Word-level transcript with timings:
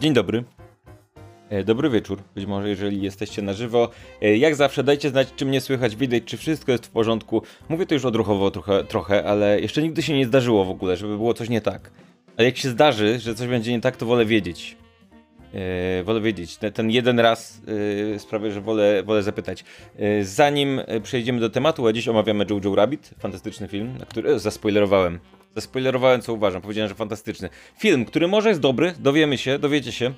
Dzień 0.00 0.12
dobry. 0.12 0.44
E, 1.50 1.64
Dobry 1.64 1.90
wieczór, 1.90 2.18
być 2.34 2.46
może 2.46 2.68
jeżeli 2.68 3.02
jesteście 3.02 3.42
na 3.42 3.52
żywo. 3.52 3.88
E, 4.22 4.36
Jak 4.36 4.54
zawsze 4.54 4.84
dajcie 4.84 5.10
znać, 5.10 5.28
czy 5.36 5.46
mnie 5.46 5.60
słychać, 5.60 5.96
widać, 5.96 6.22
czy 6.24 6.36
wszystko 6.36 6.72
jest 6.72 6.86
w 6.86 6.90
porządku. 6.90 7.42
Mówię 7.68 7.86
to 7.86 7.94
już 7.94 8.04
odruchowo 8.04 8.50
trochę, 8.50 8.84
trochę, 8.84 9.24
ale 9.24 9.60
jeszcze 9.60 9.82
nigdy 9.82 10.02
się 10.02 10.12
nie 10.16 10.26
zdarzyło 10.26 10.64
w 10.64 10.70
ogóle, 10.70 10.96
żeby 10.96 11.16
było 11.16 11.34
coś 11.34 11.48
nie 11.48 11.60
tak. 11.60 11.90
Ale 12.36 12.44
jak 12.46 12.56
się 12.56 12.68
zdarzy, 12.68 13.18
że 13.18 13.34
coś 13.34 13.48
będzie 13.48 13.72
nie 13.72 13.80
tak, 13.80 13.96
to 13.96 14.06
wolę 14.06 14.24
wiedzieć. 14.26 14.76
E, 15.54 16.02
wolę 16.04 16.20
wiedzieć. 16.20 16.58
Ten, 16.74 16.90
jeden 16.90 17.20
raz 17.20 17.60
e, 18.14 18.18
sprawia, 18.18 18.50
że 18.50 18.60
wolę, 18.60 19.02
wolę 19.02 19.22
zapytać. 19.22 19.64
E, 19.96 20.24
zanim 20.24 20.80
przejdziemy 21.02 21.40
do 21.40 21.50
tematu, 21.50 21.86
a 21.86 21.92
dziś 21.92 22.08
omawiamy 22.08 22.46
Jojo 22.50 22.74
Rabbit, 22.74 23.10
fantastyczny 23.18 23.68
film, 23.68 23.98
który 24.08 24.38
zaspoilerowałem. 24.38 25.18
Zaspoilerowałem, 25.54 26.20
co 26.20 26.34
uważam. 26.34 26.62
Powiedziałem, 26.62 26.88
że 26.88 26.94
fantastyczny. 26.94 27.48
Film, 27.78 28.04
który 28.04 28.28
może 28.28 28.48
jest 28.48 28.60
dobry, 28.60 28.94
dowiemy 28.98 29.38
się, 29.38 29.58
dowiecie 29.58 29.92
się. 29.92 30.12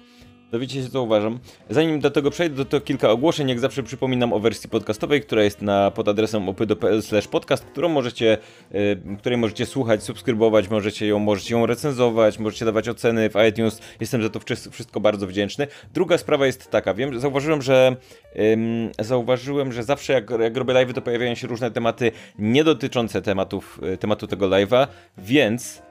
Dowiecie 0.53 0.83
się, 0.83 0.89
co 0.91 1.03
uważam. 1.03 1.39
Zanim 1.71 2.01
do 2.01 2.11
tego 2.11 2.31
przejdę, 2.31 2.65
to 2.65 2.81
kilka 2.81 3.11
ogłoszeń. 3.11 3.49
Jak 3.49 3.61
zawsze 3.61 3.83
przypominam 3.83 4.33
o 4.33 4.41
wersji 4.41 4.71
podcastowej, 4.71 5.21
która 5.21 5.43
jest 5.43 5.63
na, 5.63 5.91
pod 5.91 6.09
adresem 6.09 6.49
opydo.pl 6.49 7.03
podcast, 7.31 7.65
którą 7.65 7.89
możecie, 7.89 8.39
y, 8.75 9.19
której 9.19 9.39
możecie 9.39 9.67
słuchać, 9.67 10.03
subskrybować, 10.03 10.69
możecie 10.69 11.07
ją, 11.07 11.19
możecie 11.19 11.55
ją 11.55 11.67
recenzować, 11.67 12.39
możecie 12.39 12.65
dawać 12.65 12.89
oceny 12.89 13.31
w 13.31 13.35
iTunes. 13.49 13.81
Jestem 14.01 14.23
za 14.23 14.31
to 14.31 14.41
wszystko 14.71 15.01
bardzo 15.01 15.27
wdzięczny. 15.27 15.67
Druga 15.95 16.19
sprawa 16.19 16.47
jest 16.47 16.71
taka, 16.71 16.95
wiem, 16.95 17.21
zauważyłem, 17.21 17.63
że 17.63 17.97
ym, 18.39 18.91
zauważyłem, 18.99 19.73
że 19.73 19.83
zawsze 19.83 20.13
jak, 20.13 20.31
jak 20.31 20.57
robię 20.57 20.75
live, 20.75 20.93
to 20.93 21.03
pojawiają 21.03 21.35
się 21.35 21.47
różne 21.47 21.71
tematy 21.71 22.13
nie 22.39 22.65
dotyczące 22.65 23.23
tematów, 23.23 23.81
y, 23.95 23.97
tematu 23.97 24.27
tego 24.27 24.49
live'a, 24.49 24.87
więc 25.19 25.86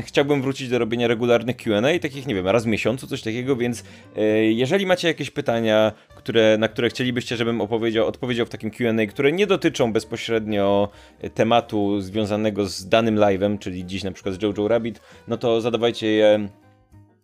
chciałbym 0.00 0.42
wrócić 0.42 0.68
do 0.68 0.78
robienia 0.78 1.08
regularnych 1.08 1.56
QA, 1.56 1.82
takich, 2.02 2.26
nie 2.26 2.34
wiem, 2.34 2.48
raz 2.48 2.64
w 2.64 2.66
miesiącu, 2.66 3.06
coś 3.06 3.22
takiego, 3.22 3.56
więc 3.56 3.84
e, 4.16 4.22
jeżeli 4.44 4.86
macie 4.86 5.08
jakieś 5.08 5.30
pytania, 5.30 5.92
które, 6.16 6.58
na 6.58 6.68
które 6.68 6.88
chcielibyście, 6.88 7.36
żebym 7.36 7.60
opowiedział, 7.60 8.06
odpowiedział 8.06 8.46
w 8.46 8.50
takim 8.50 8.70
QA, 8.70 9.06
które 9.08 9.32
nie 9.32 9.46
dotyczą 9.46 9.92
bezpośrednio 9.92 10.88
tematu 11.34 12.00
związanego 12.00 12.66
z 12.66 12.88
danym 12.88 13.16
live'em, 13.16 13.58
czyli 13.58 13.86
dziś 13.86 14.04
na 14.04 14.12
przykład 14.12 14.34
z 14.34 14.42
Jojo 14.42 14.68
Rabbit, 14.68 15.00
no 15.28 15.36
to 15.36 15.60
zadawajcie 15.60 16.06
je 16.06 16.48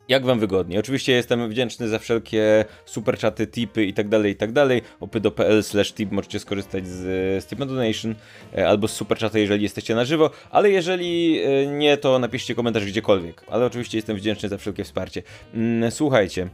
jak 0.08 0.26
wam 0.26 0.40
wygodnie. 0.40 0.78
Oczywiście 0.78 1.12
jestem 1.12 1.48
wdzięczny 1.48 1.88
za 1.88 1.98
wszelkie 1.98 2.64
super 2.84 3.18
czaty, 3.18 3.46
tipy 3.46 3.84
i 3.84 3.92
tak 3.92 4.08
dalej, 4.08 4.32
i 4.32 4.36
tak 4.36 4.52
dalej. 4.52 4.82
opy.pl 5.00 5.62
slash 5.62 5.92
tip 5.92 6.12
możecie 6.12 6.38
skorzystać 6.38 6.88
z, 6.88 7.00
z 7.44 7.46
Tip 7.46 7.58
Donation 7.58 8.14
e, 8.58 8.68
albo 8.68 8.88
z 8.88 8.92
super 8.92 9.18
chata, 9.18 9.38
jeżeli 9.38 9.62
jesteście 9.62 9.94
na 9.94 10.04
żywo, 10.04 10.30
ale 10.50 10.70
jeżeli 10.70 11.40
e, 11.42 11.66
nie, 11.66 11.96
to 11.96 12.18
napiszcie 12.18 12.54
komentarz 12.54 12.84
gdziekolwiek. 12.84 13.44
Ale 13.48 13.66
oczywiście 13.66 13.98
jestem 13.98 14.16
wdzięczny 14.16 14.48
za 14.48 14.58
wszelkie 14.58 14.84
wsparcie. 14.84 15.22
Mm, 15.54 15.90
słuchajcie. 15.90 16.48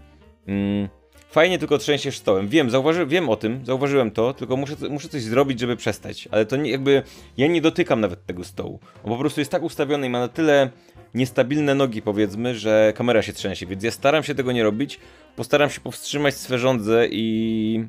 Mm, 0.49 0.89
Fajnie 1.31 1.59
tylko 1.59 1.79
trzęsiesz 1.79 2.19
stołem. 2.19 2.49
Wiem, 2.49 2.71
zauważy, 2.71 3.07
wiem 3.07 3.29
o 3.29 3.37
tym, 3.37 3.67
zauważyłem 3.67 4.11
to, 4.11 4.35
tylko 4.35 4.57
muszę, 4.57 4.75
muszę 4.91 5.09
coś 5.09 5.23
zrobić, 5.23 5.61
żeby 5.61 5.77
przestać. 5.77 6.29
Ale 6.31 6.47
to 6.47 6.57
nie, 6.57 6.71
jakby. 6.71 7.03
Ja 7.37 7.47
nie 7.47 7.61
dotykam 7.61 8.01
nawet 8.01 8.27
tego 8.27 8.45
stołu. 8.45 8.81
On 9.05 9.11
po 9.11 9.19
prostu 9.19 9.41
jest 9.41 9.51
tak 9.51 9.63
ustawiony 9.63 10.07
i 10.07 10.11
ma 10.11 10.19
na 10.19 10.29
tyle 10.29 10.71
niestabilne 11.15 11.75
nogi, 11.75 12.03
powiedzmy, 12.03 12.55
że 12.55 12.93
kamera 12.97 13.23
się 13.23 13.33
trzęsie. 13.33 13.67
Więc 13.67 13.83
ja 13.83 13.91
staram 13.91 14.23
się 14.23 14.35
tego 14.35 14.53
nie 14.53 14.63
robić. 14.63 15.01
Postaram 15.37 15.71
się 15.71 15.81
powstrzymać 15.81 16.35
swe 16.35 16.59
żądze 16.59 17.09
i. 17.11 17.85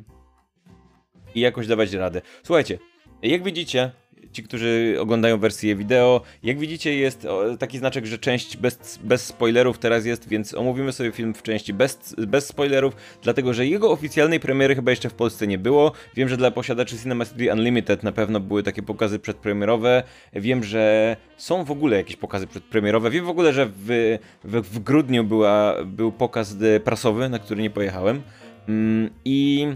i 1.35 1.39
jakoś 1.39 1.67
dawać 1.67 1.93
radę. 1.93 2.21
Słuchajcie, 2.43 2.79
jak 3.23 3.43
widzicie, 3.43 3.91
ci, 4.31 4.43
którzy 4.43 4.97
oglądają 4.99 5.37
wersję 5.37 5.75
wideo. 5.75 6.21
Jak 6.43 6.59
widzicie, 6.59 6.95
jest 6.95 7.27
taki 7.59 7.77
znaczek, 7.77 8.05
że 8.05 8.17
część 8.17 8.57
bez, 8.57 8.99
bez 9.03 9.25
spoilerów 9.25 9.77
teraz 9.77 10.05
jest, 10.05 10.29
więc 10.29 10.53
omówimy 10.53 10.91
sobie 10.91 11.11
film 11.11 11.33
w 11.33 11.43
części 11.43 11.73
bez, 11.73 12.15
bez 12.27 12.47
spoilerów, 12.47 12.95
dlatego 13.23 13.53
że 13.53 13.67
jego 13.67 13.91
oficjalnej 13.91 14.39
premiery 14.39 14.75
chyba 14.75 14.91
jeszcze 14.91 15.09
w 15.09 15.13
Polsce 15.13 15.47
nie 15.47 15.57
było. 15.57 15.91
Wiem, 16.15 16.29
że 16.29 16.37
dla 16.37 16.51
posiadaczy 16.51 16.97
Cinema 16.97 17.25
City 17.25 17.53
Unlimited 17.53 18.03
na 18.03 18.11
pewno 18.11 18.39
były 18.39 18.63
takie 18.63 18.81
pokazy 18.81 19.19
przedpremierowe. 19.19 20.03
Wiem, 20.33 20.63
że 20.63 21.15
są 21.37 21.63
w 21.63 21.71
ogóle 21.71 21.97
jakieś 21.97 22.15
pokazy 22.15 22.47
przedpremierowe. 22.47 23.09
Wiem 23.09 23.25
w 23.25 23.29
ogóle, 23.29 23.53
że 23.53 23.65
w, 23.65 24.17
w, 24.43 24.61
w 24.61 24.79
grudniu 24.79 25.23
była, 25.23 25.75
był 25.85 26.11
pokaz 26.11 26.55
e, 26.61 26.79
prasowy, 26.79 27.29
na 27.29 27.39
który 27.39 27.61
nie 27.61 27.69
pojechałem. 27.69 28.21
Mm, 28.67 29.09
I. 29.25 29.67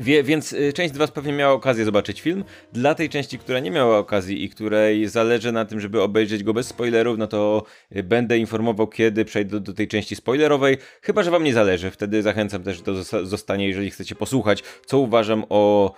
Wie, 0.00 0.22
więc 0.22 0.52
y, 0.52 0.72
część 0.72 0.94
z 0.94 0.96
Was 0.96 1.10
pewnie 1.10 1.32
miała 1.32 1.52
okazję 1.52 1.84
zobaczyć 1.84 2.20
film. 2.20 2.44
Dla 2.72 2.94
tej 2.94 3.08
części, 3.08 3.38
która 3.38 3.60
nie 3.60 3.70
miała 3.70 3.98
okazji 3.98 4.44
i 4.44 4.50
której 4.50 5.08
zależy 5.08 5.52
na 5.52 5.64
tym, 5.64 5.80
żeby 5.80 6.02
obejrzeć 6.02 6.42
go 6.42 6.54
bez 6.54 6.66
spoilerów, 6.66 7.18
no 7.18 7.26
to 7.26 7.62
y, 7.96 8.02
będę 8.02 8.38
informował, 8.38 8.86
kiedy 8.86 9.24
przejdę 9.24 9.60
do, 9.60 9.72
tej 9.72 9.88
części 9.88 10.16
spoilerowej. 10.16 10.78
Chyba, 11.02 11.22
że 11.22 11.30
Wam 11.30 11.44
nie 11.44 11.54
zależy. 11.54 11.90
Wtedy 11.90 12.22
zachęcam 12.22 12.62
też 12.62 12.82
do 12.82 12.94
zosta- 12.94 13.24
zostania, 13.24 13.66
jeżeli 13.66 13.90
chcecie 13.90 14.14
posłuchać, 14.14 14.62
co 14.86 14.98
uważam 14.98 15.44
o 15.48 15.92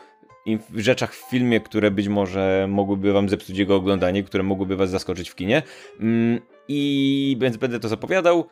rzeczach 0.77 1.15
w 1.15 1.31
filmie, 1.31 1.61
które 1.61 1.91
być 1.91 2.09
może 2.09 2.67
mogłyby 2.69 3.13
Wam 3.13 3.29
zepsuć 3.29 3.59
jego 3.59 3.77
oglądanie, 3.77 4.23
które 4.23 4.43
mogłyby 4.43 4.77
Was 4.77 4.91
zaskoczyć 4.91 5.31
w 5.31 5.35
kinie. 5.35 5.63
Mm, 6.01 6.41
I 6.69 7.37
więc 7.41 7.57
będę 7.57 7.81
to 7.81 7.89
zapowiadał. 7.89 8.49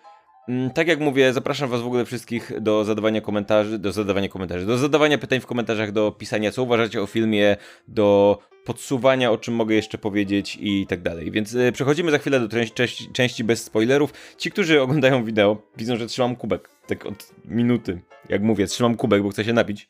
Mm, 0.49 0.71
Tak 0.71 0.89
jak 0.89 1.01
mówię, 1.01 1.33
zapraszam 1.33 1.71
was 1.71 1.81
w 1.81 1.87
ogóle 1.87 2.05
wszystkich 2.05 2.61
do 2.61 2.85
zadawania 2.85 3.21
komentarzy, 3.21 3.79
do 3.79 3.93
zadawania 3.93 4.29
komentarzy, 4.29 4.67
do 4.67 4.79
zadawania 4.79 5.19
pytań 5.19 5.41
w 5.41 5.47
komentarzach, 5.47 5.93
do 5.93 6.13
pisania 6.13 6.51
co 6.51 6.63
uważacie 6.63 7.03
o 7.03 7.07
filmie, 7.07 7.57
do 7.89 8.39
podsuwania 8.65 9.31
o 9.31 9.39
czym 9.39 9.55
mogę 9.55 9.75
jeszcze 9.75 9.99
powiedzieć 9.99 10.59
i 10.61 10.87
tak 10.87 11.03
dalej. 11.03 11.31
Więc 11.31 11.55
y, 11.55 11.73
przechodzimy 11.73 12.11
za 12.11 12.19
chwilę 12.19 12.41
do 12.41 12.49
części, 12.49 13.13
części, 13.13 13.45
bez 13.45 13.65
spoilerów. 13.65 14.13
Ci, 14.39 14.51
którzy 14.51 14.83
oglądają 14.83 15.25
wideo, 15.25 15.63
widzą, 15.77 15.97
że 15.97 16.07
trzymam 16.07 16.37
kubek. 16.37 16.69
Tak 16.87 17.07
od 17.07 17.33
minuty, 17.45 18.01
jak 18.29 18.43
mówię, 18.43 18.67
trzymam 18.67 18.97
kubek, 18.97 19.23
bo 19.23 19.29
chcę 19.29 19.45
się 19.45 19.53
napić. 19.53 19.89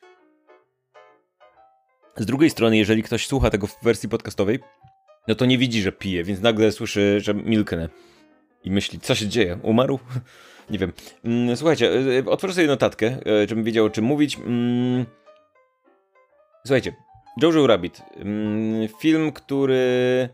Z 2.16 2.26
drugiej 2.26 2.50
strony, 2.50 2.76
jeżeli 2.76 3.02
ktoś 3.02 3.26
słucha 3.26 3.50
tego 3.50 3.66
w 3.66 3.78
wersji 3.82 4.08
podcastowej, 4.08 4.58
no 5.28 5.34
to 5.34 5.46
nie 5.46 5.58
widzi, 5.58 5.82
że 5.82 5.92
pije, 5.92 6.24
więc 6.24 6.40
nagle 6.40 6.72
słyszy, 6.72 7.20
że 7.20 7.34
milknę. 7.34 7.88
I 8.64 8.70
myśli, 8.70 9.00
co 9.00 9.14
się 9.14 9.28
dzieje? 9.28 9.58
Umarł? 9.62 9.98
Nie 10.70 10.78
wiem. 10.78 10.92
Mm, 11.24 11.56
Słuchajcie, 11.56 11.92
y, 11.92 12.24
y, 12.26 12.30
otworzę 12.30 12.54
sobie 12.54 12.66
notatkę, 12.66 13.06
y, 13.42 13.48
żebym 13.48 13.64
wiedział 13.64 13.86
o 13.86 13.90
czym 13.90 14.04
mówić. 14.04 14.36
Mm, 14.36 15.06
Słuchajcie, 16.66 16.92
Jojo 17.42 17.66
Rabbit. 17.66 18.02
Mm, 18.16 18.88
Film, 19.00 19.32
który... 19.32 20.28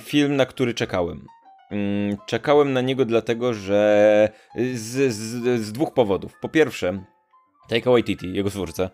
Film, 0.00 0.36
na 0.36 0.46
który 0.46 0.74
czekałem. 0.74 1.26
Czekałem 2.26 2.72
na 2.72 2.80
niego 2.80 3.04
dlatego, 3.04 3.54
że 3.54 4.28
z, 4.74 5.12
z, 5.14 5.60
z 5.60 5.72
dwóch 5.72 5.94
powodów. 5.94 6.32
Po 6.40 6.48
pierwsze, 6.48 7.04
Taika 7.68 7.90
Waititi, 7.90 8.32
jego 8.32 8.50
twórca, 8.50 8.90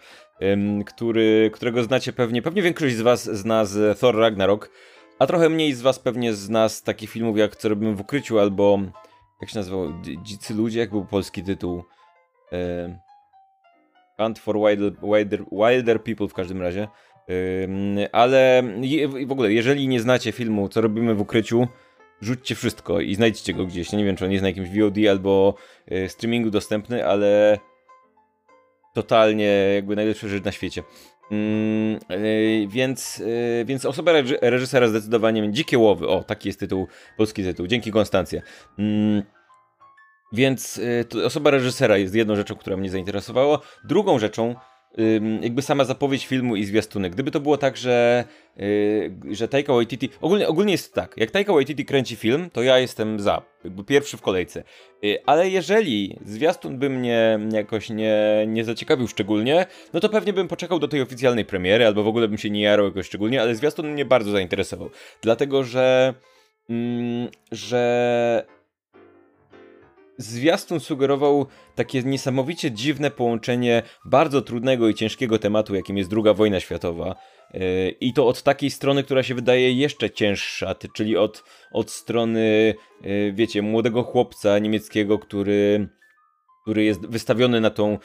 który, 0.86 1.50
którego 1.54 1.82
znacie 1.82 2.12
pewnie, 2.12 2.42
pewnie 2.42 2.62
większość 2.62 2.94
z 2.94 3.00
was 3.00 3.24
zna 3.24 3.64
z 3.64 3.98
Thor 3.98 4.16
Ragnarok, 4.16 4.70
a 5.18 5.26
trochę 5.26 5.48
mniej 5.48 5.72
z 5.72 5.82
was 5.82 5.98
pewnie 5.98 6.32
z 6.34 6.82
takich 6.82 7.10
filmów 7.10 7.38
jak 7.38 7.56
Co 7.56 7.68
robimy 7.68 7.94
w 7.94 8.00
ukryciu 8.00 8.38
albo 8.38 8.78
jak 9.40 9.50
się 9.50 9.58
nazywał? 9.58 9.92
Dzi- 10.02 10.18
Dzicy 10.22 10.54
ludzie? 10.54 10.80
Jak 10.80 10.90
był 10.90 11.04
polski 11.04 11.42
tytuł? 11.42 11.84
Ym, 12.84 12.96
Hunt 14.20 14.38
for 14.38 14.56
Wilder, 14.58 14.92
Wilder, 15.02 15.44
Wilder 15.52 16.02
People 16.02 16.28
w 16.28 16.34
każdym 16.34 16.62
razie. 16.62 16.88
Ym, 17.64 17.96
ale 18.12 18.62
je- 18.80 19.08
w 19.26 19.32
ogóle, 19.32 19.52
jeżeli 19.52 19.88
nie 19.88 20.00
znacie 20.00 20.32
filmu 20.32 20.68
Co 20.68 20.80
robimy 20.80 21.14
w 21.14 21.20
ukryciu, 21.20 21.68
rzućcie 22.20 22.54
wszystko 22.54 23.00
i 23.00 23.14
znajdźcie 23.14 23.54
go 23.54 23.66
gdzieś. 23.66 23.92
Nie 23.92 24.04
wiem, 24.04 24.16
czy 24.16 24.24
on 24.24 24.30
jest 24.32 24.42
na 24.42 24.48
jakimś 24.48 24.68
VOD 24.78 24.96
albo 25.10 25.54
y, 25.92 26.08
streamingu 26.08 26.50
dostępny, 26.50 27.06
ale 27.06 27.58
totalnie 28.94 29.46
jakby 29.74 29.96
najlepsza 29.96 30.28
rzecz 30.28 30.44
na 30.44 30.52
świecie. 30.52 30.82
Mm, 31.30 31.98
yy, 32.10 32.68
więc, 32.68 33.18
yy, 33.18 33.64
więc 33.64 33.84
osoba 33.84 34.12
reży- 34.12 34.38
reżysera 34.40 34.88
zdecydowanie 34.88 35.52
Dzikie 35.52 35.78
Łowy, 35.78 36.08
o 36.08 36.24
taki 36.24 36.48
jest 36.48 36.60
tytuł, 36.60 36.86
polski 37.16 37.42
tytuł, 37.42 37.66
dzięki 37.66 37.92
Konstancja. 37.92 38.42
Mm, 38.78 39.22
więc 40.32 40.80
to 41.08 41.24
osoba 41.24 41.50
reżysera 41.50 41.96
jest 41.96 42.14
jedną 42.14 42.36
rzeczą, 42.36 42.54
która 42.56 42.76
mnie 42.76 42.90
zainteresowała. 42.90 43.58
Drugą 43.84 44.18
rzeczą, 44.18 44.54
jakby 45.40 45.62
sama 45.62 45.84
zapowiedź 45.84 46.26
filmu 46.26 46.56
i 46.56 46.64
zwiastunek. 46.64 47.12
Gdyby 47.12 47.30
to 47.30 47.40
było 47.40 47.58
tak, 47.58 47.76
że, 47.76 48.24
yy, 48.56 49.12
że 49.30 49.48
Taika 49.48 49.72
Waititi... 49.72 50.10
Ogólnie, 50.20 50.48
ogólnie 50.48 50.72
jest 50.72 50.94
tak, 50.94 51.14
jak 51.16 51.30
Taika 51.30 51.52
Waititi 51.52 51.84
kręci 51.84 52.16
film, 52.16 52.50
to 52.52 52.62
ja 52.62 52.78
jestem 52.78 53.20
za, 53.20 53.42
jakby 53.64 53.84
pierwszy 53.84 54.16
w 54.16 54.22
kolejce. 54.22 54.64
Yy, 55.02 55.18
ale 55.26 55.48
jeżeli 55.48 56.18
zwiastun 56.24 56.78
by 56.78 56.90
mnie 56.90 57.38
jakoś 57.52 57.90
nie, 57.90 58.44
nie 58.46 58.64
zaciekawił 58.64 59.08
szczególnie, 59.08 59.66
no 59.92 60.00
to 60.00 60.08
pewnie 60.08 60.32
bym 60.32 60.48
poczekał 60.48 60.78
do 60.78 60.88
tej 60.88 61.02
oficjalnej 61.02 61.44
premiery, 61.44 61.86
albo 61.86 62.02
w 62.02 62.08
ogóle 62.08 62.28
bym 62.28 62.38
się 62.38 62.50
nie 62.50 62.62
jarał 62.62 62.86
jakoś 62.86 63.06
szczególnie, 63.06 63.42
ale 63.42 63.54
zwiastun 63.54 63.92
mnie 63.92 64.04
bardzo 64.04 64.30
zainteresował. 64.30 64.90
Dlatego, 65.22 65.64
że... 65.64 66.14
Mm, 66.70 67.28
że 67.52 68.46
zwiastun 70.18 70.80
sugerował 70.80 71.46
takie 71.74 72.02
niesamowicie 72.02 72.70
dziwne 72.72 73.10
połączenie 73.10 73.82
bardzo 74.04 74.42
trudnego 74.42 74.88
i 74.88 74.94
ciężkiego 74.94 75.38
tematu, 75.38 75.74
jakim 75.74 75.98
jest 75.98 76.10
II 76.12 76.34
wojna 76.34 76.60
światowa. 76.60 77.14
E, 77.54 77.88
I 77.88 78.12
to 78.12 78.26
od 78.26 78.42
takiej 78.42 78.70
strony, 78.70 79.02
która 79.02 79.22
się 79.22 79.34
wydaje 79.34 79.72
jeszcze 79.72 80.10
cięższa, 80.10 80.74
czyli 80.94 81.16
od, 81.16 81.44
od 81.72 81.90
strony, 81.90 82.74
e, 83.02 83.32
wiecie, 83.32 83.62
młodego 83.62 84.02
chłopca 84.02 84.58
niemieckiego, 84.58 85.18
który 85.18 85.88
który 86.64 86.84
jest 86.84 87.06
wystawiony 87.06 87.60
na 87.60 87.70
tą 87.70 87.98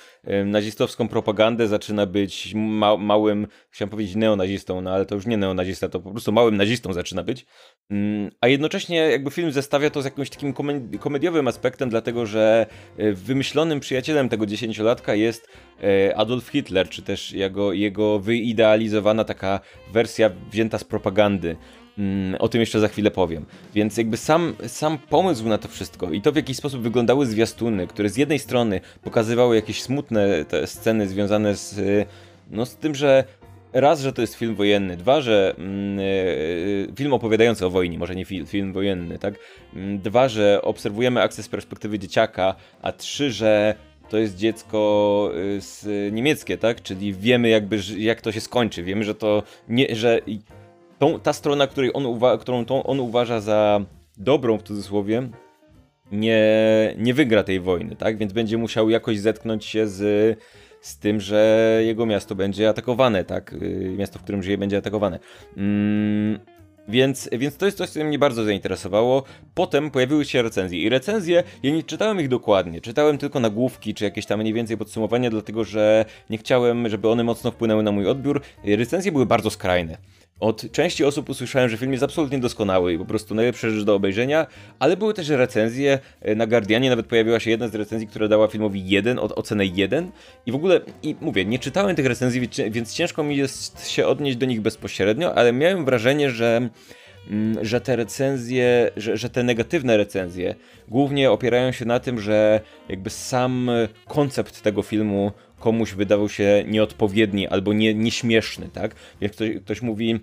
nazistowską 0.46 1.08
propagandę, 1.08 1.68
zaczyna 1.68 2.06
być 2.06 2.54
ma 2.56 2.98
małym, 2.98 3.48
chciałem 3.70 3.90
powiedzieć 3.90 4.16
neonazistą, 4.16 4.82
no 4.82 4.92
ale 4.92 5.06
to 5.06 5.16
już 5.16 5.26
nie 5.26 5.38
neonazista, 5.38 5.90
to 5.90 6.00
po 6.00 6.12
prostu 6.12 6.32
małym 6.32 6.58
nazistą 6.58 6.94
zaczyna 6.94 7.24
być. 7.24 7.46
Mm, 7.90 8.32
a 8.42 8.48
jednocześnie 8.48 8.98
jakby 8.98 9.32
film 9.32 9.52
zestawia 9.52 9.90
to 9.90 10.02
z 10.02 10.06
jakimś 10.06 10.30
takim 10.30 10.54
komediowym 11.00 11.48
aspektem, 11.48 11.90
dlatego 11.90 12.26
że 12.26 12.66
e, 12.98 13.14
wymyślonym 13.14 13.80
przyjacielem 13.80 14.30
tego 14.30 14.46
dziesięciolatka 14.46 15.16
jest 15.16 15.48
e, 15.84 16.18
Adolf 16.18 16.48
Hitler, 16.48 16.90
czy 16.90 17.02
też 17.02 17.32
jego, 17.32 17.74
jego 17.74 18.20
wyidealizowana 18.20 19.24
taka 19.24 19.60
wersja 19.94 20.30
wzięta 20.52 20.78
z 20.78 20.84
propagandy. 20.84 21.56
Mm, 22.00 22.36
o 22.40 22.50
tym 22.50 22.62
jeszcze 22.62 22.80
za 22.80 22.88
chwilę 22.88 23.12
powiem. 23.12 23.46
Więc 23.76 23.98
jakby 23.98 24.18
sam, 24.18 24.54
sam 24.68 24.98
pomysł 24.98 25.48
na 25.48 25.58
to 25.58 25.68
wszystko 25.68 26.12
i 26.12 26.22
to 26.22 26.32
w 26.32 26.36
jaki 26.36 26.56
sposób 26.56 26.82
wyglądały 26.82 27.26
zwiastuny, 27.26 27.88
które 27.88 28.10
z 28.10 28.18
jednej 28.18 28.40
strony 28.40 28.82
pokazywały 29.04 29.56
jakieś 29.56 29.82
smutne 29.82 30.46
sceny 30.66 31.08
związane 31.08 31.56
z, 31.56 32.08
no, 32.52 32.66
z 32.66 32.76
tym, 32.76 32.96
że 32.96 33.24
raz, 33.74 34.02
że 34.02 34.14
to 34.14 34.22
jest 34.22 34.36
film 34.36 34.56
wojenny, 34.56 34.98
dwa, 34.98 35.22
że 35.22 35.56
mm, 35.58 36.00
e, 36.00 36.96
film 36.96 37.14
opowiadający 37.14 37.66
o 37.66 37.70
wojnie, 37.70 37.98
może 37.98 38.16
nie 38.16 38.26
film, 38.26 38.46
film 38.46 38.74
wojenny, 38.74 39.20
tak? 39.20 39.34
Mm, 39.76 40.00
dwa, 40.00 40.30
że 40.30 40.62
obserwujemy 40.62 41.22
akcję 41.22 41.44
z 41.44 41.48
perspektywy 41.50 42.00
dzieciaka, 42.00 42.56
a 42.82 42.92
trzy, 42.92 43.32
że 43.32 43.76
to 44.10 44.18
jest 44.18 44.38
dziecko 44.38 45.32
y, 45.58 45.62
z 45.62 46.14
niemieckie, 46.14 46.58
tak? 46.58 46.82
Czyli 46.82 47.14
wiemy 47.14 47.50
jakby, 47.50 47.80
jak 47.98 48.22
to 48.22 48.32
się 48.32 48.42
skończy. 48.42 48.84
Wiemy, 48.84 49.04
że 49.04 49.16
to 49.16 49.44
nie, 49.68 49.96
że 49.96 50.22
tą, 51.00 51.20
ta 51.20 51.34
strona, 51.34 51.68
której 51.68 51.92
on 51.94 52.20
którą 52.40 52.66
on 52.68 53.00
uważa 53.00 53.42
za 53.42 53.82
dobrą 54.18 54.58
w 54.58 54.64
cudzysłowie, 54.64 55.30
nie, 56.12 56.44
nie 56.98 57.14
wygra 57.14 57.44
tej 57.44 57.60
wojny, 57.60 57.96
tak? 57.96 58.18
Więc 58.18 58.34
będzie 58.34 58.58
musiał 58.58 58.90
jakoś 58.90 59.20
zetknąć 59.20 59.66
się 59.66 59.88
z, 59.88 60.40
z 60.82 61.00
tym, 61.00 61.20
że 61.20 61.82
jego 61.86 62.06
miasto 62.06 62.36
będzie 62.36 62.70
atakowane, 62.70 63.24
tak? 63.24 63.54
Y, 63.54 63.96
miasto, 63.98 64.20
w 64.20 64.24
którym 64.24 64.44
żyje, 64.44 64.58
będzie 64.58 64.78
atakowane. 64.78 65.20
Mm, 65.58 66.40
więc, 66.88 67.30
więc 67.32 67.58
to 67.58 67.66
jest 67.66 67.78
coś, 67.78 67.90
co 67.90 68.04
mnie 68.04 68.20
bardzo 68.20 68.44
zainteresowało. 68.44 69.24
Potem 69.54 69.92
pojawiły 69.92 70.26
się 70.26 70.42
recenzje 70.42 70.80
i 70.80 70.90
recenzje, 70.90 71.44
ja 71.64 71.72
nie 71.72 71.84
czytałem 71.84 72.22
ich 72.22 72.28
dokładnie, 72.28 72.82
czytałem 72.82 73.18
tylko 73.18 73.40
nagłówki, 73.40 73.94
czy 73.94 74.04
jakieś 74.04 74.26
tam 74.26 74.40
mniej 74.40 74.54
więcej 74.54 74.78
podsumowania, 74.78 75.30
dlatego 75.30 75.64
że 75.64 76.06
nie 76.30 76.38
chciałem, 76.38 76.90
żeby 76.90 77.10
one 77.10 77.24
mocno 77.24 77.52
wpłynęły 77.52 77.84
na 77.84 77.92
mój 77.92 78.08
odbiór. 78.08 78.42
Recenzje 78.64 79.12
były 79.12 79.26
bardzo 79.26 79.50
skrajne. 79.50 79.98
Od 80.40 80.72
części 80.72 81.06
osób 81.06 81.30
usłyszałem, 81.30 81.70
że 81.70 81.78
film 81.78 81.92
jest 81.92 82.04
absolutnie 82.04 82.40
doskonały 82.40 82.94
i 82.94 82.98
po 82.98 83.06
prostu 83.06 83.36
najlepsza 83.36 83.70
rzecz 83.70 83.84
do 83.84 83.96
obejrzenia, 83.96 84.48
ale 84.80 84.98
były 84.98 85.14
też 85.14 85.30
recenzje, 85.30 86.00
e, 86.22 86.36
na 86.36 86.48
Guardianie 86.48 86.90
nawet 86.90 87.06
pojawiła 87.06 87.40
się 87.40 87.50
jedna 87.50 87.68
z 87.68 87.76
recenzji, 87.76 88.08
która 88.08 88.28
dała 88.28 88.48
filmowi 88.48 88.90
1, 88.90 89.20
ocenę 89.20 89.66
1 89.66 90.12
i 90.46 90.52
w 90.52 90.56
ogóle, 90.56 90.82
i 91.04 91.16
mówię, 91.22 91.46
nie 91.46 91.60
czytałem 91.60 91.96
tych 91.96 92.06
recenzji, 92.06 92.50
więc 92.72 92.94
ciężko 92.94 93.24
mi 93.24 93.38
jest 93.38 93.90
się 93.90 94.08
odnieść 94.08 94.38
do 94.38 94.46
nich 94.46 94.62
bezpośrednio, 94.62 95.36
ale 95.36 95.54
miałem 95.54 95.86
wrażenie, 95.86 96.30
że 96.30 96.70
mm, 97.30 97.66
że 97.66 97.82
te 97.82 97.96
recenzje, 97.96 98.92
że, 98.98 99.18
że 99.18 99.30
te 99.30 99.44
negatywne 99.44 99.98
recenzje 99.98 100.56
głównie 100.88 101.32
opierają 101.32 101.72
się 101.72 101.86
na 101.86 102.00
tym, 102.00 102.22
że 102.22 102.62
jakby 102.90 103.10
sam 103.10 103.72
koncept 104.08 104.62
tego 104.62 104.82
filmu 104.82 105.32
komuś 105.60 105.94
wydawał 105.94 106.30
się 106.30 106.64
nieodpowiedni 106.68 107.48
albo 107.48 107.74
nie, 107.74 107.94
nieśmieszny, 107.94 108.70
tak? 108.74 108.96
Jak 109.22 109.32
ktoś, 109.32 109.50
ktoś 109.64 109.82
mówi, 109.82 110.20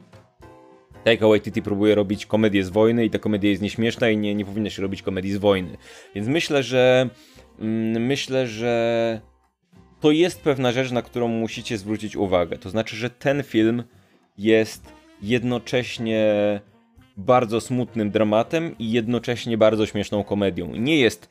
Taika 1.05 1.29
Waititi 1.29 1.63
próbuje 1.63 1.95
robić 1.95 2.27
komedię 2.27 2.65
z 2.65 2.69
wojny 2.69 3.05
i 3.05 3.11
ta 3.11 3.19
komedia 3.19 3.51
jest 3.51 3.63
nieśmieszna 3.63 4.09
i 4.11 4.17
nie, 4.17 4.35
nie 4.35 4.45
powinna 4.45 4.71
się 4.71 4.83
robić 4.83 5.03
komedii 5.03 5.33
z 5.33 5.37
wojny. 5.37 5.77
Więc 6.15 6.29
myślę, 6.29 6.63
że 6.63 7.11
mm, 7.61 8.07
myślę, 8.07 8.47
że 8.47 9.21
to 10.01 10.11
jest 10.11 10.41
pewna 10.41 10.73
rzecz, 10.73 10.91
na 10.91 11.03
którą 11.03 11.29
musicie 11.29 11.79
zwrócić 11.79 12.17
uwagę. 12.17 12.59
To 12.59 12.71
znaczy, 12.71 12.97
że 12.97 13.11
ten 13.11 13.43
film 13.43 13.83
jest 14.39 14.93
jednocześnie 15.23 16.27
bardzo 17.17 17.61
smutnym 17.61 18.11
dramatem 18.11 18.79
i 18.79 18.93
jednocześnie 18.93 19.59
bardzo 19.59 19.87
śmieszną 19.87 20.25
komedią. 20.25 20.77
Nie 20.77 20.99
jest 20.99 21.29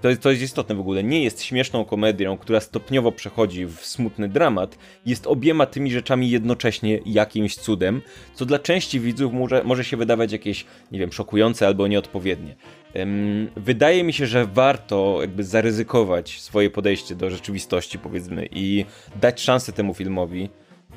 to 0.00 0.08
jest, 0.08 0.20
to 0.20 0.30
jest 0.30 0.42
istotne 0.42 0.74
w 0.74 0.80
ogóle, 0.80 1.04
nie 1.04 1.24
jest 1.24 1.42
śmieszną 1.42 1.84
komedią, 1.84 2.38
która 2.38 2.60
stopniowo 2.60 3.12
przechodzi 3.12 3.66
w 3.66 3.76
smutny 3.80 4.28
dramat, 4.28 4.78
jest 5.06 5.26
obiema 5.26 5.66
tymi 5.66 5.90
rzeczami 5.90 6.30
jednocześnie 6.30 7.00
jakimś 7.06 7.56
cudem, 7.56 8.02
co 8.34 8.46
dla 8.46 8.58
części 8.58 9.00
widzów 9.00 9.32
może, 9.32 9.64
może 9.64 9.84
się 9.84 9.96
wydawać 9.96 10.32
jakieś, 10.32 10.64
nie 10.92 10.98
wiem, 10.98 11.12
szokujące 11.12 11.66
albo 11.66 11.86
nieodpowiednie. 11.86 12.56
Um, 12.94 13.48
wydaje 13.56 14.04
mi 14.04 14.12
się, 14.12 14.26
że 14.26 14.46
warto 14.46 15.18
jakby 15.20 15.44
zaryzykować 15.44 16.40
swoje 16.40 16.70
podejście 16.70 17.14
do 17.14 17.30
rzeczywistości, 17.30 17.98
powiedzmy, 17.98 18.48
i 18.50 18.84
dać 19.20 19.40
szansę 19.40 19.72
temu 19.72 19.94
filmowi, 19.94 20.48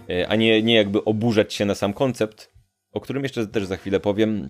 e, 0.09 0.27
a 0.27 0.35
nie, 0.35 0.63
nie 0.63 0.75
jakby 0.75 1.03
oburzać 1.03 1.53
się 1.53 1.65
na 1.65 1.75
sam 1.75 1.93
koncept, 1.93 2.51
o 2.91 3.01
którym 3.01 3.23
jeszcze 3.23 3.47
też 3.47 3.65
za 3.65 3.77
chwilę 3.77 3.99
powiem. 3.99 4.49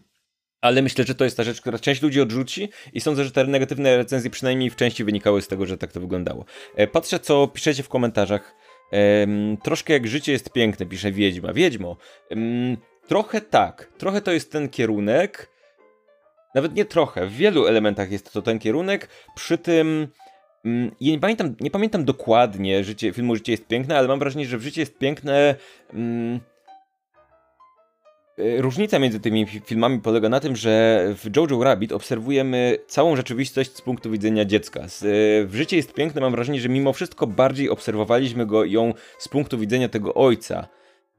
Ale 0.61 0.81
myślę, 0.81 1.05
że 1.05 1.15
to 1.15 1.23
jest 1.23 1.37
ta 1.37 1.43
rzecz, 1.43 1.61
która 1.61 1.79
część 1.79 2.01
ludzi 2.01 2.21
odrzuci 2.21 2.69
i 2.93 3.01
sądzę, 3.01 3.23
że 3.23 3.31
te 3.31 3.45
negatywne 3.45 3.97
recenzje 3.97 4.29
przynajmniej 4.29 4.69
w 4.69 4.75
części 4.75 5.03
wynikały 5.03 5.41
z 5.41 5.47
tego, 5.47 5.65
że 5.65 5.77
tak 5.77 5.91
to 5.91 5.99
wyglądało. 5.99 6.45
E, 6.75 6.87
patrzę, 6.87 7.19
co 7.19 7.47
piszecie 7.47 7.83
w 7.83 7.89
komentarzach. 7.89 8.55
Troszkę 9.63 9.93
jak 9.93 10.07
życie 10.07 10.31
jest 10.31 10.49
piękne, 10.49 10.85
pisze 10.85 11.11
Wiedźma. 11.11 11.53
Wiedźmo, 11.53 11.97
trochę 13.07 13.41
tak. 13.41 13.89
Trochę 13.97 14.21
to 14.21 14.31
jest 14.31 14.51
ten 14.51 14.69
kierunek. 14.69 15.49
Nawet 16.55 16.75
nie 16.75 16.85
trochę. 16.85 17.27
W 17.27 17.35
wielu 17.35 17.67
elementach 17.67 18.11
jest 18.11 18.33
to 18.33 18.41
ten 18.41 18.59
kierunek. 18.59 19.07
Przy 19.35 19.57
tym... 19.57 20.07
Ja 21.01 21.11
nie 21.11 21.19
pamiętam, 21.19 21.55
nie 21.59 21.71
pamiętam 21.71 22.05
dokładnie 22.05 22.83
życie, 22.83 23.13
filmu 23.13 23.35
Życie 23.35 23.51
jest 23.51 23.67
piękne, 23.67 23.97
ale 23.97 24.07
mam 24.07 24.19
wrażenie, 24.19 24.45
że 24.45 24.57
w 24.57 24.61
Życie 24.61 24.81
jest 24.81 24.97
piękne 24.97 25.55
E, 25.93 26.50
różnica 28.57 28.99
między 28.99 29.19
tymi 29.19 29.45
filmami 29.45 29.99
polega 29.99 30.29
na 30.29 30.39
tym, 30.39 30.55
że 30.55 31.05
w 31.15 31.35
Jojo 31.35 31.63
Rabbit 31.63 31.91
obserwujemy 31.91 32.77
całą 32.88 33.15
rzeczywistość 33.15 33.75
z 33.75 33.81
punktu 33.81 34.11
widzenia 34.11 34.45
dziecka. 34.45 34.79
E, 34.79 34.85
w 35.45 35.51
Życie 35.53 35.77
jest 35.77 35.93
piękne, 35.93 36.21
mam 36.21 36.31
wrażenie, 36.31 36.61
że 36.61 36.69
mimo 36.69 36.93
wszystko 36.93 37.27
bardziej 37.27 37.69
obserwowaliśmy 37.69 38.45
go 38.45 38.65
ją 38.65 38.93
z 39.17 39.27
punktu 39.27 39.57
widzenia 39.57 39.89
tego 39.89 40.13
ojca. 40.13 40.67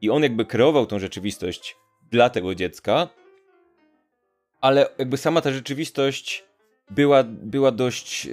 I 0.01 0.11
on 0.11 0.23
jakby 0.23 0.45
kreował 0.45 0.87
tą 0.87 0.99
rzeczywistość 0.99 1.77
dla 2.11 2.31
tego 2.31 2.55
dziecka, 2.55 3.09
ale 4.61 4.89
jakby 4.99 5.17
sama 5.17 5.41
ta 5.41 5.51
rzeczywistość 5.51 6.45
była, 6.91 7.25
była 7.25 7.71
dość... 7.71 8.29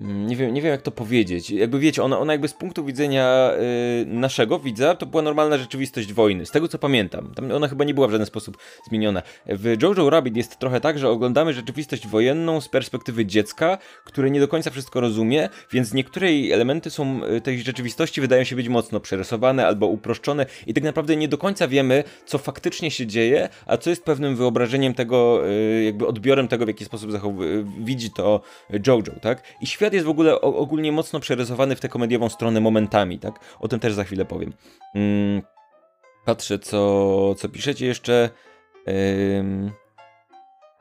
nie 0.00 0.36
wiem, 0.36 0.54
nie 0.54 0.62
wiem 0.62 0.70
jak 0.70 0.82
to 0.82 0.90
powiedzieć. 0.90 1.50
Jakby 1.50 1.78
wiecie, 1.78 2.02
ona, 2.02 2.18
ona 2.18 2.32
jakby 2.32 2.48
z 2.48 2.54
punktu 2.54 2.84
widzenia 2.84 3.50
yy, 3.98 4.06
naszego 4.06 4.58
widza 4.58 4.94
to 4.94 5.06
była 5.06 5.22
normalna 5.22 5.58
rzeczywistość 5.58 6.12
wojny. 6.12 6.46
Z 6.46 6.50
tego 6.50 6.68
co 6.68 6.78
pamiętam. 6.78 7.32
Tam 7.34 7.52
ona 7.52 7.68
chyba 7.68 7.84
nie 7.84 7.94
była 7.94 8.08
w 8.08 8.10
żaden 8.10 8.26
sposób 8.26 8.58
zmieniona. 8.88 9.22
W 9.46 9.82
Jojo 9.82 10.10
Rabbit 10.10 10.36
jest 10.36 10.58
trochę 10.58 10.80
tak, 10.80 10.98
że 10.98 11.08
oglądamy 11.08 11.52
rzeczywistość 11.52 12.06
wojenną 12.06 12.60
z 12.60 12.68
perspektywy 12.68 13.26
dziecka, 13.26 13.78
które 14.04 14.30
nie 14.30 14.40
do 14.40 14.48
końca 14.48 14.70
wszystko 14.70 15.00
rozumie, 15.00 15.48
więc 15.72 15.94
niektóre 15.94 16.28
elementy 16.52 16.90
są 16.90 17.24
y, 17.24 17.40
tej 17.40 17.62
rzeczywistości 17.62 18.20
wydają 18.20 18.44
się 18.44 18.56
być 18.56 18.68
mocno 18.68 19.00
przerysowane 19.00 19.66
albo 19.66 19.86
uproszczone 19.86 20.46
i 20.66 20.74
tak 20.74 20.84
naprawdę 20.84 21.16
nie 21.16 21.28
do 21.28 21.38
końca 21.38 21.68
wiemy, 21.68 22.04
co 22.26 22.38
faktycznie 22.38 22.90
się 22.90 23.06
dzieje, 23.06 23.48
a 23.66 23.76
co 23.76 23.90
jest 23.90 24.04
pewnym 24.04 24.36
wyobrażeniem 24.36 24.94
tego, 24.94 25.46
yy, 25.46 25.84
jakby 25.84 26.06
odbiorem 26.06 26.48
tego, 26.48 26.64
w 26.64 26.68
jaki 26.68 26.84
sposób 26.84 27.10
widzi 27.78 28.10
to 28.10 28.40
Jojo, 28.86 29.20
tak? 29.22 29.42
I 29.60 29.66
świat 29.66 29.89
świat 29.90 29.94
jest 29.94 30.06
w 30.06 30.10
ogóle 30.10 30.40
ogólnie 30.40 30.92
mocno 30.92 31.20
przerysowany 31.20 31.76
w 31.76 31.80
tę 31.80 31.88
komediową 31.88 32.28
stronę 32.28 32.60
momentami, 32.60 33.18
tak? 33.18 33.40
O 33.60 33.68
tym 33.68 33.80
też 33.80 33.94
za 33.94 34.04
chwilę 34.04 34.24
powiem. 34.24 34.52
Mm, 34.94 35.42
patrzę, 36.24 36.58
co, 36.58 37.34
co 37.34 37.48
piszecie 37.48 37.86
jeszcze. 37.86 38.30
Ym... 39.38 39.72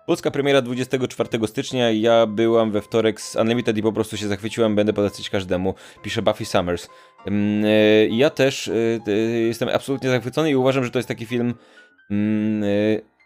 Polska 0.08 0.32
premiera 0.32 0.62
24 0.62 1.48
stycznia, 1.48 1.92
ja 1.92 2.26
byłam 2.26 2.72
we 2.72 2.82
wtorek 2.82 3.22
z 3.22 3.36
Unlimited 3.36 3.78
i 3.78 3.82
po 3.82 3.94
prostu 3.94 4.18
się 4.18 4.28
zachwyciłem, 4.28 4.76
będę 4.76 4.94
polecać 4.94 5.30
każdemu, 5.30 5.74
pisze 6.04 6.22
Buffy 6.22 6.46
Summers. 6.46 6.88
Y, 7.28 8.10
ja 8.12 8.30
też 8.30 8.68
y, 8.68 9.02
y, 9.08 9.46
jestem 9.48 9.70
absolutnie 9.70 10.10
zachwycony 10.10 10.50
i 10.50 10.56
uważam, 10.56 10.84
że 10.84 10.92
to 10.92 11.00
jest 11.00 11.08
taki 11.08 11.26
film, 11.26 11.54
mm, 12.12 12.64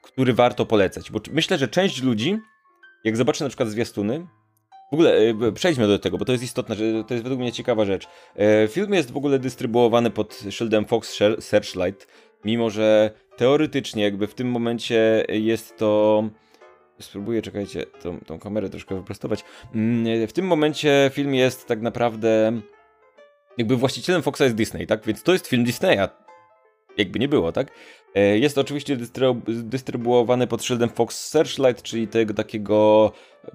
który 0.01 0.33
warto 0.33 0.65
polecać, 0.65 1.11
bo 1.11 1.19
myślę, 1.31 1.57
że 1.57 1.67
część 1.67 2.03
ludzi, 2.03 2.37
jak 3.03 3.17
zobaczy 3.17 3.43
na 3.43 3.49
przykład 3.49 3.69
zwiastuny, 3.69 4.27
w 4.93 4.95
ogóle 4.95 5.17
e, 5.17 5.51
przejdźmy 5.51 5.87
do 5.87 5.99
tego, 5.99 6.17
bo 6.17 6.25
to 6.25 6.31
jest 6.31 6.43
istotne, 6.43 6.75
to 6.75 7.13
jest 7.13 7.23
według 7.23 7.39
mnie 7.39 7.51
ciekawa 7.51 7.85
rzecz. 7.85 8.07
E, 8.35 8.67
film 8.67 8.93
jest 8.93 9.11
w 9.11 9.17
ogóle 9.17 9.39
dystrybuowany 9.39 10.09
pod 10.09 10.43
szyldem 10.49 10.85
Fox 10.85 11.19
Searchlight, 11.39 12.07
mimo 12.45 12.69
że 12.69 13.11
teoretycznie 13.37 14.03
jakby 14.03 14.27
w 14.27 14.33
tym 14.33 14.51
momencie 14.51 15.25
jest 15.29 15.77
to 15.77 16.23
spróbuję, 16.99 17.41
czekajcie, 17.41 17.85
tą, 17.85 18.19
tą 18.19 18.39
kamerę 18.39 18.69
troszkę 18.69 18.95
wyprostować. 18.95 19.43
Mm, 19.75 20.27
w 20.27 20.33
tym 20.33 20.45
momencie 20.45 21.11
film 21.13 21.33
jest 21.33 21.67
tak 21.67 21.81
naprawdę 21.81 22.61
jakby 23.57 23.75
właścicielem 23.75 24.21
Foxa 24.21 24.41
jest 24.43 24.55
Disney, 24.55 24.87
tak? 24.87 25.05
Więc 25.05 25.23
to 25.23 25.33
jest 25.33 25.47
film 25.47 25.63
Disneya. 25.63 26.07
Jakby 26.97 27.19
nie 27.19 27.27
było, 27.27 27.51
tak? 27.51 27.67
E, 28.15 28.37
jest 28.37 28.57
oczywiście 28.57 28.97
dystrybuowany 29.47 30.47
pod 30.47 30.63
szyldem 30.63 30.89
Fox 30.89 31.27
Searchlight, 31.27 31.83
czyli 31.83 32.07
tego 32.07 32.33
takiego 32.33 33.11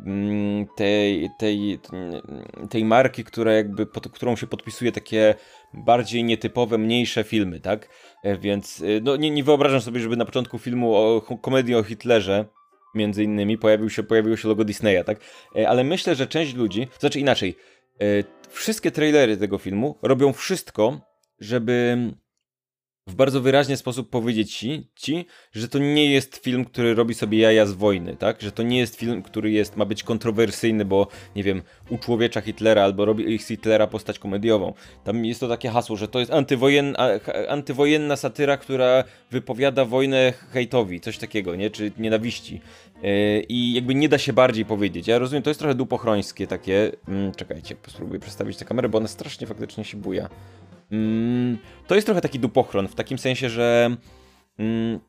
mm, 0.06 0.66
tej, 0.76 1.30
tej, 1.38 1.78
tej 2.70 2.84
marki, 2.84 3.24
która 3.24 3.52
jakby 3.52 3.86
pod 3.86 4.08
którą 4.08 4.36
się 4.36 4.46
podpisuje 4.46 4.92
takie 4.92 5.34
bardziej 5.74 6.24
nietypowe, 6.24 6.78
mniejsze 6.78 7.24
filmy, 7.24 7.60
tak? 7.60 7.88
E, 8.24 8.38
więc 8.38 8.80
e, 8.80 9.00
no, 9.02 9.16
nie, 9.16 9.30
nie 9.30 9.44
wyobrażam 9.44 9.80
sobie, 9.80 10.00
żeby 10.00 10.16
na 10.16 10.24
początku 10.24 10.58
filmu 10.58 10.94
o 10.94 11.20
komedii 11.42 11.74
o 11.74 11.82
Hitlerze 11.82 12.44
między 12.94 13.24
innymi 13.24 13.58
pojawił 13.58 13.90
się, 13.90 14.02
pojawiło 14.02 14.36
się 14.36 14.48
logo 14.48 14.64
Disneya, 14.64 15.04
tak? 15.04 15.20
Ale 15.66 15.84
myślę, 15.84 16.14
że 16.14 16.26
część 16.26 16.54
ludzi, 16.54 16.88
znaczy 16.98 17.20
inaczej, 17.20 17.56
wszystkie 18.48 18.90
trailery 18.90 19.36
tego 19.36 19.58
filmu 19.58 19.98
robią 20.02 20.32
wszystko, 20.32 21.00
żeby 21.40 21.98
w 23.08 23.14
bardzo 23.14 23.40
wyraźny 23.40 23.76
sposób 23.76 24.10
powiedzieć 24.10 24.56
ci, 24.56 24.88
ci, 24.94 25.26
że 25.52 25.68
to 25.68 25.78
nie 25.78 26.12
jest 26.12 26.36
film, 26.36 26.64
który 26.64 26.94
robi 26.94 27.14
sobie 27.14 27.38
jaja 27.38 27.66
z 27.66 27.72
wojny, 27.72 28.16
tak? 28.16 28.42
Że 28.42 28.52
to 28.52 28.62
nie 28.62 28.78
jest 28.78 28.96
film, 28.96 29.22
który 29.22 29.50
jest, 29.50 29.76
ma 29.76 29.84
być 29.84 30.02
kontrowersyjny, 30.02 30.84
bo 30.84 31.06
nie 31.36 31.42
wiem, 31.42 31.62
uczłowiecza 31.90 32.40
Hitlera 32.40 32.82
albo 32.82 33.04
robi 33.04 33.38
z 33.38 33.46
Hitlera 33.46 33.86
postać 33.86 34.18
komediową. 34.18 34.72
Tam 35.04 35.24
jest 35.24 35.40
to 35.40 35.48
takie 35.48 35.68
hasło, 35.68 35.96
że 35.96 36.08
to 36.08 36.18
jest 36.18 36.32
antywojenna, 36.32 37.08
antywojenna 37.48 38.16
satyra, 38.16 38.56
która 38.56 39.04
wypowiada 39.30 39.84
wojnę 39.84 40.32
hejtowi, 40.50 41.00
coś 41.00 41.18
takiego, 41.18 41.56
nie? 41.56 41.70
Czy 41.70 41.92
nienawiści. 41.98 42.60
Yy, 43.02 43.42
I 43.48 43.72
jakby 43.72 43.94
nie 43.94 44.08
da 44.08 44.18
się 44.18 44.32
bardziej 44.32 44.64
powiedzieć. 44.64 45.06
Ja 45.08 45.18
rozumiem, 45.18 45.42
to 45.42 45.50
jest 45.50 45.60
trochę 45.60 45.74
dupochrońskie 45.74 46.46
takie. 46.46 46.92
Hmm, 47.06 47.34
czekajcie, 47.34 47.76
spróbuję 47.88 48.20
przestawić 48.20 48.56
tę 48.56 48.64
kamerę, 48.64 48.88
bo 48.88 48.98
ona 48.98 49.08
strasznie 49.08 49.46
faktycznie 49.46 49.84
się 49.84 49.96
buja. 49.96 50.28
Mm, 50.92 51.58
to 51.86 51.94
jest 51.94 52.06
trochę 52.06 52.20
taki 52.20 52.38
dupochron, 52.38 52.88
w 52.88 52.94
takim 52.94 53.18
sensie, 53.18 53.48
że. 53.48 53.96
Mm, 54.58 55.00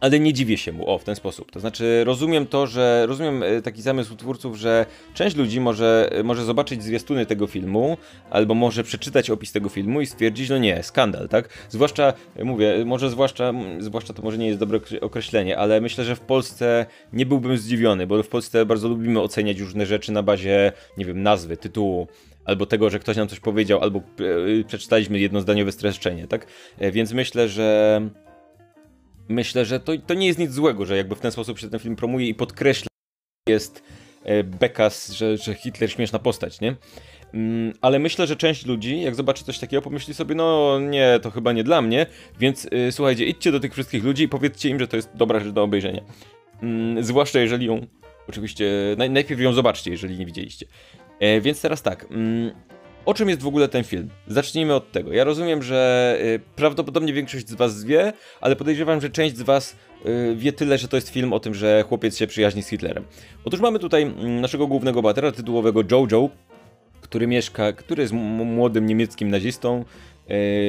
ale 0.00 0.20
nie 0.20 0.32
dziwię 0.32 0.56
się 0.56 0.72
mu, 0.72 0.90
o, 0.90 0.98
w 0.98 1.04
ten 1.04 1.16
sposób. 1.16 1.52
To 1.52 1.60
znaczy, 1.60 2.04
rozumiem 2.04 2.46
to, 2.46 2.66
że. 2.66 3.04
Rozumiem 3.06 3.42
e, 3.42 3.62
taki 3.62 3.82
zamysł 3.82 4.16
twórców, 4.16 4.56
że 4.56 4.86
część 5.14 5.36
ludzi 5.36 5.60
może, 5.60 6.08
e, 6.12 6.22
może 6.22 6.44
zobaczyć 6.44 6.82
zwiastuny 6.82 7.26
tego 7.26 7.46
filmu, 7.46 7.96
albo 8.30 8.54
może 8.54 8.84
przeczytać 8.84 9.30
opis 9.30 9.52
tego 9.52 9.68
filmu 9.68 10.00
i 10.00 10.06
stwierdzić, 10.06 10.50
no 10.50 10.58
nie, 10.58 10.82
skandal, 10.82 11.28
tak? 11.28 11.48
Zwłaszcza, 11.68 12.12
e, 12.36 12.44
mówię, 12.44 12.84
może 12.84 13.10
zwłaszcza, 13.10 13.52
zwłaszcza 13.78 14.14
to 14.14 14.22
może 14.22 14.38
nie 14.38 14.46
jest 14.46 14.58
dobre 14.58 14.80
określenie, 15.00 15.58
ale 15.58 15.80
myślę, 15.80 16.04
że 16.04 16.16
w 16.16 16.20
Polsce 16.20 16.86
nie 17.12 17.26
byłbym 17.26 17.58
zdziwiony, 17.58 18.06
bo 18.06 18.22
w 18.22 18.28
Polsce 18.28 18.66
bardzo 18.66 18.88
lubimy 18.88 19.20
oceniać 19.20 19.60
różne 19.60 19.86
rzeczy 19.86 20.12
na 20.12 20.22
bazie, 20.22 20.72
nie 20.98 21.04
wiem, 21.04 21.22
nazwy, 21.22 21.56
tytułu 21.56 22.06
albo 22.46 22.66
tego, 22.66 22.90
że 22.90 22.98
ktoś 22.98 23.16
nam 23.16 23.28
coś 23.28 23.40
powiedział, 23.40 23.80
albo 23.80 23.98
e, 23.98 24.64
przeczytaliśmy 24.64 25.18
jednozdaniowe 25.18 25.72
streszczenie, 25.72 26.26
tak? 26.26 26.46
E, 26.78 26.92
więc 26.92 27.12
myślę, 27.12 27.48
że 27.48 28.00
myślę, 29.28 29.64
że 29.64 29.80
to, 29.80 29.92
to 30.06 30.14
nie 30.14 30.26
jest 30.26 30.38
nic 30.38 30.52
złego, 30.52 30.86
że 30.86 30.96
jakby 30.96 31.14
w 31.14 31.20
ten 31.20 31.32
sposób 31.32 31.58
się 31.58 31.70
ten 31.70 31.80
film 31.80 31.96
promuje 31.96 32.28
i 32.28 32.34
podkreśla 32.34 32.88
jest 33.48 33.82
e, 34.24 34.44
bekas, 34.44 35.12
że, 35.12 35.36
że 35.36 35.54
Hitler 35.54 35.92
śmieszna 35.92 36.18
postać, 36.18 36.60
nie? 36.60 36.76
Mm, 37.34 37.72
ale 37.80 37.98
myślę, 37.98 38.26
że 38.26 38.36
część 38.36 38.66
ludzi, 38.66 39.00
jak 39.00 39.14
zobaczy 39.14 39.44
coś 39.44 39.58
takiego, 39.58 39.82
pomyśli 39.82 40.14
sobie, 40.14 40.34
no 40.34 40.78
nie, 40.80 41.20
to 41.22 41.30
chyba 41.30 41.52
nie 41.52 41.64
dla 41.64 41.82
mnie, 41.82 42.06
więc 42.38 42.68
słuchajcie, 42.90 43.24
idźcie 43.24 43.52
do 43.52 43.60
tych 43.60 43.72
wszystkich 43.72 44.04
ludzi 44.04 44.22
i 44.22 44.28
powiedzcie 44.28 44.68
im, 44.68 44.78
że 44.78 44.88
to 44.88 44.96
jest 44.96 45.10
dobra 45.14 45.40
rzecz 45.40 45.52
do 45.52 45.62
obejrzenia. 45.62 46.02
Yy, 46.62 47.04
zwłaszcza 47.04 47.40
jeżeli 47.40 47.66
ją, 47.66 47.86
oczywiście, 48.28 48.70
naj, 48.98 49.10
najpierw 49.10 49.40
ją 49.40 49.52
zobaczcie, 49.52 49.90
jeżeli 49.90 50.18
nie 50.18 50.26
widzieliście. 50.26 50.66
E, 51.20 51.40
więc 51.40 51.60
teraz 51.60 51.82
tak. 51.82 52.06
Mm, 52.10 52.50
o 53.06 53.14
czym 53.14 53.28
jest 53.28 53.42
w 53.42 53.46
ogóle 53.46 53.68
ten 53.68 53.84
film? 53.84 54.10
Zacznijmy 54.26 54.74
od 54.74 54.92
tego. 54.92 55.12
Ja 55.12 55.24
rozumiem, 55.24 55.62
że 55.62 56.18
y, 56.22 56.40
prawdopodobnie 56.56 57.12
większość 57.12 57.48
z 57.48 57.54
Was 57.54 57.84
wie, 57.84 58.12
ale 58.40 58.56
podejrzewam, 58.56 59.00
że 59.00 59.10
część 59.10 59.36
z 59.36 59.42
Was 59.42 59.76
y, 60.06 60.36
wie 60.36 60.52
tyle, 60.52 60.78
że 60.78 60.88
to 60.88 60.96
jest 60.96 61.08
film 61.08 61.32
o 61.32 61.40
tym, 61.40 61.54
że 61.54 61.84
chłopiec 61.88 62.16
się 62.16 62.26
przyjaźni 62.26 62.62
z 62.62 62.68
Hitlerem. 62.68 63.04
Otóż 63.44 63.60
mamy 63.60 63.78
tutaj 63.78 64.02
mm, 64.02 64.40
naszego 64.40 64.66
głównego 64.66 65.02
bohatera 65.02 65.32
tytułowego 65.32 65.82
Jojo, 65.90 66.30
który 67.00 67.26
mieszka, 67.26 67.72
który 67.72 68.02
jest 68.02 68.12
młodym 68.12 68.86
niemieckim 68.86 69.30
nazistą, 69.30 69.84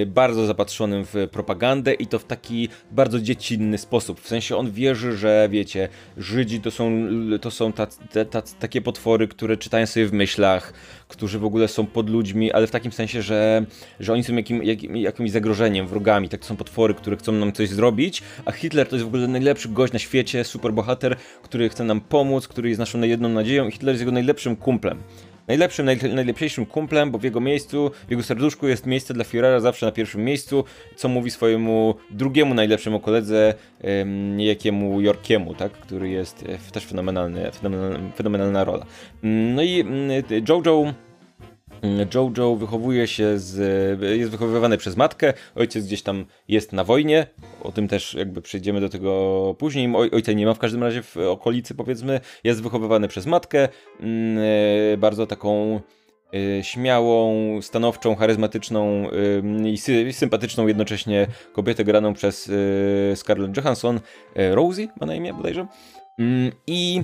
bardzo 0.05 0.45
zapatrzonym 0.45 1.05
w 1.05 1.27
propagandę 1.31 1.93
i 1.93 2.07
to 2.07 2.19
w 2.19 2.23
taki 2.25 2.69
bardzo 2.91 3.19
dziecinny 3.19 3.77
sposób. 3.77 4.21
W 4.21 4.27
sensie 4.27 4.55
on 4.55 4.71
wierzy, 4.71 5.17
że 5.17 5.47
wiecie, 5.51 5.89
Żydzi 6.17 6.61
to 6.61 6.71
są, 6.71 7.07
to 7.41 7.51
są 7.51 7.73
takie 8.59 8.81
potwory, 8.81 9.27
które 9.27 9.57
czytają 9.57 9.85
sobie 9.85 10.05
w 10.05 10.13
myślach, 10.13 10.73
którzy 11.07 11.39
w 11.39 11.45
ogóle 11.45 11.67
są 11.67 11.85
pod 11.85 12.09
ludźmi, 12.09 12.51
ale 12.51 12.67
w 12.67 12.71
takim 12.71 12.91
sensie, 12.91 13.21
że, 13.21 13.65
że 13.99 14.13
oni 14.13 14.23
są 14.23 14.35
jakim, 14.35 14.63
jakim, 14.63 14.95
jakimś 14.95 15.31
zagrożeniem, 15.31 15.87
wrogami. 15.87 16.29
Tak 16.29 16.39
to 16.39 16.47
są 16.47 16.55
potwory, 16.55 16.93
które 16.93 17.17
chcą 17.17 17.31
nam 17.31 17.51
coś 17.51 17.69
zrobić, 17.69 18.23
a 18.45 18.51
Hitler 18.51 18.87
to 18.87 18.95
jest 18.95 19.05
w 19.05 19.07
ogóle 19.07 19.27
najlepszy 19.27 19.69
gość 19.69 19.93
na 19.93 19.99
świecie, 19.99 20.43
super 20.43 20.73
bohater, 20.73 21.15
który 21.43 21.69
chce 21.69 21.83
nam 21.83 22.01
pomóc, 22.01 22.47
który 22.47 22.69
jest 22.69 22.79
naszą 22.79 23.01
jedną 23.01 23.29
nadzieją 23.29 23.67
i 23.67 23.71
Hitler 23.71 23.93
jest 23.93 24.01
jego 24.01 24.11
najlepszym 24.11 24.55
kumplem 24.55 24.97
najlepszym, 25.48 25.86
naj, 25.86 25.98
najlepszym 26.13 26.66
kumplem, 26.66 27.12
bo 27.12 27.18
w 27.18 27.24
jego 27.24 27.39
miejscu, 27.39 27.92
w 28.08 28.12
jego 28.12 28.24
serduszku 28.24 28.68
jest 28.68 28.86
miejsce 28.86 29.13
dla 29.13 29.24
Führera 29.24 29.60
zawsze 29.60 29.86
na 29.86 29.92
pierwszym 29.92 30.24
miejscu, 30.24 30.63
co 30.96 31.10
mówi 31.10 31.32
swojemu 31.32 31.96
drugiemu 32.12 32.54
najlepszemu 32.54 33.00
koledze, 33.00 33.54
um, 33.84 34.39
jakiemu 34.39 35.01
Yorkiemu, 35.01 35.56
tak, 35.56 35.72
który 35.72 36.10
jest 36.10 36.46
e, 36.70 36.72
też 36.72 36.86
fenomenalny, 36.86 37.51
fenomenalna, 37.51 38.12
fenomenalna 38.16 38.63
rola. 38.63 38.86
Mm, 39.24 39.56
no 39.56 39.62
i 39.63 39.80
mm, 39.80 40.24
Jojo 40.50 40.94
Jojo 42.13 42.55
wychowuje 42.55 43.07
się 43.07 43.39
z, 43.39 44.01
jest 44.19 44.31
wychowywany 44.31 44.77
przez 44.77 44.98
matkę, 44.98 45.34
ojciec 45.55 45.86
gdzieś 45.86 46.01
tam 46.01 46.25
jest 46.48 46.74
na 46.74 46.84
wojnie, 46.84 47.27
o 47.62 47.72
tym 47.72 47.88
też 47.88 48.13
jakby 48.13 48.41
przejdziemy 48.41 48.81
do 48.81 48.89
tego 48.89 49.55
później, 49.60 49.93
Oj, 49.96 50.10
ojca 50.12 50.34
nie 50.34 50.46
ma 50.46 50.53
w 50.53 50.60
każdym 50.60 50.84
razie 50.84 51.03
w 51.03 51.17
okolicy 51.17 51.75
powiedzmy, 51.75 52.19
jest 52.43 52.63
wychowywany 52.63 53.07
przez 53.07 53.25
matkę, 53.25 53.69
mm, 54.00 54.43
e, 54.93 54.98
bardzo 54.98 55.27
taką 55.27 55.79
e, 56.34 56.63
śmiałą, 56.63 57.62
stanowczą, 57.62 58.15
charyzmatyczną 58.15 59.10
e, 59.63 59.69
i 59.69 59.77
sy 59.77 60.13
sympatyczną 60.13 60.67
jednocześnie 60.67 61.27
kobietę 61.53 61.84
graną 61.84 62.13
przez 62.13 62.51
Scarlett 63.15 63.57
Johansson, 63.57 64.00
Rosie 64.36 64.88
ma 65.01 65.07
na 65.07 65.15
imię 65.15 65.34
bodajże, 65.34 65.67
mm, 66.19 66.51
i 66.67 67.03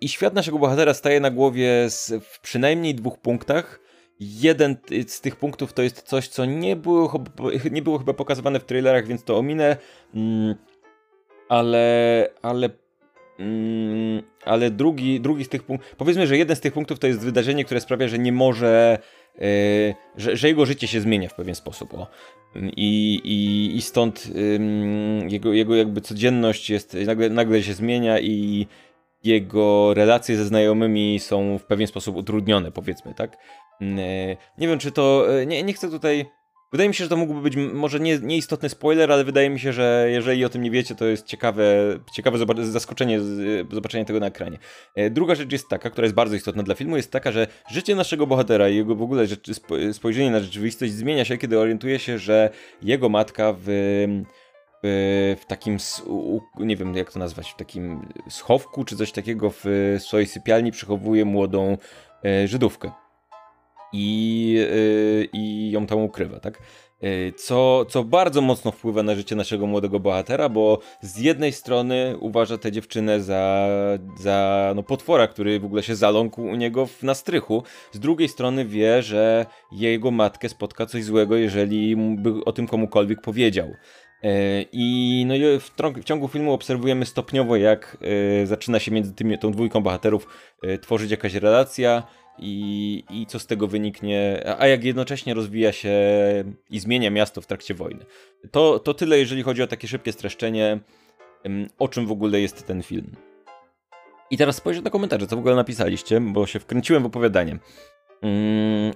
I 0.00 0.08
świat 0.08 0.34
naszego 0.34 0.58
bohatera 0.58 0.94
staje 0.94 1.20
na 1.20 1.30
głowie 1.30 1.90
z, 1.90 2.12
w 2.24 2.40
przynajmniej 2.40 2.94
dwóch 2.94 3.18
punktach. 3.18 3.80
Jeden 4.20 4.76
z 5.06 5.20
tych 5.20 5.36
punktów 5.36 5.72
to 5.72 5.82
jest 5.82 6.02
coś, 6.02 6.28
co 6.28 6.44
nie 6.44 6.76
było, 6.76 7.24
nie 7.70 7.82
było 7.82 7.98
chyba 7.98 8.14
pokazywane 8.14 8.60
w 8.60 8.64
trailerach, 8.64 9.06
więc 9.06 9.24
to 9.24 9.38
ominę. 9.38 9.76
Mm, 10.14 10.54
ale, 11.48 12.28
ale 12.42 12.70
mm, 13.38 14.22
ale 14.44 14.70
drugi, 14.70 15.20
drugi 15.20 15.44
z 15.44 15.48
tych 15.48 15.62
punktów, 15.62 15.94
powiedzmy, 15.96 16.26
że 16.26 16.36
jeden 16.36 16.56
z 16.56 16.60
tych 16.60 16.72
punktów 16.72 16.98
to 16.98 17.06
jest 17.06 17.20
wydarzenie, 17.20 17.64
które 17.64 17.80
sprawia, 17.80 18.08
że 18.08 18.18
nie 18.18 18.32
może, 18.32 18.98
yy, 19.34 19.44
że, 20.16 20.36
że, 20.36 20.48
jego 20.48 20.66
życie 20.66 20.86
się 20.86 21.00
zmienia 21.00 21.28
w 21.28 21.34
pewien 21.34 21.54
sposób. 21.54 21.94
O. 21.94 22.06
I, 22.76 23.20
i, 23.24 23.76
i 23.76 23.82
stąd 23.82 24.28
jego, 25.28 25.52
jego 25.52 25.76
jakby 25.76 26.00
codzienność 26.00 26.70
jest, 26.70 26.96
nagle, 27.06 27.30
nagle 27.30 27.62
się 27.62 27.74
zmienia 27.74 28.18
i, 28.18 28.66
jego 29.24 29.94
relacje 29.94 30.36
ze 30.36 30.44
znajomymi 30.44 31.18
są 31.18 31.58
w 31.58 31.64
pewien 31.64 31.86
sposób 31.86 32.16
utrudnione, 32.16 32.72
powiedzmy, 32.72 33.14
tak? 33.14 33.36
Mm, 33.80 33.98
e, 33.98 34.36
nie 34.58 34.68
wiem, 34.68 34.78
czy 34.78 34.92
to. 34.92 35.26
E, 35.40 35.46
nie, 35.46 35.62
nie 35.62 35.72
chcę 35.72 35.90
tutaj. 35.90 36.26
Wydaje 36.72 36.88
mi 36.88 36.94
się, 36.94 37.04
że 37.04 37.10
to 37.10 37.16
mógłby 37.16 37.40
być 37.40 37.56
może 37.56 38.00
nie, 38.00 38.18
nieistotny 38.18 38.68
spoiler, 38.68 39.12
ale 39.12 39.24
wydaje 39.24 39.50
mi 39.50 39.60
się, 39.60 39.72
że 39.72 40.06
jeżeli 40.10 40.44
o 40.44 40.48
tym 40.48 40.62
nie 40.62 40.70
wiecie, 40.70 40.94
to 40.94 41.04
jest 41.04 41.26
ciekawe, 41.26 41.64
ciekawe 42.12 42.38
zaskoczenie 42.64 43.20
zobaczenia 43.72 44.04
tego 44.04 44.20
na 44.20 44.26
ekranie. 44.26 44.58
E, 44.94 45.10
druga 45.10 45.34
rzecz 45.34 45.52
jest 45.52 45.68
taka, 45.68 45.90
która 45.90 46.04
jest 46.04 46.14
bardzo 46.14 46.36
istotna 46.36 46.62
dla 46.62 46.74
filmu, 46.74 46.96
jest 46.96 47.10
taka, 47.10 47.32
że 47.32 47.46
życie 47.70 47.94
naszego 47.94 48.26
bohatera 48.26 48.68
i 48.68 48.76
jego 48.76 48.94
w 48.94 49.02
ogóle 49.02 49.26
spojrzenie 49.92 50.30
na 50.30 50.40
rzeczywistość 50.40 50.92
zmienia 50.92 51.24
się, 51.24 51.38
kiedy 51.38 51.58
orientuje 51.58 51.98
się, 51.98 52.18
że 52.18 52.50
jego 52.82 53.08
matka 53.08 53.54
w 53.58 53.68
w 54.82 55.42
takim, 55.46 55.76
nie 56.58 56.76
wiem 56.76 56.96
jak 56.96 57.12
to 57.12 57.18
nazwać, 57.18 57.50
w 57.50 57.56
takim 57.56 58.08
schowku 58.28 58.84
czy 58.84 58.96
coś 58.96 59.12
takiego 59.12 59.50
w 59.50 59.64
swojej 59.98 60.26
sypialni 60.26 60.72
przechowuje 60.72 61.24
młodą 61.24 61.76
e, 62.24 62.48
Żydówkę. 62.48 62.90
I, 63.92 64.56
e, 64.70 65.24
i 65.32 65.70
ją 65.70 65.86
tam 65.86 65.98
ukrywa, 65.98 66.40
tak? 66.40 66.58
E, 67.02 67.32
co, 67.32 67.84
co 67.84 68.04
bardzo 68.04 68.40
mocno 68.40 68.72
wpływa 68.72 69.02
na 69.02 69.14
życie 69.14 69.36
naszego 69.36 69.66
młodego 69.66 70.00
bohatera, 70.00 70.48
bo 70.48 70.78
z 71.00 71.18
jednej 71.18 71.52
strony 71.52 72.16
uważa 72.20 72.58
tę 72.58 72.72
dziewczynę 72.72 73.20
za, 73.20 73.68
za 74.20 74.72
no, 74.76 74.82
potwora, 74.82 75.26
który 75.26 75.60
w 75.60 75.64
ogóle 75.64 75.82
się 75.82 75.96
zaląkł 75.96 76.42
u 76.42 76.54
niego 76.54 76.86
w, 76.86 77.02
na 77.02 77.14
strychu. 77.14 77.62
Z 77.92 77.98
drugiej 77.98 78.28
strony 78.28 78.64
wie, 78.64 79.02
że 79.02 79.46
jego 79.72 80.10
matkę 80.10 80.48
spotka 80.48 80.86
coś 80.86 81.04
złego, 81.04 81.36
jeżeli 81.36 81.96
by 81.96 82.44
o 82.44 82.52
tym 82.52 82.66
komukolwiek 82.66 83.20
powiedział. 83.20 83.74
I 84.72 85.24
no 85.26 85.34
i 85.34 85.40
w, 85.40 85.70
w, 86.00 86.04
ciągu 86.04 86.28
filmu 86.28 86.52
obserwujemy 86.52 87.06
stopniowo, 87.06 87.56
jak 87.56 87.96
zaczyna 88.44 88.78
się 88.78 88.90
między 88.90 89.14
tymi, 89.14 89.38
tą 89.38 89.52
dwójką 89.52 89.80
bohaterów 89.80 90.26
tworzyć 90.80 91.10
jakaś 91.10 91.34
relacja 91.34 92.02
i, 92.38 93.04
i 93.10 93.26
co 93.26 93.38
z 93.38 93.46
tego 93.46 93.68
wyniknie, 93.68 94.44
a 94.58 94.66
jak 94.66 94.84
jednocześnie 94.84 95.34
rozwija 95.34 95.72
się 95.72 95.92
i 96.70 96.80
zmienia 96.80 97.10
miasto 97.10 97.40
w 97.40 97.46
trakcie 97.46 97.74
wojny. 97.74 98.04
To, 98.50 98.78
to 98.78 98.94
tyle, 98.94 99.18
jeżeli 99.18 99.42
chodzi 99.42 99.62
o 99.62 99.66
takie 99.66 99.88
szybkie 99.88 100.12
streszczenie, 100.12 100.78
o 101.78 101.88
czym 101.88 102.06
w 102.06 102.12
ogóle 102.12 102.40
jest 102.40 102.66
ten 102.66 102.82
film. 102.82 103.16
I 104.30 104.36
teraz 104.36 104.56
spojrzę 104.56 104.82
na 104.82 104.90
komentarze, 104.90 105.26
co 105.26 105.36
w 105.36 105.38
ogóle 105.38 105.54
napisaliście, 105.54 106.20
bo 106.20 106.46
się 106.46 106.58
wkręciłem 106.58 107.02
w 107.02 107.06
opowiadanie. 107.06 107.58
Mm. 108.22 108.92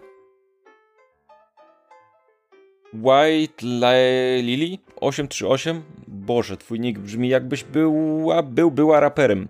White 2.95 3.66
Lily 3.66 4.78
838? 5.00 5.83
Boże, 6.09 6.57
twój 6.57 6.81
nick 6.81 6.99
brzmi 6.99 7.29
jakbyś 7.29 7.65
była, 7.65 8.43
był, 8.43 8.71
była 8.71 9.00
raperem. 9.00 9.49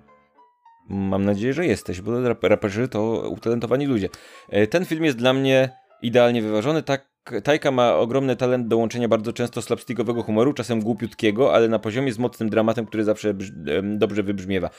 Mam 0.89 1.25
nadzieję, 1.25 1.53
że 1.53 1.67
jesteś, 1.67 2.01
bo 2.01 2.13
raperzy 2.43 2.89
to 2.89 3.29
utalentowani 3.31 3.87
ludzie. 3.87 4.09
E, 4.49 4.67
ten 4.67 4.85
film 4.85 5.05
jest 5.05 5.19
dla 5.19 5.33
mnie 5.33 5.71
idealnie 6.03 6.43
wyważony. 6.43 6.83
Tak, 6.83 7.07
Tajka 7.45 7.71
ma 7.71 7.95
ogromny 7.95 8.37
talent 8.37 8.69
do 8.69 8.77
łączenia 8.77 9.09
bardzo 9.09 9.33
często 9.33 9.63
slapstickowego 9.63 10.23
humoru, 10.23 10.53
czasem 10.53 10.81
głupiutkiego, 10.81 11.55
ale 11.55 11.69
na 11.69 11.79
poziomie 11.79 12.13
z 12.13 12.19
mocnym 12.19 12.51
dramatem, 12.51 12.87
który 12.87 13.05
zawsze 13.05 13.35
dobrze 13.83 14.23
wybrzmiewa. 14.23 14.71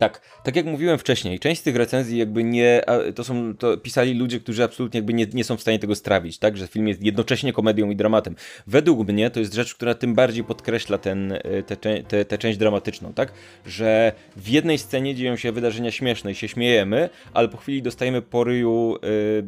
Tak, 0.00 0.20
tak 0.42 0.56
jak 0.56 0.66
mówiłem 0.66 0.98
wcześniej, 0.98 1.38
część 1.38 1.60
z 1.60 1.64
tych 1.64 1.76
recenzji 1.76 2.18
jakby 2.18 2.44
nie, 2.44 2.82
to 3.14 3.24
są, 3.24 3.56
to 3.56 3.76
pisali 3.76 4.14
ludzie, 4.14 4.40
którzy 4.40 4.64
absolutnie 4.64 4.98
jakby 4.98 5.14
nie, 5.14 5.26
nie 5.32 5.44
są 5.44 5.56
w 5.56 5.60
stanie 5.60 5.78
tego 5.78 5.94
strawić, 5.94 6.38
tak, 6.38 6.56
że 6.56 6.66
film 6.66 6.88
jest 6.88 7.02
jednocześnie 7.02 7.52
komedią 7.52 7.90
i 7.90 7.96
dramatem. 7.96 8.36
Według 8.66 9.08
mnie 9.08 9.30
to 9.30 9.40
jest 9.40 9.54
rzecz, 9.54 9.74
która 9.74 9.94
tym 9.94 10.14
bardziej 10.14 10.44
podkreśla 10.44 10.98
ten, 10.98 11.34
tę 11.66 12.24
te, 12.24 12.38
część 12.38 12.58
dramatyczną, 12.58 13.12
tak, 13.12 13.32
że 13.66 14.12
w 14.36 14.48
jednej 14.48 14.78
scenie 14.78 15.14
dzieją 15.14 15.36
się 15.36 15.52
wydarzenia 15.52 15.90
śmieszne 15.90 16.32
i 16.32 16.34
się 16.34 16.48
śmiejemy, 16.48 17.10
ale 17.32 17.48
po 17.48 17.56
chwili 17.56 17.82
dostajemy 17.82 18.22
po 18.22 18.44
ryju 18.44 18.96
y, 19.04 19.42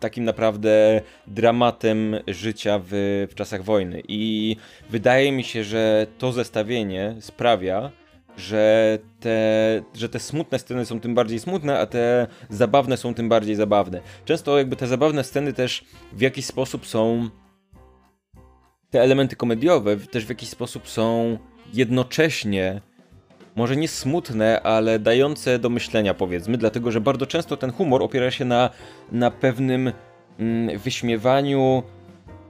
takim 0.00 0.24
naprawdę 0.24 1.00
dramatem 1.26 2.16
życia 2.28 2.80
w, 2.84 2.88
w 3.30 3.34
czasach 3.34 3.64
wojny. 3.64 4.02
I 4.08 4.56
wydaje 4.90 5.32
mi 5.32 5.44
się, 5.44 5.64
że 5.64 6.06
to 6.18 6.32
zestawienie 6.32 7.16
sprawia, 7.20 7.90
że 8.36 8.98
te, 9.20 9.82
że 9.94 10.08
te 10.08 10.20
smutne 10.20 10.58
sceny 10.58 10.86
są 10.86 11.00
tym 11.00 11.14
bardziej 11.14 11.38
smutne, 11.40 11.78
a 11.78 11.86
te 11.86 12.26
zabawne 12.50 12.96
są 12.96 13.14
tym 13.14 13.28
bardziej 13.28 13.56
zabawne. 13.56 14.00
Często 14.24 14.58
jakby 14.58 14.76
te 14.76 14.86
zabawne 14.86 15.24
sceny 15.24 15.52
też 15.52 15.84
w 16.12 16.20
jakiś 16.20 16.46
sposób 16.46 16.86
są 16.86 17.28
te 18.90 19.02
elementy 19.02 19.36
komediowe 19.36 19.96
też 19.96 20.26
w 20.26 20.28
jakiś 20.28 20.48
sposób 20.48 20.88
są 20.88 21.38
jednocześnie 21.74 22.80
może 23.56 23.76
nie 23.76 23.88
smutne, 23.88 24.62
ale 24.62 24.98
dające 24.98 25.58
do 25.58 25.68
myślenia 25.68 26.14
powiedzmy, 26.14 26.58
dlatego 26.58 26.90
że 26.90 27.00
bardzo 27.00 27.26
często 27.26 27.56
ten 27.56 27.72
humor 27.72 28.02
opiera 28.02 28.30
się 28.30 28.44
na, 28.44 28.70
na 29.12 29.30
pewnym 29.30 29.92
mm, 30.38 30.78
wyśmiewaniu 30.78 31.82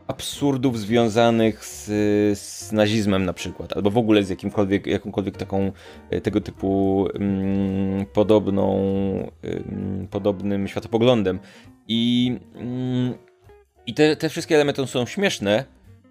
absurdów 0.07 0.79
związanych 0.79 1.65
z, 1.65 1.85
z, 2.39 2.73
nazizmem 2.73 3.25
na 3.25 3.33
przykład, 3.33 3.77
albo 3.77 3.91
w 3.91 3.99
ogóle 3.99 4.23
z 4.23 4.29
jakimkolwiek, 4.29 4.87
jakąkolwiek 4.87 5.37
taką 5.37 5.73
e, 6.11 6.21
tego 6.21 6.41
typu 6.41 7.07
mm, 7.15 8.07
podobną, 8.07 8.79
mm, 9.43 10.09
podobnym 10.11 10.69
światopoglądem. 10.69 11.39
I, 11.89 12.33
mm, 12.55 13.15
i 13.87 13.95
te, 13.95 14.17
te 14.17 14.29
wszystkie 14.29 14.55
elementy 14.55 14.87
są 14.87 15.07
śmieszne, 15.07 15.65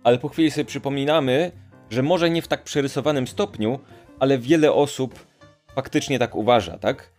ale 0.03 0.17
po 0.17 0.29
chwili 0.29 0.51
sobie 0.51 0.65
przypominamy, 0.65 1.51
że 1.89 2.03
może 2.03 2.29
nie 2.29 2.41
w 2.41 2.47
tak 2.47 2.63
przerysowanym 2.63 3.27
stopniu, 3.27 3.79
ale 4.19 4.37
wiele 4.37 4.71
osób 4.71 5.25
faktycznie 5.75 6.19
tak 6.19 6.35
uważa, 6.35 6.77
tak? 6.77 7.11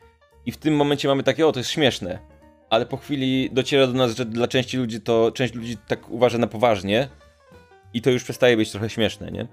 I 0.46 0.52
w 0.52 0.56
tym 0.56 0.76
momencie 0.76 1.08
mamy 1.08 1.22
takie, 1.22 1.46
o, 1.46 1.52
to 1.52 1.60
jest 1.60 1.70
śmieszne 1.70 2.35
ale 2.70 2.86
po 2.86 2.96
chwili 2.96 3.50
dociera 3.52 3.86
do 3.86 3.92
nas, 3.92 4.16
że 4.16 4.24
dla 4.24 4.48
części 4.48 4.76
ludzi 4.76 5.00
to 5.00 5.32
część 5.32 5.54
ludzi 5.54 5.76
tak 5.88 6.10
uważa 6.10 6.38
na 6.38 6.46
poważnie 6.46 7.08
i 7.94 8.02
to 8.02 8.10
już 8.10 8.24
przestaje 8.24 8.56
być 8.56 8.70
trochę 8.70 8.90
śmieszne, 8.90 9.30
nie? 9.30 9.46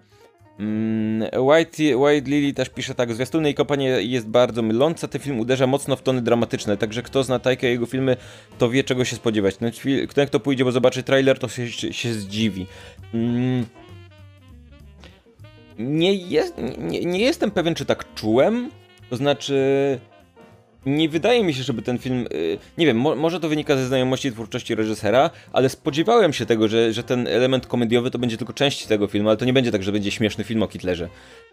Mm, 0.59 1.29
White, 1.41 1.97
White 1.97 2.29
Lily 2.29 2.53
też 2.53 2.69
pisze 2.69 2.95
tak, 2.95 3.13
zwiastuny 3.13 3.49
i 3.49 3.53
kopanie 3.53 3.87
jest 3.87 4.27
bardzo 4.27 4.61
myląca, 4.61 5.07
ten 5.07 5.21
film 5.21 5.39
uderza 5.39 5.67
mocno 5.67 5.95
w 5.95 6.01
tony 6.01 6.21
dramatyczne, 6.21 6.77
także 6.77 7.01
kto 7.01 7.23
zna 7.23 7.39
Tajkę 7.39 7.67
jego 7.67 7.85
filmy, 7.85 8.17
to 8.57 8.69
wie 8.69 8.83
czego 8.83 9.05
się 9.05 9.15
spodziewać. 9.15 9.57
Ten 9.57 9.71
film, 9.71 10.07
kto, 10.07 10.25
kto 10.25 10.39
pójdzie, 10.39 10.63
bo 10.63 10.71
zobaczy 10.71 11.03
trailer, 11.03 11.39
to 11.39 11.47
się, 11.47 11.71
się 11.71 12.13
zdziwi. 12.13 12.67
Mm, 13.13 13.65
nie, 15.79 16.13
jest, 16.13 16.55
nie, 16.77 17.05
nie 17.05 17.19
jestem 17.19 17.51
pewien, 17.51 17.75
czy 17.75 17.85
tak 17.85 18.13
czułem, 18.15 18.71
to 19.09 19.15
znaczy 19.15 19.99
nie 20.85 21.09
wydaje 21.09 21.43
mi 21.43 21.53
się, 21.53 21.63
żeby 21.63 21.81
ten 21.81 21.97
film. 21.97 22.27
Y, 22.33 22.57
nie 22.77 22.85
wiem, 22.85 22.97
mo 22.97 23.15
może 23.15 23.39
to 23.39 23.49
wynika 23.49 23.75
ze 23.75 23.87
znajomości 23.87 24.31
twórczości 24.31 24.75
reżysera, 24.75 25.29
ale 25.53 25.69
spodziewałem 25.69 26.33
się 26.33 26.45
tego, 26.45 26.67
że, 26.67 26.93
że 26.93 27.03
ten 27.03 27.27
element 27.27 27.67
komediowy 27.67 28.11
to 28.11 28.19
będzie 28.19 28.37
tylko 28.37 28.53
część 28.53 28.85
tego 28.85 29.07
filmu, 29.07 29.29
ale 29.29 29.37
to 29.37 29.45
nie 29.45 29.53
będzie 29.53 29.71
tak, 29.71 29.83
że 29.83 29.91
będzie 29.91 30.11
śmieszny 30.11 30.43
film 30.43 30.63
o 30.63 30.67
Hitlerze. 30.67 31.09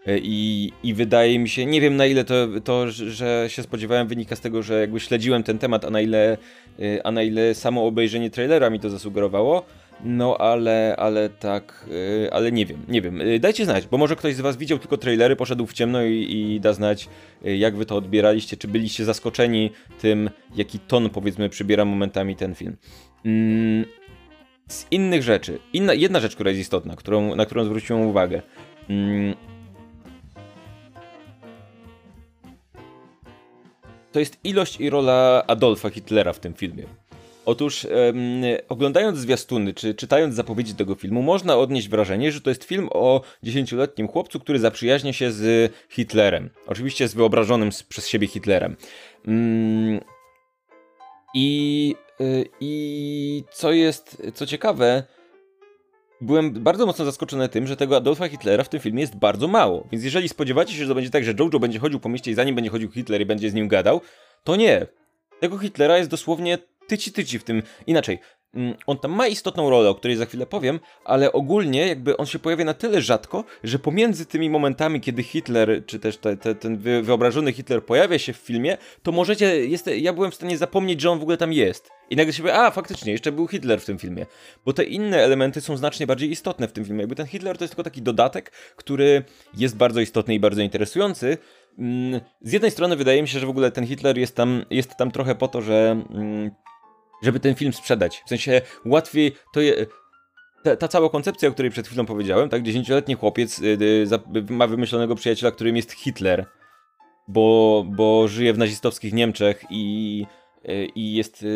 Y, 0.08 0.20
I, 0.22 0.72
i 0.82 0.94
wydaje 0.94 1.38
mi 1.38 1.48
się, 1.48 1.66
nie 1.66 1.80
wiem 1.80 1.96
na 1.96 2.06
ile 2.06 2.24
to, 2.24 2.34
to, 2.64 2.90
że 2.90 3.46
się 3.48 3.62
spodziewałem, 3.62 4.08
wynika 4.08 4.36
z 4.36 4.40
tego, 4.40 4.62
że 4.62 4.80
jakby 4.80 5.00
śledziłem 5.00 5.42
ten 5.42 5.58
temat, 5.58 5.84
a 5.84 5.90
na 5.90 6.00
ile, 6.00 6.36
y, 6.80 7.00
a 7.04 7.10
na 7.10 7.22
ile 7.22 7.54
samo 7.54 7.86
obejrzenie 7.86 8.30
trailera 8.30 8.70
mi 8.70 8.80
to 8.80 8.90
zasugerowało. 8.90 9.66
No 10.04 10.38
ale, 10.38 10.96
ale 10.98 11.28
tak, 11.28 11.86
yy, 11.88 12.28
ale 12.32 12.52
nie 12.52 12.66
wiem, 12.66 12.82
nie 12.88 13.02
wiem. 13.02 13.18
Yy, 13.18 13.40
dajcie 13.40 13.64
znać, 13.64 13.86
bo 13.86 13.98
może 13.98 14.16
ktoś 14.16 14.34
z 14.34 14.40
was 14.40 14.56
widział 14.56 14.78
tylko 14.78 14.96
trailery, 14.96 15.36
poszedł 15.36 15.66
w 15.66 15.72
ciemno 15.72 16.02
i, 16.02 16.32
i 16.32 16.60
da 16.60 16.72
znać, 16.72 17.08
yy, 17.42 17.56
jak 17.56 17.76
wy 17.76 17.86
to 17.86 17.96
odbieraliście, 17.96 18.56
czy 18.56 18.68
byliście 18.68 19.04
zaskoczeni 19.04 19.70
tym, 20.00 20.30
jaki 20.56 20.78
ton 20.78 21.10
powiedzmy 21.10 21.48
przybiera 21.48 21.84
momentami 21.84 22.36
ten 22.36 22.54
film. 22.54 22.76
Mm, 23.24 23.84
z 24.68 24.86
innych 24.90 25.22
rzeczy, 25.22 25.58
inna, 25.72 25.94
jedna 25.94 26.20
rzecz, 26.20 26.34
która 26.34 26.50
jest 26.50 26.60
istotna, 26.60 26.96
którą, 26.96 27.34
na 27.36 27.46
którą 27.46 27.64
zwróciłem 27.64 28.02
uwagę. 28.02 28.42
Mm, 28.88 29.34
to 34.12 34.20
jest 34.20 34.38
ilość 34.44 34.80
i 34.80 34.90
rola 34.90 35.44
Adolfa 35.46 35.90
Hitlera 35.90 36.32
w 36.32 36.40
tym 36.40 36.54
filmie. 36.54 36.99
Otóż 37.46 37.86
oglądając 38.68 39.18
zwiastuny, 39.18 39.74
czy 39.74 39.94
czytając 39.94 40.34
zapowiedzi 40.34 40.74
tego 40.74 40.94
filmu, 40.94 41.22
można 41.22 41.56
odnieść 41.56 41.88
wrażenie, 41.88 42.32
że 42.32 42.40
to 42.40 42.50
jest 42.50 42.64
film 42.64 42.88
o 42.92 43.22
dziesięcioletnim 43.42 44.08
chłopcu, 44.08 44.40
który 44.40 44.58
zaprzyjaźnia 44.58 45.12
się 45.12 45.30
z 45.32 45.72
Hitlerem. 45.88 46.50
Oczywiście 46.66 47.08
z 47.08 47.14
wyobrażonym 47.14 47.70
przez 47.88 48.08
siebie 48.08 48.26
Hitlerem. 48.26 48.76
Um, 49.26 50.00
i, 51.34 51.94
y, 52.20 52.48
I 52.60 53.44
co 53.50 53.72
jest, 53.72 54.22
co 54.34 54.46
ciekawe, 54.46 55.02
byłem 56.20 56.52
bardzo 56.52 56.86
mocno 56.86 57.04
zaskoczony 57.04 57.48
tym, 57.48 57.66
że 57.66 57.76
tego 57.76 57.96
Adolfa 57.96 58.28
Hitlera 58.28 58.64
w 58.64 58.68
tym 58.68 58.80
filmie 58.80 59.00
jest 59.00 59.16
bardzo 59.16 59.48
mało. 59.48 59.88
Więc 59.92 60.04
jeżeli 60.04 60.28
spodziewacie 60.28 60.72
się, 60.72 60.82
że 60.82 60.88
to 60.88 60.94
będzie 60.94 61.10
tak, 61.10 61.24
że 61.24 61.34
Jojo 61.38 61.58
będzie 61.58 61.78
chodził 61.78 62.00
po 62.00 62.08
mieście 62.08 62.30
i 62.30 62.34
zanim 62.34 62.54
będzie 62.54 62.70
chodził 62.70 62.90
Hitler 62.90 63.20
i 63.20 63.26
będzie 63.26 63.50
z 63.50 63.54
nim 63.54 63.68
gadał, 63.68 64.00
to 64.44 64.56
nie. 64.56 64.86
Tego 65.40 65.58
Hitlera 65.58 65.98
jest 65.98 66.10
dosłownie 66.10 66.58
tyci 66.90 67.12
tyci 67.12 67.38
w 67.38 67.44
tym. 67.44 67.62
Inaczej, 67.86 68.18
mm, 68.54 68.74
on 68.86 68.98
tam 68.98 69.12
ma 69.12 69.26
istotną 69.26 69.70
rolę, 69.70 69.90
o 69.90 69.94
której 69.94 70.16
za 70.16 70.26
chwilę 70.26 70.46
powiem, 70.46 70.80
ale 71.04 71.32
ogólnie 71.32 71.86
jakby 71.86 72.16
on 72.16 72.26
się 72.26 72.38
pojawia 72.38 72.64
na 72.64 72.74
tyle 72.74 73.02
rzadko, 73.02 73.44
że 73.64 73.78
pomiędzy 73.78 74.26
tymi 74.26 74.50
momentami, 74.50 75.00
kiedy 75.00 75.22
Hitler, 75.22 75.82
czy 75.86 75.98
też 75.98 76.16
te, 76.16 76.36
te, 76.36 76.54
ten 76.54 76.78
wyobrażony 77.02 77.52
Hitler 77.52 77.84
pojawia 77.84 78.18
się 78.18 78.32
w 78.32 78.36
filmie, 78.36 78.76
to 79.02 79.12
możecie, 79.12 79.66
jest, 79.66 79.90
ja 79.96 80.12
byłem 80.12 80.30
w 80.30 80.34
stanie 80.34 80.58
zapomnieć, 80.58 81.00
że 81.00 81.10
on 81.10 81.18
w 81.18 81.22
ogóle 81.22 81.36
tam 81.36 81.52
jest. 81.52 81.90
I 82.10 82.16
nagle 82.16 82.32
się 82.32 82.42
powie, 82.42 82.54
a 82.54 82.70
faktycznie, 82.70 83.12
jeszcze 83.12 83.32
był 83.32 83.48
Hitler 83.48 83.80
w 83.80 83.84
tym 83.84 83.98
filmie. 83.98 84.26
Bo 84.64 84.72
te 84.72 84.84
inne 84.84 85.18
elementy 85.18 85.60
są 85.60 85.76
znacznie 85.76 86.06
bardziej 86.06 86.30
istotne 86.30 86.68
w 86.68 86.72
tym 86.72 86.84
filmie. 86.84 87.00
Jakby 87.00 87.16
ten 87.16 87.26
Hitler 87.26 87.58
to 87.58 87.64
jest 87.64 87.72
tylko 87.72 87.82
taki 87.82 88.02
dodatek, 88.02 88.52
który 88.76 89.24
jest 89.56 89.76
bardzo 89.76 90.00
istotny 90.00 90.34
i 90.34 90.40
bardzo 90.40 90.62
interesujący, 90.62 91.38
mm, 91.78 92.20
z 92.42 92.52
jednej 92.52 92.70
strony 92.70 92.96
wydaje 92.96 93.22
mi 93.22 93.28
się, 93.28 93.38
że 93.38 93.46
w 93.46 93.50
ogóle 93.50 93.70
ten 93.70 93.86
Hitler 93.86 94.18
jest 94.18 94.36
tam, 94.36 94.64
jest 94.70 94.96
tam 94.96 95.10
trochę 95.10 95.34
po 95.34 95.48
to, 95.48 95.62
że 95.62 96.02
mm, 96.10 96.50
żeby 97.22 97.40
ten 97.40 97.54
film 97.54 97.72
sprzedać. 97.72 98.22
W 98.26 98.28
sensie 98.28 98.60
łatwiej 98.84 99.32
to 99.52 99.60
je, 99.60 99.86
ta, 100.62 100.76
ta, 100.76 100.88
cała 100.88 101.10
koncepcja, 101.10 101.48
o 101.48 101.52
której 101.52 101.70
przed 101.70 101.86
chwilą 101.86 102.06
powiedziałem, 102.06 102.48
tak, 102.48 102.62
dziesięcioletni 102.62 103.14
chłopiec 103.14 103.58
y, 103.58 103.64
y, 103.64 104.52
ma 104.52 104.66
wymyślonego 104.66 105.14
przyjaciela, 105.14 105.52
którym 105.52 105.76
jest 105.76 105.92
Hitler, 105.92 106.46
bo, 107.28 107.84
bo 107.88 108.28
żyje 108.28 108.52
w 108.52 108.58
nazistowskich 108.58 109.12
Niemczech 109.12 109.64
i, 109.70 110.26
y, 110.68 110.88
i 110.94 111.14
jest 111.14 111.46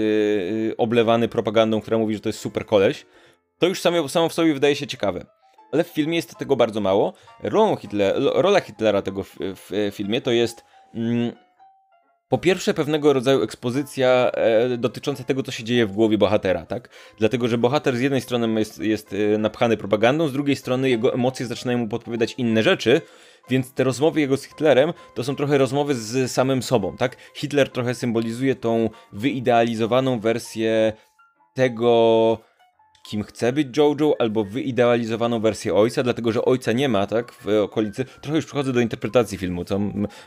oblewany 0.78 1.28
propagandą, 1.28 1.80
która 1.80 1.98
mówi, 1.98 2.14
że 2.14 2.20
to 2.20 2.28
jest 2.28 2.38
super 2.38 2.66
koleś, 2.66 3.06
to 3.58 3.66
już 3.66 3.80
samo, 3.80 4.08
samo 4.08 4.28
w 4.28 4.32
sobie 4.32 4.54
wydaje 4.54 4.76
się 4.76 4.86
ciekawe. 4.86 5.26
Ale 5.72 5.84
w 5.84 5.88
filmie 5.88 6.16
jest 6.16 6.38
tego 6.38 6.56
bardzo 6.56 6.80
mało. 6.80 7.12
Rolą 7.42 7.76
Hitler, 7.76 8.14
rola 8.34 8.60
Hitlera 8.60 9.02
tego 9.02 9.22
w, 9.22 9.36
w 9.38 9.90
filmie 9.94 10.20
to 10.20 10.30
jest 10.30 10.64
mm, 10.94 11.32
po 12.28 12.38
pierwsze, 12.38 12.74
pewnego 12.74 13.12
rodzaju 13.12 13.42
ekspozycja 13.42 14.30
e, 14.34 14.76
dotycząca 14.76 15.24
tego, 15.24 15.42
co 15.42 15.52
się 15.52 15.64
dzieje 15.64 15.86
w 15.86 15.92
głowie 15.92 16.18
bohatera, 16.18 16.66
tak? 16.66 16.88
Dlatego, 17.18 17.48
że 17.48 17.58
bohater 17.58 17.96
z 17.96 18.00
jednej 18.00 18.20
strony 18.20 18.60
jest, 18.60 18.78
jest 18.78 19.12
e, 19.34 19.38
napchany 19.38 19.76
propagandą, 19.76 20.28
z 20.28 20.32
drugiej 20.32 20.56
strony 20.56 20.90
jego 20.90 21.14
emocje 21.14 21.46
zaczynają 21.46 21.78
mu 21.78 21.88
podpowiadać 21.88 22.34
inne 22.38 22.62
rzeczy, 22.62 23.00
więc 23.50 23.72
te 23.72 23.84
rozmowy 23.84 24.20
jego 24.20 24.36
z 24.36 24.44
Hitlerem 24.44 24.92
to 25.14 25.24
są 25.24 25.36
trochę 25.36 25.58
rozmowy 25.58 25.94
z 25.94 26.32
samym 26.32 26.62
sobą, 26.62 26.96
tak? 26.96 27.16
Hitler 27.34 27.68
trochę 27.68 27.94
symbolizuje 27.94 28.54
tą 28.54 28.90
wyidealizowaną 29.12 30.20
wersję 30.20 30.92
tego, 31.54 32.38
kim 33.04 33.22
chce 33.22 33.52
być 33.52 33.76
Jojo, 33.76 34.14
albo 34.18 34.44
wyidealizowaną 34.44 35.40
wersję 35.40 35.74
ojca, 35.74 36.02
dlatego 36.02 36.32
że 36.32 36.44
ojca 36.44 36.72
nie 36.72 36.88
ma, 36.88 37.06
tak, 37.06 37.32
w 37.32 37.48
okolicy. 37.48 38.04
Trochę 38.04 38.36
już 38.36 38.46
przechodzę 38.46 38.72
do 38.72 38.80
interpretacji 38.80 39.38
filmu, 39.38 39.64
co 39.64 39.80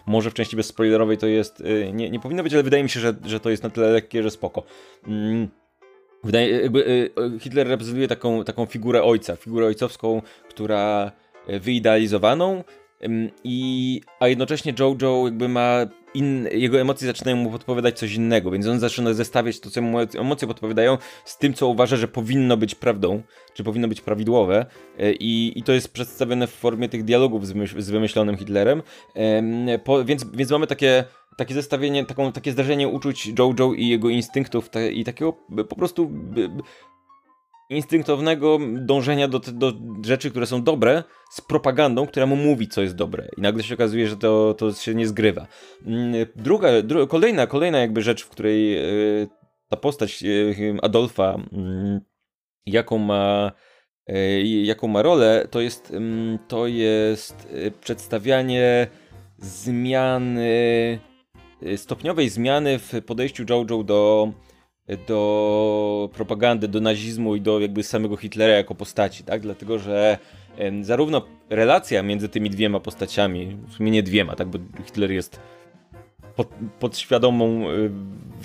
może 0.06 0.32
w 0.32 0.34
części 0.34 0.56
bezspoilerowej 0.56 1.18
to 1.18 1.28
jest, 1.28 1.62
y, 1.62 1.92
nie, 1.94 2.10
nie 2.10 2.20
powinno 2.20 2.44
być, 2.44 2.54
ale 2.54 2.64
wydaje 2.64 2.84
mi 2.84 2.90
się, 2.90 3.00
że, 3.00 3.14
że 3.26 3.40
to 3.40 3.50
jest 3.50 3.64
na 3.64 3.70
tyle 3.70 3.90
lekkie, 3.90 4.24
że 4.24 4.32
spoko. 4.32 4.64
Mm. 5.08 5.48
Wydaje, 6.24 6.62
jakby 6.62 6.88
y, 6.88 7.12
y, 7.36 7.40
Hitler 7.40 7.68
reprezentuje 7.68 8.08
taką, 8.08 8.44
taką 8.44 8.66
figurę 8.66 9.04
ojca, 9.04 9.36
figurę 9.36 9.66
ojcowską, 9.66 10.22
która 10.50 11.12
wyidealizowaną, 11.48 12.64
i, 13.44 14.02
a 14.20 14.28
jednocześnie 14.28 14.74
Jojo 14.80 15.22
jakby 15.26 15.50
ma 15.50 15.86
in, 16.14 16.48
jego 16.52 16.80
emocje 16.80 17.08
zaczynają 17.08 17.38
mu 17.38 17.52
podpowiadać 17.52 18.00
coś 18.00 18.14
innego, 18.14 18.52
więc 18.52 18.68
on 18.68 18.80
zaczyna 18.80 19.14
zestawiać 19.14 19.60
to, 19.60 19.70
co 19.70 19.82
mu 19.82 19.98
emocje 20.00 20.48
podpowiadają 20.48 20.98
z 21.26 21.38
tym, 21.38 21.54
co 21.54 21.68
uważa, 21.68 21.96
że 21.96 22.08
powinno 22.08 22.58
być 22.58 22.76
prawdą, 22.76 23.22
czy 23.54 23.64
powinno 23.64 23.88
być 23.88 24.02
prawidłowe. 24.02 24.66
E, 25.00 25.12
i, 25.14 25.60
i 25.60 25.64
to 25.64 25.72
jest 25.72 25.94
przedstawione 25.94 26.48
w 26.48 26.52
formie 26.52 26.90
tych 26.90 27.04
dialogów 27.04 27.48
z, 27.48 27.54
z 27.78 27.90
wymyślonym 27.90 28.38
Hitlerem, 28.38 28.82
po, 29.84 30.06
więc, 30.06 30.26
więc 30.34 30.52
mamy 30.52 30.68
takie 30.68 31.04
takie 31.38 31.54
zestawienie, 31.54 32.06
taką, 32.06 32.32
takie 32.32 32.52
zdarzenie 32.52 32.88
uczuć 32.88 33.32
Jojo 33.40 33.74
i 33.74 33.88
jego 33.88 34.10
instynktów 34.10 34.70
i 34.92 35.04
takiego 35.04 35.34
po 35.70 35.76
prostu 35.76 36.12
instynktownego 37.70 38.60
dążenia 38.74 39.28
do, 39.28 39.40
do 39.40 39.74
rzeczy, 40.06 40.32
które 40.32 40.46
są 40.46 40.64
dobre, 40.64 41.04
z 41.30 41.42
propagandą, 41.42 42.08
która 42.08 42.26
mu 42.26 42.36
mówi, 42.36 42.68
co 42.68 42.82
jest 42.82 42.96
dobre. 42.96 43.28
I 43.38 43.42
nagle 43.42 43.64
się 43.64 43.74
okazuje, 43.74 44.08
że 44.08 44.18
to, 44.18 44.54
to 44.54 44.74
się 44.74 44.96
nie 44.96 45.08
zgrywa. 45.08 45.48
Mm, 45.86 46.14
druga, 46.36 46.82
dru 46.82 47.08
kolejna, 47.08 47.48
kolejna 47.48 47.80
jakby 47.80 48.02
rzecz, 48.02 48.24
w 48.24 48.30
której 48.30 48.72
yy, 48.72 49.28
ta 49.70 49.78
postać 49.78 50.22
yy, 50.22 50.78
Adolfa, 50.82 51.40
yy, 51.52 52.02
jaką 52.66 52.98
ma 52.98 53.52
jaką 54.64 54.88
ma 54.88 55.02
rolę, 55.02 55.48
to 55.52 55.62
jest, 55.62 55.92
mm, 55.92 56.40
to 56.48 56.68
jest 56.68 57.48
przedstawianie 57.82 58.88
zmiany, 59.38 61.00
stopniowej 61.76 62.30
zmiany 62.30 62.80
w 62.80 62.94
podejściu 63.06 63.44
Jojo 63.50 63.84
do 63.84 64.32
do 65.08 66.10
propagandy, 66.14 66.68
do 66.68 66.82
nazizmu 66.82 67.36
i 67.36 67.42
do 67.42 67.60
jakby 67.60 67.84
samego 67.84 68.18
Hitlera 68.18 68.54
jako 68.54 68.76
postaci, 68.76 69.24
tak? 69.24 69.42
Dlatego, 69.42 69.80
że 69.80 70.18
zarówno 70.82 71.22
relacja 71.50 72.04
między 72.04 72.30
tymi 72.30 72.50
dwiema 72.50 72.80
postaciami, 72.80 73.58
w 73.68 73.74
sumie 73.74 73.92
nie 73.92 74.04
dwiema, 74.04 74.36
tak? 74.36 74.48
Bo 74.48 74.60
Hitler 74.86 75.12
jest 75.12 75.40
pod, 76.36 76.48
podświadomą, 76.80 77.70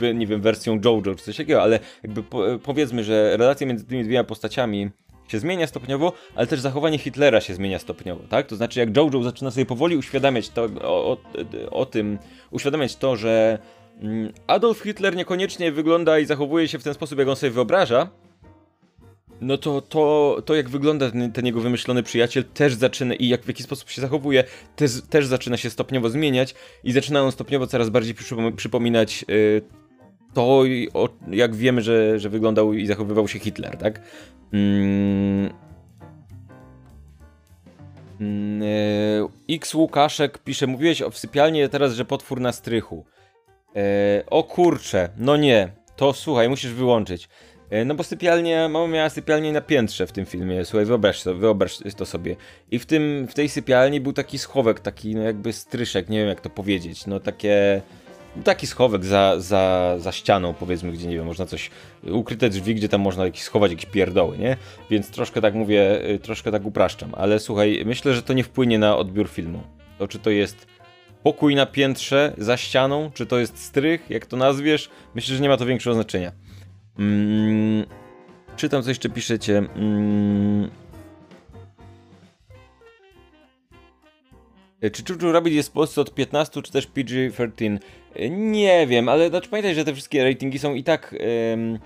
y, 0.03 0.15
nie 0.15 0.27
wiem, 0.27 0.41
wersją 0.41 0.81
Jojo 0.85 1.15
czy 1.15 1.25
coś 1.25 1.37
takiego, 1.37 1.63
ale 1.63 1.79
jakby 2.03 2.23
powiedzmy, 2.63 3.05
że 3.05 3.37
relacja 3.37 3.67
między 3.67 3.85
tymi 3.85 4.05
dwiema 4.05 4.25
postaciami 4.25 4.91
się 5.29 5.39
zmienia 5.39 5.67
stopniowo, 5.67 6.13
ale 6.35 6.47
też 6.47 6.61
zachowanie 6.61 6.99
Hitlera 6.99 7.41
się 7.41 7.55
zmienia 7.55 7.79
stopniowo, 7.79 8.23
tak? 8.29 8.47
To 8.47 8.57
znaczy, 8.57 8.81
jak 8.81 8.97
Jojo 8.97 9.23
zaczyna 9.23 9.51
sobie 9.51 9.67
powoli 9.67 9.97
uświadamiać 9.97 10.49
to, 10.49 10.63
o, 10.83 11.13
o, 11.13 11.17
o 11.71 11.87
tym, 11.87 12.19
uświadamiać 12.51 12.97
to, 12.97 13.17
że 13.17 13.59
Adolf 14.47 14.81
Hitler 14.81 15.17
niekoniecznie 15.17 15.73
wygląda 15.73 16.19
i 16.19 16.27
zachowuje 16.27 16.69
się 16.69 16.79
w 16.79 16.85
ten 16.85 16.95
sposób, 16.95 17.19
jak 17.19 17.29
on 17.29 17.37
sobie 17.37 17.51
wyobraża, 17.51 18.11
no 19.43 19.59
to, 19.59 19.81
to, 19.81 20.37
to 20.45 20.55
jak 20.55 20.69
wygląda 20.69 21.11
ten, 21.11 21.33
ten, 21.33 21.47
jego 21.47 21.61
wymyślony 21.61 22.03
przyjaciel 22.03 22.45
też 22.45 22.75
zaczyna 22.75 23.15
i 23.15 23.29
jak 23.29 23.43
w 23.43 23.49
jaki 23.49 23.63
sposób 23.63 23.91
się 23.91 24.01
zachowuje, 24.01 24.45
też, 24.77 24.91
też 25.11 25.27
zaczyna 25.27 25.57
się 25.57 25.71
stopniowo 25.71 26.11
zmieniać 26.11 26.55
i 26.85 26.93
zaczyna 26.93 27.23
on 27.23 27.33
stopniowo 27.33 27.67
coraz 27.67 27.91
bardziej 27.91 28.15
przypominać 28.57 29.25
y, 29.31 29.63
to, 30.35 30.65
o, 30.95 31.09
jak 31.31 31.55
wiemy, 31.55 31.83
że, 31.83 32.19
że 32.19 32.29
wyglądał 32.29 32.73
i 32.73 32.87
zachowywał 32.87 33.29
się 33.29 33.39
Hitler, 33.39 33.77
tak? 33.77 34.01
Mm. 34.53 35.51
Mm, 38.21 38.63
y, 38.63 39.29
X 39.51 39.75
Łukaszek 39.75 40.39
pisze, 40.39 40.67
mówiłeś 40.67 41.03
o 41.03 41.11
w 41.11 41.19
sypialni 41.19 41.69
teraz, 41.69 41.95
że 41.95 42.05
potwór 42.05 42.41
na 42.41 42.53
strychu. 42.53 43.05
E, 43.77 44.25
o 44.27 44.43
kurcze, 44.43 45.09
no 45.17 45.37
nie, 45.37 45.73
to 45.97 46.13
słuchaj, 46.13 46.49
musisz 46.49 46.73
wyłączyć. 46.73 47.29
E, 47.71 47.85
no 47.85 47.95
bo 47.95 48.05
sypialnia, 48.05 48.69
mama 48.69 48.89
miała 48.89 49.11
sypialnię 49.11 49.53
na 49.53 49.61
piętrze 49.61 50.07
w 50.07 50.13
tym 50.13 50.27
filmie, 50.27 50.65
słuchaj, 50.65 50.87
wyobraź 50.87 51.23
to, 51.23 51.35
wyobraź 51.35 51.79
to 51.97 52.07
sobie. 52.07 52.37
I 52.71 52.79
w 52.79 52.87
tym, 52.87 53.27
w 53.31 53.35
tej 53.35 53.49
sypialni 53.49 54.01
był 54.01 54.13
taki 54.13 54.39
schowek, 54.39 54.81
taki 54.81 55.15
no 55.15 55.23
jakby 55.23 55.53
stryszek, 55.53 56.09
nie 56.09 56.19
wiem 56.19 56.29
jak 56.29 56.41
to 56.41 56.51
powiedzieć, 56.51 57.07
no 57.07 57.21
takie... 57.21 57.83
Taki 58.45 58.67
schowek 58.67 59.05
za, 59.05 59.41
za, 59.41 59.95
za 59.99 60.13
ścianą, 60.13 60.55
powiedzmy, 60.55 60.93
gdzie 60.93 61.07
nie 61.09 61.17
wiem, 61.17 61.27
można 61.27 61.47
coś, 61.47 61.71
ukryte 62.13 62.49
drzwi, 62.51 62.75
gdzie 62.75 62.89
tam 62.89 63.01
można 63.01 63.25
jakieś, 63.25 63.43
schować 63.43 63.71
jakieś 63.71 63.87
pierdoły, 63.87 64.39
nie? 64.39 64.57
Więc 64.91 65.11
troszkę 65.11 65.41
tak 65.41 65.55
mówię, 65.55 66.11
y, 66.11 66.19
troszkę 66.19 66.53
tak 66.53 66.65
upraszczam, 66.65 67.11
ale 67.15 67.39
słuchaj, 67.39 67.83
myślę, 67.87 68.15
że 68.15 68.23
to 68.23 68.33
nie 68.33 68.45
wpłynie 68.45 68.79
na 68.79 68.97
odbiór 68.97 69.29
filmu. 69.29 69.63
To 69.99 70.09
czy 70.09 70.19
to 70.19 70.31
jest 70.31 70.67
pokój 71.23 71.55
na 71.55 71.67
piętrze, 71.67 72.35
za 72.39 72.57
ścianą, 72.57 73.11
czy 73.15 73.27
to 73.27 73.39
jest 73.39 73.59
strych, 73.59 74.11
jak 74.11 74.27
to 74.27 74.37
nazwiesz, 74.37 74.91
myślę, 75.15 75.37
że 75.37 75.43
nie 75.43 75.49
ma 75.49 75.57
to 75.57 75.67
większego 75.67 75.95
znaczenia. 75.95 76.33
Mm, 76.99 77.87
czytam, 78.57 78.83
co 78.83 78.89
jeszcze 78.89 79.09
piszecie. 79.09 79.59
Mm. 79.59 80.71
Czy 84.93 85.05
Chuchu 85.05 85.33
Rabbit 85.33 85.55
jest 85.55 85.69
w 85.69 85.73
Polsce 85.73 86.01
od 86.01 86.15
15 86.15 86.63
czy 86.63 86.73
też 86.73 86.87
PG-13? 86.87 87.79
Nie 88.31 88.87
wiem, 88.87 89.09
ale 89.09 89.29
znaczy 89.29 89.49
pamiętaj, 89.49 89.75
że 89.75 89.85
te 89.85 89.93
wszystkie 89.93 90.25
ratingi 90.25 90.59
są 90.59 90.75
i 90.75 90.85
tak 90.85 91.15
ym, 91.53 91.79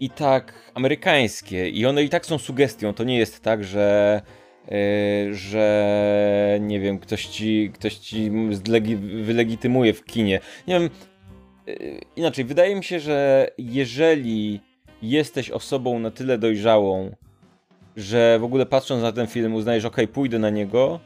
i 0.00 0.10
tak 0.10 0.54
amerykańskie 0.74 1.68
i 1.68 1.86
one 1.86 2.02
i 2.02 2.08
tak 2.08 2.26
są 2.26 2.38
sugestią. 2.38 2.94
To 2.94 3.04
nie 3.04 3.18
jest 3.18 3.42
tak, 3.42 3.64
że 3.64 4.22
że 5.30 6.58
nie 6.60 6.80
wiem, 6.80 6.98
ktoś 6.98 7.26
ci, 7.26 7.70
ktoś 7.74 7.94
ci 7.94 8.30
wylegitymuje 9.22 9.94
w 9.94 10.04
kinie. 10.04 10.40
Nie 10.66 10.80
wiem, 10.80 10.90
yy, 11.66 12.00
inaczej, 12.16 12.44
wydaje 12.44 12.76
mi 12.76 12.84
się, 12.84 13.00
że 13.00 13.50
jeżeli 13.58 14.60
jesteś 15.02 15.50
osobą 15.50 15.98
na 15.98 16.10
tyle 16.10 16.38
dojrzałą, 16.38 17.16
że 17.96 18.38
w 18.38 18.44
ogóle 18.44 18.66
patrząc 18.66 19.02
na 19.02 19.12
ten 19.12 19.26
film 19.26 19.54
uznajesz, 19.54 19.84
ok, 19.84 19.96
pójdę 20.12 20.38
na 20.38 20.50
niego, 20.50 21.00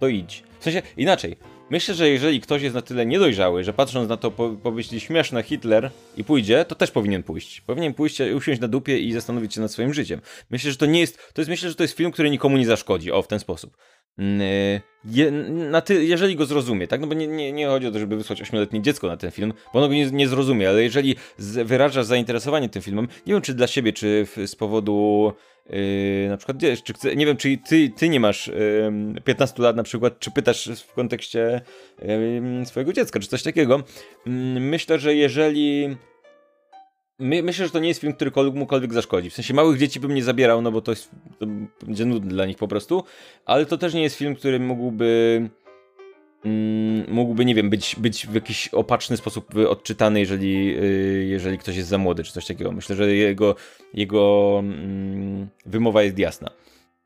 to 0.00 0.08
idź. 0.08 0.42
W 0.60 0.64
sensie, 0.64 0.82
inaczej, 0.96 1.36
Myślę, 1.70 1.94
że 1.94 2.08
jeżeli 2.08 2.40
ktoś 2.40 2.62
jest 2.62 2.74
na 2.74 2.82
tyle 2.82 3.06
niedojrzały, 3.06 3.64
że 3.64 3.72
patrząc 3.72 4.08
na 4.08 4.16
to 4.16 4.30
po, 4.30 4.50
pomyśli 4.50 5.00
śmieszne 5.00 5.42
Hitler 5.42 5.90
i 6.16 6.24
pójdzie, 6.24 6.64
to 6.64 6.74
też 6.74 6.90
powinien 6.90 7.22
pójść. 7.22 7.60
Powinien 7.60 7.94
pójść, 7.94 8.20
usiąść 8.20 8.60
na 8.60 8.68
dupie 8.68 8.98
i 8.98 9.12
zastanowić 9.12 9.54
się 9.54 9.60
nad 9.60 9.70
swoim 9.70 9.94
życiem. 9.94 10.20
Myślę, 10.50 10.70
że 10.70 10.76
to 10.76 10.86
nie 10.86 11.00
jest, 11.00 11.32
to 11.34 11.40
jest 11.40 11.48
myślę, 11.48 11.68
że 11.68 11.74
to 11.74 11.82
jest 11.82 11.96
film, 11.96 12.10
który 12.10 12.30
nikomu 12.30 12.56
nie 12.56 12.66
zaszkodzi, 12.66 13.12
o, 13.12 13.22
w 13.22 13.28
ten 13.28 13.38
sposób. 13.38 13.76
Mm, 14.18 14.40
y, 14.40 14.80
je, 15.04 15.30
na 15.70 15.80
ty, 15.80 16.04
jeżeli 16.04 16.36
go 16.36 16.46
zrozumie, 16.46 16.88
tak? 16.88 17.00
No 17.00 17.06
bo 17.06 17.14
nie, 17.14 17.26
nie, 17.26 17.52
nie 17.52 17.66
chodzi 17.66 17.86
o 17.86 17.90
to, 17.90 17.98
żeby 17.98 18.16
wysłać 18.16 18.42
ośmioletnie 18.42 18.82
dziecko 18.82 19.06
na 19.06 19.16
ten 19.16 19.30
film, 19.30 19.52
bo 19.72 19.78
ono 19.78 19.88
go 19.88 19.94
nie, 19.94 20.10
nie 20.10 20.28
zrozumie, 20.28 20.68
ale 20.68 20.82
jeżeli 20.82 21.16
z, 21.38 21.66
wyrażasz 21.68 22.06
zainteresowanie 22.06 22.68
tym 22.68 22.82
filmem, 22.82 23.08
nie 23.26 23.32
wiem 23.32 23.42
czy 23.42 23.54
dla 23.54 23.66
siebie, 23.66 23.92
czy 23.92 24.26
w, 24.26 24.48
z 24.48 24.56
powodu 24.56 25.32
Yy, 25.70 26.28
na 26.28 26.36
przykład, 26.36 26.58
czy 26.84 26.92
chce, 26.92 27.16
nie 27.16 27.26
wiem, 27.26 27.36
czy 27.36 27.58
ty, 27.68 27.90
ty 27.96 28.08
nie 28.08 28.20
masz 28.20 28.46
yy, 28.46 29.22
15 29.24 29.62
lat 29.62 29.76
na 29.76 29.82
przykład, 29.82 30.18
czy 30.18 30.30
pytasz 30.30 30.70
w 30.86 30.92
kontekście 30.92 31.60
yy, 32.02 32.66
swojego 32.66 32.92
dziecka, 32.92 33.20
czy 33.20 33.28
coś 33.28 33.42
takiego. 33.42 33.82
Mm, 34.26 34.68
myślę, 34.68 34.98
że 34.98 35.14
jeżeli... 35.14 35.96
My, 37.18 37.42
myślę, 37.42 37.66
że 37.66 37.70
to 37.70 37.78
nie 37.78 37.88
jest 37.88 38.00
film, 38.00 38.12
który 38.12 38.30
komukolwiek 38.30 38.94
zaszkodzi. 38.94 39.30
W 39.30 39.34
sensie 39.34 39.54
małych 39.54 39.78
dzieci 39.78 40.00
bym 40.00 40.14
nie 40.14 40.24
zabierał, 40.24 40.62
no 40.62 40.72
bo 40.72 40.80
to, 40.80 40.92
jest, 40.92 41.10
to 41.38 41.46
będzie 41.86 42.04
nudne 42.04 42.30
dla 42.30 42.46
nich 42.46 42.56
po 42.56 42.68
prostu, 42.68 43.04
ale 43.44 43.66
to 43.66 43.78
też 43.78 43.94
nie 43.94 44.02
jest 44.02 44.16
film, 44.16 44.36
który 44.36 44.60
mógłby 44.60 45.50
mógłby, 47.08 47.44
nie 47.44 47.54
wiem, 47.54 47.70
być, 47.70 47.96
być 47.96 48.26
w 48.26 48.34
jakiś 48.34 48.68
opaczny 48.68 49.16
sposób 49.16 49.54
odczytany, 49.68 50.20
jeżeli, 50.20 50.76
y, 50.78 51.26
jeżeli 51.28 51.58
ktoś 51.58 51.76
jest 51.76 51.88
za 51.88 51.98
młody, 51.98 52.24
czy 52.24 52.32
coś 52.32 52.46
takiego. 52.46 52.72
Myślę, 52.72 52.96
że 52.96 53.14
jego, 53.14 53.54
jego 53.94 54.56
mm, 54.58 55.48
wymowa 55.66 56.02
jest 56.02 56.18
jasna. 56.18 56.50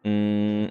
Mm. 0.04 0.70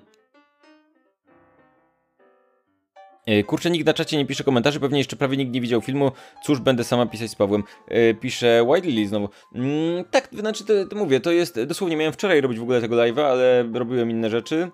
Y, 3.29 3.43
kurczę, 3.43 3.69
nikt 3.69 3.85
na 3.85 3.93
czacie 3.93 4.17
nie 4.17 4.25
pisze 4.25 4.43
komentarzy, 4.43 4.79
pewnie 4.79 4.97
jeszcze 4.97 5.15
prawie 5.15 5.37
nikt 5.37 5.51
nie 5.51 5.61
widział 5.61 5.81
filmu. 5.81 6.11
Cóż, 6.43 6.59
będę 6.59 6.83
sama 6.83 7.05
pisać 7.05 7.31
z 7.31 7.35
Pawłem. 7.35 7.63
Y, 7.91 8.15
pisze 8.21 8.63
White 8.63 9.07
znowu. 9.07 9.29
tak, 10.11 10.29
znaczy, 10.39 10.65
to, 10.65 10.85
to 10.85 10.95
mówię, 10.95 11.19
to 11.19 11.31
jest, 11.31 11.63
dosłownie 11.63 11.97
miałem 11.97 12.13
wczoraj 12.13 12.41
robić 12.41 12.59
w 12.59 12.63
ogóle 12.63 12.81
tego 12.81 12.95
live'a, 12.95 13.21
ale 13.21 13.69
robiłem 13.73 14.11
inne 14.11 14.29
rzeczy 14.29 14.71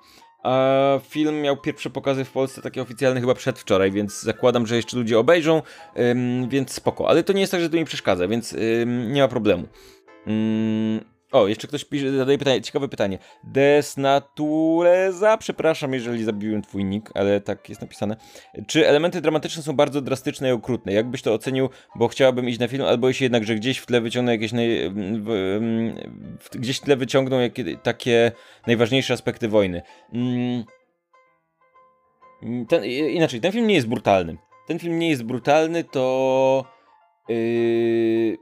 film 1.09 1.41
miał 1.41 1.57
pierwsze 1.57 1.89
pokazy 1.89 2.25
w 2.25 2.31
Polsce 2.31 2.61
takie 2.61 2.81
oficjalne 2.81 3.21
chyba 3.21 3.33
przedwczoraj, 3.33 3.91
więc 3.91 4.21
zakładam, 4.21 4.67
że 4.67 4.75
jeszcze 4.75 4.97
ludzie 4.97 5.19
obejrzą, 5.19 5.61
więc 6.47 6.71
spoko. 6.71 7.09
Ale 7.09 7.23
to 7.23 7.33
nie 7.33 7.41
jest 7.41 7.51
tak, 7.51 7.61
że 7.61 7.69
to 7.69 7.77
mi 7.77 7.85
przeszkadza, 7.85 8.27
więc 8.27 8.55
nie 8.85 9.21
ma 9.21 9.27
problemu. 9.27 9.67
O, 11.31 11.47
jeszcze 11.47 11.67
ktoś 11.67 11.85
pisze, 11.85 12.17
zadaje 12.17 12.37
pytanie, 12.37 12.61
ciekawe 12.61 12.87
pytanie. 12.87 13.19
Desnatureza, 13.43 15.37
przepraszam, 15.37 15.93
jeżeli 15.93 16.23
zabiłem 16.23 16.61
twój 16.61 16.85
nick, 16.85 17.11
ale 17.13 17.41
tak 17.41 17.69
jest 17.69 17.81
napisane. 17.81 18.15
Czy 18.67 18.87
elementy 18.87 19.21
dramatyczne 19.21 19.63
są 19.63 19.73
bardzo 19.73 20.01
drastyczne 20.01 20.49
i 20.49 20.51
okrutne? 20.51 20.93
Jak 20.93 21.09
byś 21.09 21.21
to 21.21 21.33
ocenił, 21.33 21.69
bo 21.95 22.07
chciałabym 22.07 22.49
iść 22.49 22.59
na 22.59 22.67
film, 22.67 22.85
albo 22.85 23.07
jeśli 23.07 23.23
jednak, 23.23 23.43
że 23.43 23.55
gdzieś 23.55 23.77
w 23.77 23.85
tle 23.85 24.01
wyciągną 24.01 24.31
jakieś 24.31 24.51
naj... 24.51 24.91
w, 24.93 25.59
w, 26.39 26.49
gdzieś 26.57 26.77
w 26.77 26.81
tle 26.81 26.95
wyciągną 26.95 27.39
jakie, 27.39 27.77
takie 27.77 28.31
najważniejsze 28.67 29.13
aspekty 29.13 29.47
wojny. 29.47 29.81
Mm. 30.13 30.63
Ten, 32.67 32.85
inaczej, 32.85 33.41
ten 33.41 33.51
film 33.51 33.67
nie 33.67 33.75
jest 33.75 33.87
brutalny. 33.87 34.37
Ten 34.67 34.79
film 34.79 34.99
nie 34.99 35.09
jest 35.09 35.23
brutalny, 35.23 35.83
to... 35.83 36.65
Yy 37.29 38.37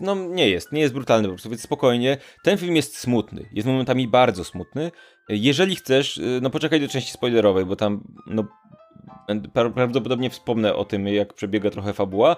no 0.00 0.14
nie 0.14 0.48
jest, 0.48 0.72
nie 0.72 0.80
jest 0.80 0.94
brutalny 0.94 1.28
po 1.28 1.32
prostu, 1.32 1.50
więc 1.50 1.62
spokojnie. 1.62 2.16
Ten 2.42 2.58
film 2.58 2.76
jest 2.76 2.98
smutny, 2.98 3.48
jest 3.52 3.68
momentami 3.68 4.08
bardzo 4.08 4.44
smutny. 4.44 4.90
Jeżeli 5.28 5.76
chcesz, 5.76 6.18
y, 6.18 6.38
no 6.42 6.50
poczekaj 6.50 6.80
do 6.80 6.88
części 6.88 7.12
spoilerowej, 7.12 7.64
bo 7.64 7.76
tam 7.76 8.04
no 8.26 8.44
prawdopodobnie 9.74 10.30
wspomnę 10.30 10.74
o 10.74 10.84
tym, 10.84 11.08
jak 11.08 11.34
przebiega 11.34 11.70
trochę 11.70 11.92
fabuła, 11.92 12.36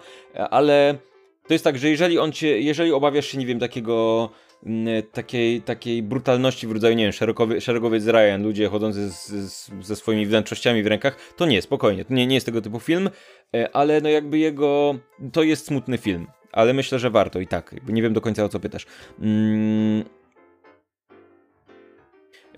ale 0.51 0.99
to 1.47 1.55
jest 1.55 1.65
tak, 1.65 1.79
że 1.79 1.89
jeżeli 1.89 2.19
on 2.19 2.33
cię, 2.33 2.61
jeżeli 2.61 2.93
obawiasz 2.93 3.27
się, 3.27 3.39
nie 3.39 3.47
wiem, 3.47 3.59
takiego 3.59 4.29
mm, 4.31 4.50
takiej, 5.13 5.63
takiej 5.63 6.03
brutalności 6.03 6.67
w 6.67 6.73
rodzaju, 6.73 6.97
nie 6.97 7.05
wiem, 7.05 7.13
szeregowie, 7.13 7.61
szeregowiec 7.61 8.07
Ryan, 8.07 8.43
ludzie 8.43 8.69
chodzący 8.69 9.11
z, 9.11 9.27
z, 9.27 9.71
ze 9.81 9.97
swoimi 9.97 10.27
wnętrznościami 10.27 10.83
w 10.83 10.87
rękach, 10.87 11.17
to 11.37 11.47
nie, 11.47 11.63
spokojnie, 11.63 12.05
to 12.05 12.15
nie, 12.15 12.27
nie 12.27 12.35
jest 12.35 12.47
tego 12.47 12.61
typu 12.61 12.81
film, 12.81 13.11
e, 13.55 13.77
ale 13.77 14.01
no 14.01 14.09
jakby 14.09 14.39
jego, 14.39 14.95
to 15.33 15.43
jest 15.43 15.67
smutny 15.67 15.99
film 15.99 16.27
ale 16.53 16.73
myślę, 16.73 16.99
że 16.99 17.11
warto 17.11 17.41
i 17.41 17.47
tak. 17.47 17.75
Nie 17.89 18.03
wiem 18.03 18.13
do 18.13 18.21
końca 18.21 18.45
o 18.45 18.49
co 18.49 18.61
pytasz. 18.61 18.87
Mm. 19.21 20.05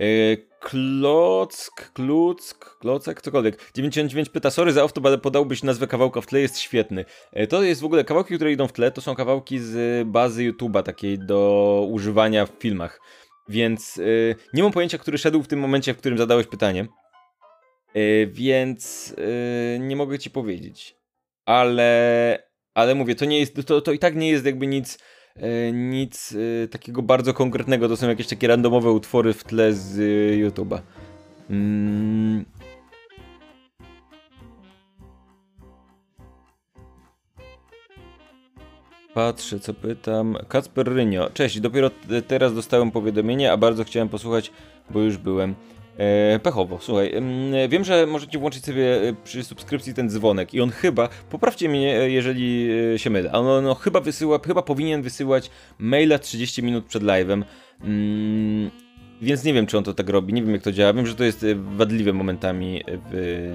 E, 0.00 0.37
Klock, 0.61 1.92
Kluck, 1.92 2.78
Klocek, 2.78 3.22
cokolwiek. 3.22 3.72
99 3.74 4.28
pyta, 4.28 4.50
sorry 4.50 4.72
za 4.72 4.85
off 4.85 4.92
ale 5.05 5.18
podałbyś 5.18 5.62
nazwę 5.62 5.87
kawałka 5.87 6.20
w 6.20 6.26
tle, 6.26 6.40
jest 6.40 6.59
świetny. 6.59 7.05
E, 7.33 7.46
to 7.46 7.62
jest 7.62 7.81
w 7.81 7.85
ogóle, 7.85 8.05
kawałki, 8.05 8.35
które 8.35 8.52
idą 8.52 8.68
w 8.68 8.72
tle, 8.72 8.90
to 8.90 9.00
są 9.00 9.14
kawałki 9.14 9.59
z 9.59 10.09
bazy 10.09 10.52
YouTube'a, 10.52 10.83
takiej 10.83 11.18
do 11.18 11.87
używania 11.90 12.46
w 12.46 12.50
filmach. 12.59 13.00
Więc 13.48 13.96
yy, 13.96 14.37
nie 14.55 14.62
mam 14.62 14.72
pojęcia, 14.72 14.98
który 14.98 15.18
szedł 15.18 15.42
w 15.42 15.48
tym 15.48 15.59
momencie, 15.59 15.94
w 15.94 15.98
którym 15.98 16.18
zadałeś 16.18 16.46
pytanie. 16.46 16.87
Yy, 17.94 18.26
więc 18.26 19.14
yy, 19.18 19.78
nie 19.78 19.96
mogę 19.96 20.18
ci 20.18 20.31
powiedzieć. 20.31 20.96
Ale 21.46 22.52
ale 22.74 22.94
mówię, 22.94 23.14
to 23.14 23.24
nie 23.24 23.38
jest, 23.38 23.66
to, 23.66 23.81
to 23.81 23.92
i 23.92 23.98
tak 23.98 24.16
nie 24.16 24.31
jest 24.31 24.46
jakby 24.46 24.66
nic, 24.66 24.94
e, 24.94 24.98
nic 25.73 26.35
e, 26.64 26.68
takiego 26.68 27.03
bardzo 27.03 27.35
konkretnego. 27.35 27.88
To 27.88 27.97
są 27.97 28.09
jakieś 28.09 28.27
takie 28.27 28.49
randomowe 28.49 28.90
utwory 28.90 29.33
w 29.33 29.45
tle 29.45 29.73
z 29.73 29.99
e, 29.99 30.03
YouTube'a. 30.49 30.79
Mm. 31.51 32.45
Patrzę, 39.14 39.61
co 39.61 39.75
pytam. 39.75 40.37
Kacper 40.49 40.95
Rynio. 40.95 41.31
Cześć, 41.31 41.61
dopiero 41.61 41.90
teraz 42.27 42.55
dostałem 42.55 42.90
powiadomienie, 42.90 43.53
a 43.53 43.57
bardzo 43.57 43.85
chciałem 43.85 44.09
posłuchać, 44.09 44.53
bo 44.90 45.01
już 45.01 45.16
byłem. 45.16 45.55
E, 45.98 46.38
pechowo, 46.38 46.78
słuchaj, 46.81 47.14
wiem, 47.68 47.85
że 47.85 48.07
możecie 48.07 48.38
włączyć 48.38 48.64
sobie 48.64 49.09
e, 49.09 49.14
przy 49.24 49.44
subskrypcji 49.44 49.94
ten 49.94 50.11
dzwonek 50.11 50.55
i 50.55 50.61
on 50.61 50.70
chyba, 50.70 51.09
poprawcie 51.31 51.68
mnie, 51.68 52.00
e, 52.00 52.11
jeżeli 52.11 52.68
się 52.96 53.11
mylę, 53.11 53.33
on, 53.33 53.66
on 53.66 53.74
chyba 53.74 54.00
wysyła, 54.00 54.38
chyba 54.46 54.62
powinien 54.62 55.02
wysyłać 55.02 55.50
maila 55.78 56.18
30 56.18 56.62
minut 56.62 56.85
przed 56.85 57.02
live'em, 57.02 57.42
mm, 57.85 58.70
więc 59.22 59.44
nie 59.44 59.52
wiem, 59.52 59.66
czy 59.66 59.78
on 59.78 59.85
to 59.85 59.94
tak 59.94 60.09
robi, 60.09 60.33
nie 60.33 60.42
wiem 60.42 60.52
jak 60.52 60.62
to 60.62 60.72
działa, 60.72 60.92
wiem, 60.92 61.07
że 61.07 61.14
to 61.14 61.24
jest 61.24 61.46
wadliwe 61.76 62.12
momentami 62.12 62.85
w, 63.11 63.52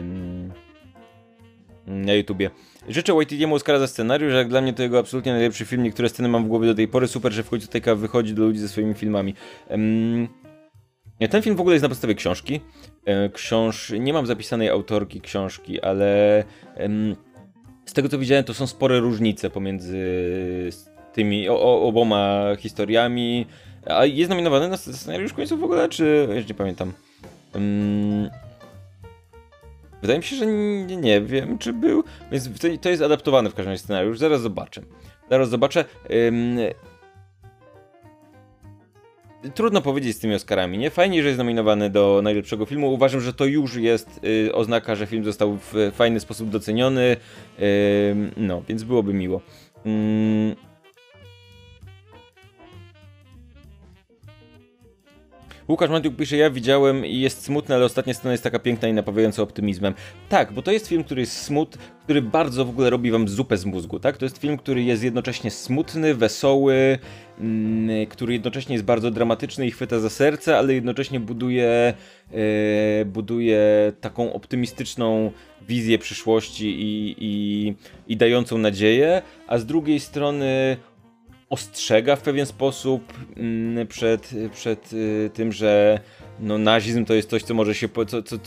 na 1.88 2.13
YouTubie. 2.13 2.50
Życzę 2.89 3.13
Waititiemu 3.13 3.56
Oscara 3.56 3.80
za 3.80 3.88
scenariusz, 3.88 4.34
jak 4.34 4.47
dla 4.50 4.62
mnie 4.62 4.73
to 4.73 4.84
jego 4.84 5.00
absolutnie 5.00 5.32
najlepszy 5.32 5.65
film, 5.65 5.84
niektóre 5.84 6.10
sceny 6.10 6.30
mam 6.30 6.43
w 6.43 6.47
głowie 6.47 6.67
do 6.67 6.76
tej 6.76 6.88
pory, 6.88 7.08
super, 7.08 7.34
że 7.34 7.43
w 7.43 7.50
końcu 7.50 7.67
Tejka 7.67 7.95
wychodzi 7.95 8.34
do 8.34 8.43
ludzi 8.43 8.60
ze 8.60 8.69
swoimi 8.69 8.93
filmami. 8.93 9.34
Um, 9.69 10.28
ten 11.30 11.42
film 11.42 11.56
w 11.56 11.62
ogóle 11.62 11.76
jest 11.76 11.84
na 11.84 11.90
podstawie 11.90 12.16
książki. 12.16 12.62
E, 13.06 13.30
książ... 13.30 13.94
Nie 14.00 14.14
mam 14.14 14.26
zapisanej 14.26 14.70
autorki 14.70 15.22
książki, 15.22 15.82
ale 15.82 16.44
z 17.86 17.94
tego 17.94 18.10
co 18.10 18.20
widziałem, 18.20 18.44
to 18.44 18.54
są 18.54 18.68
spore 18.68 19.00
różnice 19.00 19.50
pomiędzy 19.50 20.00
tymi 21.14 21.50
o, 21.50 21.82
oboma 21.82 22.46
historiami. 22.60 23.46
A 23.86 24.06
jest 24.06 24.30
nominowany 24.30 24.68
na 24.68 24.78
scenariusz 24.78 25.34
końcu 25.34 25.58
w 25.58 25.64
ogóle, 25.64 25.90
czy 25.90 26.28
już 26.36 26.48
nie 26.48 26.56
pamiętam. 26.56 26.94
Wydaje 30.02 30.20
mi 30.20 30.26
się, 30.26 30.36
że 30.36 30.46
nie, 30.46 30.98
nie 30.98 31.22
wiem, 31.22 31.58
czy 31.58 31.74
był. 31.74 32.04
Więc 32.32 32.50
to 32.82 32.90
jest 32.90 33.04
adaptowany 33.04 33.50
w 33.50 33.54
każdym 33.54 33.72
razie 33.72 33.84
scenariusz. 33.84 34.20
Zaraz 34.20 34.42
zobaczę. 34.42 34.82
Zaraz 35.30 35.50
zobaczę 35.50 35.86
trudno 39.54 39.82
powiedzieć 39.82 40.15
z 40.15 40.19
tymi 40.19 40.36
Oscarami, 40.36 40.78
nie? 40.78 40.89
Fajnie, 40.89 41.21
że 41.21 41.28
jest 41.28 41.38
nominowany 41.38 41.89
do 41.89 42.19
najlepszego 42.23 42.65
filmu. 42.65 42.93
Uważam, 42.93 43.21
że 43.21 43.34
to 43.34 43.45
już 43.45 43.76
jest 43.76 44.19
y, 44.23 44.54
oznaka, 44.54 44.95
że 44.95 45.08
film 45.08 45.23
został 45.23 45.58
w 45.58 45.91
fajny 45.93 46.19
sposób 46.19 46.50
doceniony. 46.50 47.17
Y, 47.60 48.15
no, 48.38 48.62
więc 48.67 48.84
byłoby 48.84 49.13
miło. 49.13 49.41
Y, 49.86 50.67
Łukasz 55.70 55.90
Mantiuk 55.90 56.16
pisze, 56.16 56.38
ja 56.38 56.50
widziałem 56.50 57.06
i 57.06 57.20
jest 57.20 57.44
smutny, 57.44 57.76
ale 57.76 57.86
ostatnia 57.86 58.14
scena 58.14 58.32
jest 58.32 58.44
taka 58.44 58.60
piękna 58.60 58.88
i 58.88 58.94
napawiająca 58.94 59.42
optymizmem. 59.44 59.94
Tak, 60.30 60.54
bo 60.54 60.62
to 60.62 60.72
jest 60.72 60.88
film, 60.88 61.04
który 61.04 61.22
jest 61.22 61.42
smut, 61.42 61.78
który 62.04 62.22
bardzo 62.22 62.66
w 62.66 62.70
ogóle 62.70 62.90
robi 62.90 63.12
wam 63.12 63.28
zupę 63.28 63.58
z 63.58 63.66
mózgu, 63.66 64.00
tak? 64.00 64.18
To 64.18 64.26
jest 64.26 64.38
film, 64.38 64.58
który 64.58 64.84
jest 64.84 65.04
jednocześnie 65.04 65.52
smutny, 65.52 66.16
wesoły, 66.16 67.00
mm, 67.40 68.08
który 68.08 68.34
jednocześnie 68.34 68.76
jest 68.76 68.86
bardzo 68.86 69.12
dramatyczny 69.12 69.68
i 69.68 69.72
chwyta 69.72 70.00
za 70.00 70.10
serce, 70.10 70.58
ale 70.58 70.74
jednocześnie 70.74 71.20
buduje, 71.20 71.94
yy, 72.32 73.06
buduje 73.06 73.94
taką 74.02 74.34
optymistyczną 74.34 75.32
wizję 75.68 75.98
przyszłości 75.98 76.82
i, 76.82 77.16
i, 77.20 77.74
i 78.08 78.18
dającą 78.18 78.58
nadzieję, 78.58 79.22
a 79.48 79.58
z 79.58 79.66
drugiej 79.66 80.00
strony 80.00 80.78
ostrzega 81.50 82.16
w 82.16 82.22
pewien 82.22 82.46
sposób 82.46 83.14
mm, 83.38 83.88
przed, 83.88 84.32
przed 84.54 84.94
y, 84.94 85.30
tym, 85.34 85.52
że 85.52 86.00
no, 86.40 86.58
nazizm 86.58 87.06
to 87.06 87.14
jest 87.14 87.30
coś, 87.30 87.44
co 87.44 87.54
może 87.54 87.76
się, 87.76 87.90
co, 88.08 88.24
co, 88.24 88.38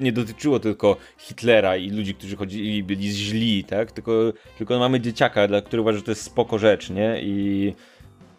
nie, 0.00 0.12
dotyczyło 0.12 0.60
tylko 0.60 0.96
Hitlera 1.18 1.76
i 1.76 1.90
ludzi, 1.90 2.14
którzy 2.14 2.36
chodzili, 2.36 2.82
byli 2.82 3.08
źli, 3.10 3.64
tak? 3.64 3.92
Tylko, 3.92 4.32
tylko 4.58 4.78
mamy 4.78 5.00
dzieciaka, 5.00 5.48
dla 5.48 5.60
którego 5.60 5.82
uważa, 5.82 5.98
że 5.98 6.04
to 6.04 6.10
jest 6.10 6.22
spoko 6.22 6.58
rzecz, 6.58 6.90
nie? 6.90 7.20
I, 7.22 7.74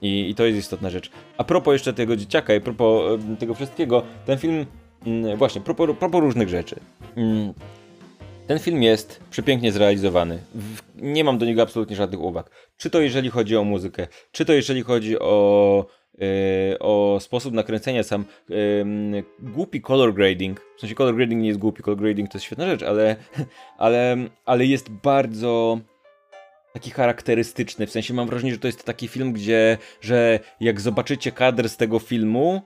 i, 0.01 0.29
I 0.29 0.35
to 0.35 0.45
jest 0.45 0.59
istotna 0.59 0.89
rzecz. 0.89 1.11
A 1.37 1.43
propos 1.43 1.73
jeszcze 1.73 1.93
tego 1.93 2.15
dzieciaka 2.15 2.55
i 2.55 2.61
propos 2.61 3.19
tego 3.39 3.53
wszystkiego, 3.53 4.03
ten 4.25 4.37
film, 4.37 4.65
mm, 5.05 5.37
właśnie, 5.37 5.61
propos, 5.61 5.89
propos 5.99 6.21
różnych 6.21 6.49
rzeczy. 6.49 6.79
Ten 8.47 8.59
film 8.59 8.83
jest 8.83 9.19
przepięknie 9.29 9.71
zrealizowany. 9.71 10.39
Nie 10.95 11.23
mam 11.23 11.37
do 11.37 11.45
niego 11.45 11.61
absolutnie 11.61 11.95
żadnych 11.95 12.21
uwag. 12.21 12.51
Czy 12.77 12.89
to 12.89 13.01
jeżeli 13.01 13.29
chodzi 13.29 13.57
o 13.57 13.63
muzykę, 13.63 14.07
czy 14.31 14.45
to 14.45 14.53
jeżeli 14.53 14.83
chodzi 14.83 15.19
o, 15.19 15.85
yy, 16.17 16.27
o 16.79 17.17
sposób 17.21 17.53
nakręcenia 17.53 18.03
sam. 18.03 18.25
Yy, 18.49 19.23
głupi 19.39 19.81
color 19.81 20.13
grading. 20.13 20.61
W 20.77 20.79
sensie 20.79 20.95
color 20.95 21.15
grading 21.15 21.41
nie 21.41 21.47
jest 21.47 21.59
głupi, 21.59 21.83
color 21.83 21.99
grading 21.99 22.31
to 22.31 22.37
jest 22.37 22.45
świetna 22.45 22.65
rzecz, 22.65 22.83
ale, 22.83 23.15
ale, 23.77 24.17
ale 24.45 24.65
jest 24.65 24.89
bardzo 24.89 25.79
taki 26.73 26.91
charakterystyczny. 26.91 27.87
W 27.87 27.91
sensie 27.91 28.13
mam 28.13 28.27
wrażenie, 28.27 28.53
że 28.53 28.59
to 28.59 28.67
jest 28.67 28.83
taki 28.83 29.07
film, 29.07 29.33
gdzie, 29.33 29.77
że 30.01 30.39
jak 30.59 30.81
zobaczycie 30.81 31.31
kadr 31.31 31.69
z 31.69 31.77
tego 31.77 31.99
filmu 31.99 32.61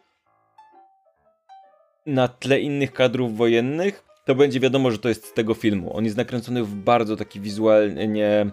na 2.06 2.28
tle 2.28 2.60
innych 2.60 2.94
kadrów 2.94 3.38
wojennych, 3.38 4.11
to 4.26 4.36
będzie 4.36 4.60
wiadomo, 4.60 4.92
że 4.92 4.98
to 4.98 5.10
jest 5.10 5.26
z 5.26 5.34
tego 5.34 5.54
filmu. 5.54 5.98
On 5.98 6.06
jest 6.06 6.18
nakręcony 6.18 6.64
w 6.64 6.76
bardzo 6.76 7.16
taki 7.16 7.40
wizualnie. 7.40 8.52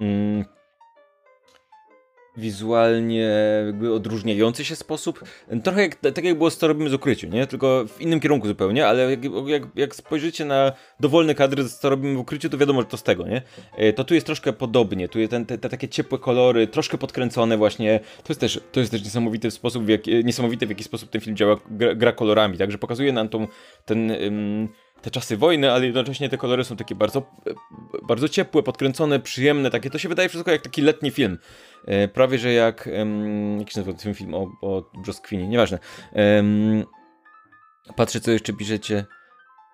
Mm, 0.00 0.44
wizualnie 2.36 3.30
jakby 3.66 3.94
odróżniający 3.94 4.64
się 4.64 4.76
sposób. 4.76 5.24
Trochę 5.64 5.82
jak, 5.82 5.94
tak 5.94 6.24
jak 6.24 6.38
było 6.38 6.50
z 6.50 6.62
robimy 6.62 6.90
z 6.90 6.94
ukryciu, 6.94 7.28
nie? 7.28 7.46
Tylko 7.46 7.84
w 7.86 8.00
innym 8.00 8.20
kierunku 8.20 8.48
zupełnie, 8.48 8.86
ale 8.86 9.10
jak, 9.10 9.20
jak, 9.46 9.62
jak 9.76 9.94
spojrzycie 9.94 10.44
na 10.44 10.72
dowolne 11.00 11.34
kadry 11.34 11.62
z 11.68 11.84
robimy 11.84 12.16
w 12.16 12.20
ukryciu, 12.20 12.50
to 12.50 12.58
wiadomo, 12.58 12.80
że 12.80 12.86
to 12.86 12.96
z 12.96 13.02
tego, 13.02 13.26
nie? 13.26 13.42
E, 13.76 13.92
to 13.92 14.04
tu 14.04 14.14
jest 14.14 14.26
troszkę 14.26 14.52
podobnie, 14.52 15.08
tu 15.08 15.18
jest 15.18 15.30
ten, 15.30 15.46
te, 15.46 15.58
te 15.58 15.68
takie 15.68 15.88
ciepłe 15.88 16.18
kolory, 16.18 16.66
troszkę 16.66 16.98
podkręcone 16.98 17.56
właśnie. 17.56 18.00
To 18.24 18.24
jest 18.28 18.40
też, 18.40 18.60
to 18.72 18.80
jest 18.80 18.92
też 18.92 19.04
niesamowity 19.04 19.50
sposób, 19.50 19.84
w 19.84 19.88
jak, 19.88 20.06
niesamowity 20.06 20.66
w 20.66 20.68
jaki 20.68 20.84
sposób 20.84 21.10
ten 21.10 21.20
film 21.20 21.36
działa, 21.36 21.56
gra, 21.70 21.94
gra 21.94 22.12
kolorami, 22.12 22.58
także 22.58 22.78
pokazuje 22.78 23.12
nam 23.12 23.28
tą, 23.28 23.46
ten... 23.84 24.10
Um, 24.10 24.68
te 25.02 25.10
czasy 25.10 25.36
wojny, 25.36 25.72
ale 25.72 25.84
jednocześnie 25.86 26.28
te 26.28 26.36
kolory 26.36 26.64
są 26.64 26.76
takie 26.76 26.94
bardzo, 26.94 27.22
bardzo 28.08 28.28
ciepłe, 28.28 28.62
podkręcone, 28.62 29.20
przyjemne, 29.20 29.70
takie, 29.70 29.90
to 29.90 29.98
się 29.98 30.08
wydaje 30.08 30.28
wszystko 30.28 30.50
jak 30.50 30.62
taki 30.62 30.82
letni 30.82 31.10
film. 31.10 31.38
E, 31.86 32.08
prawie, 32.08 32.38
że 32.38 32.52
jak, 32.52 32.88
um, 32.98 33.58
jak 33.60 33.70
się 33.70 33.80
nazywa 33.80 33.98
ten 33.98 34.14
film 34.14 34.34
o, 34.34 34.50
o 34.62 34.90
brzoskwinie, 35.02 35.48
nieważne. 35.48 35.78
Patrzę, 37.96 38.20
co 38.20 38.30
jeszcze 38.30 38.52
piszecie. 38.52 39.04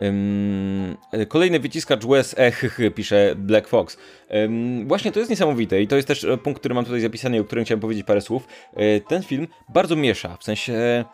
Um, 0.00 0.96
kolejny 1.28 1.60
wyciskacz 1.60 2.04
łez, 2.04 2.34
ech, 2.38 2.78
pisze 2.94 3.34
Black 3.36 3.68
Fox. 3.68 3.96
Um, 4.30 4.88
właśnie 4.88 5.12
to 5.12 5.18
jest 5.18 5.30
niesamowite 5.30 5.82
i 5.82 5.88
to 5.88 5.96
jest 5.96 6.08
też 6.08 6.26
punkt, 6.42 6.60
który 6.60 6.74
mam 6.74 6.84
tutaj 6.84 7.00
zapisany, 7.00 7.40
o 7.40 7.44
którym 7.44 7.64
chciałem 7.64 7.80
powiedzieć 7.80 8.06
parę 8.06 8.20
słów. 8.20 8.46
E, 8.74 9.00
ten 9.00 9.22
film 9.22 9.48
bardzo 9.74 9.96
miesza, 9.96 10.36
w 10.36 10.44
sensie 10.44 11.04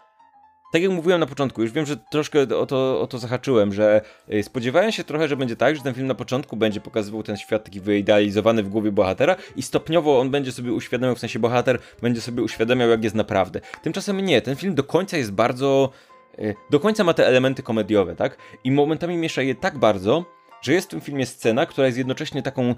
tak 0.72 0.82
jak 0.82 0.90
mówiłem 0.90 1.20
na 1.20 1.26
początku, 1.26 1.62
już 1.62 1.72
wiem, 1.72 1.87
że 1.87 1.96
troszkę 1.96 2.42
o 2.42 2.66
to, 2.66 3.00
o 3.00 3.06
to 3.06 3.18
zahaczyłem, 3.18 3.72
że 3.72 4.00
y, 4.32 4.42
spodziewałem 4.42 4.92
się 4.92 5.04
trochę, 5.04 5.28
że 5.28 5.37
będzie 5.37 5.56
tak, 5.56 5.76
że 5.76 5.82
ten 5.82 5.94
film 5.94 6.06
na 6.06 6.14
początku 6.14 6.56
będzie 6.56 6.80
pokazywał 6.80 7.22
ten 7.22 7.37
świat 7.37 7.64
taki 7.64 7.80
wyidealizowany 7.80 8.62
w 8.62 8.68
głowie 8.68 8.92
bohatera 8.92 9.37
i 9.56 9.62
stopniowo 9.62 10.20
on 10.20 10.30
będzie 10.30 10.52
sobie 10.52 10.72
uświadamiał, 10.72 11.14
w 11.16 11.18
sensie 11.18 11.38
bohater 11.38 11.78
będzie 12.02 12.20
sobie 12.20 12.42
uświadamiał, 12.42 12.88
jak 12.88 13.04
jest 13.04 13.16
naprawdę. 13.16 13.61
Tymczasem 13.82 14.20
nie, 14.20 14.42
ten 14.42 14.56
film 14.56 14.74
do 14.74 14.85
końca 14.85 15.16
jest 15.16 15.32
bardzo... 15.32 15.90
Y, 16.38 16.54
do 16.70 16.80
końca 16.80 17.04
ma 17.04 17.14
te 17.14 17.26
elementy 17.26 17.62
komediowe, 17.62 18.16
tak? 18.16 18.37
I 18.64 18.70
momentami 18.70 19.16
miesza 19.16 19.42
je 19.42 19.54
tak 19.54 19.78
bardzo, 19.78 20.24
że 20.62 20.72
jest 20.72 20.87
w 20.87 20.90
tym 20.90 21.00
filmie 21.00 21.26
scena, 21.26 21.66
która 21.66 21.87
jest 21.87 21.98
jednocześnie 21.98 22.42
taką 22.42 22.74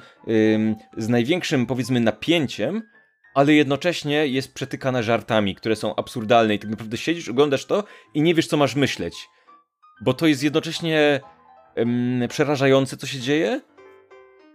z 0.96 1.08
największym, 1.08 1.66
powiedzmy, 1.66 2.00
napięciem, 2.00 2.82
ale 3.34 3.52
jednocześnie 3.52 4.26
jest 4.26 4.54
przetykana 4.54 5.02
żartami, 5.02 5.54
które 5.54 5.76
są 5.76 5.96
absurdalne 5.96 6.54
i 6.54 6.58
tak 6.58 6.70
naprawdę 6.70 6.96
siedzisz, 6.96 7.28
oglądasz 7.28 7.66
to 7.66 7.84
i 8.14 8.22
nie 8.22 8.34
wiesz, 8.34 8.46
co 8.46 8.56
masz 8.56 8.74
myśleć. 8.74 9.28
Bo 10.00 10.14
to 10.14 10.26
jest 10.26 10.42
jednocześnie 10.42 11.20
przerażające, 12.28 12.96
co 12.96 13.06
się 13.06 13.18
dzieje 13.18 13.60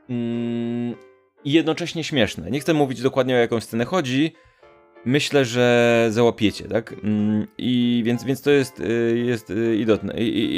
mm, 0.09 0.95
i 1.43 1.51
jednocześnie 1.51 2.03
śmieszne. 2.03 2.51
Nie 2.51 2.59
chcę 2.59 2.73
mówić 2.73 3.01
dokładnie 3.01 3.35
o 3.35 3.37
jaką 3.37 3.59
scenę 3.59 3.85
chodzi, 3.85 4.33
myślę, 5.05 5.45
że 5.45 6.07
załapiecie, 6.09 6.67
tak? 6.67 6.93
Mm, 7.03 7.47
I 7.57 8.01
więc, 8.05 8.23
więc 8.23 8.41
to 8.41 8.51
jest, 8.51 8.79
y, 8.79 9.23
jest 9.25 9.49
y, 9.49 9.85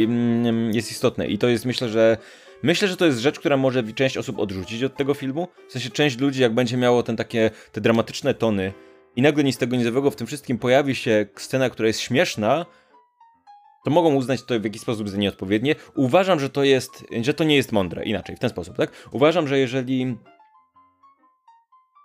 mm, 0.04 0.74
jest 0.74 0.92
istotne 0.92 1.28
i 1.28 1.38
to 1.38 1.48
jest 1.48 1.66
myślę, 1.66 1.90
że 1.90 2.18
Myślę, 2.64 2.88
że 2.88 2.98
to 2.98 3.06
jest 3.06 3.20
rzecz, 3.20 3.40
która 3.40 3.58
może 3.58 3.84
część 3.84 4.18
osób 4.18 4.40
odrzucić 4.40 4.84
od 4.84 4.96
tego 4.96 5.14
filmu. 5.14 5.48
W 5.68 5.72
sensie 5.72 5.90
część 5.90 6.20
ludzi, 6.20 6.42
jak 6.42 6.54
będzie 6.54 6.78
miało 6.78 7.04
ten 7.04 7.16
takie, 7.16 7.52
te 7.72 7.82
dramatyczne 7.82 8.34
tony 8.34 8.74
i 9.16 9.22
nagle 9.22 9.44
nic 9.44 9.58
tego 9.58 9.76
niezłego 9.76 10.12
w 10.12 10.16
tym 10.16 10.28
wszystkim 10.28 10.58
pojawi 10.58 10.96
się 10.96 11.26
scena, 11.36 11.70
która 11.70 11.88
jest 11.88 12.00
śmieszna, 12.00 12.66
to 13.84 13.92
mogą 13.92 14.16
uznać 14.16 14.44
to 14.44 14.60
w 14.60 14.64
jakiś 14.64 14.82
sposób 14.82 15.10
za 15.10 15.18
nieodpowiednie. 15.18 15.76
Uważam, 15.96 16.40
że 16.40 16.50
to 16.50 16.64
jest, 16.64 17.06
że 17.22 17.34
to 17.34 17.44
nie 17.44 17.56
jest 17.56 17.72
mądre. 17.72 18.04
Inaczej, 18.04 18.36
w 18.36 18.40
ten 18.40 18.50
sposób, 18.50 18.78
tak? 18.78 18.92
Uważam, 19.12 19.48
że 19.48 19.60
jeżeli 19.60 20.18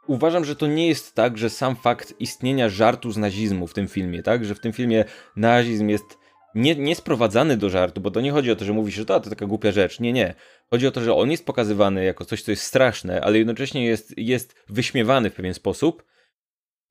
uważam, 0.06 0.44
że 0.44 0.56
to 0.56 0.66
nie 0.66 0.88
jest 0.88 1.14
tak, 1.14 1.38
że 1.38 1.50
sam 1.50 1.76
fakt 1.76 2.14
istnienia 2.20 2.68
żartu 2.68 3.10
z 3.10 3.16
nazizmu 3.16 3.66
w 3.66 3.74
tym 3.74 3.88
filmie, 3.88 4.22
tak? 4.22 4.44
Że 4.44 4.54
w 4.54 4.60
tym 4.60 4.72
filmie 4.72 5.04
nazizm 5.36 5.88
jest 5.88 6.18
nie, 6.56 6.74
nie 6.74 6.96
sprowadzany 6.96 7.56
do 7.56 7.70
żartu, 7.70 8.00
bo 8.00 8.10
to 8.10 8.20
nie 8.20 8.32
chodzi 8.32 8.50
o 8.50 8.56
to, 8.56 8.64
że 8.64 8.72
mówi 8.72 8.92
się, 8.92 8.96
że 8.96 9.06
to, 9.06 9.20
to 9.20 9.30
taka 9.30 9.46
głupia 9.46 9.72
rzecz. 9.72 10.00
Nie, 10.00 10.12
nie. 10.12 10.34
Chodzi 10.70 10.86
o 10.86 10.90
to, 10.90 11.00
że 11.00 11.14
on 11.14 11.30
jest 11.30 11.46
pokazywany 11.46 12.04
jako 12.04 12.24
coś, 12.24 12.42
co 12.42 12.50
jest 12.50 12.62
straszne, 12.62 13.20
ale 13.20 13.38
jednocześnie 13.38 13.84
jest, 13.84 14.18
jest 14.18 14.54
wyśmiewany 14.68 15.30
w 15.30 15.34
pewien 15.34 15.54
sposób. 15.54 16.04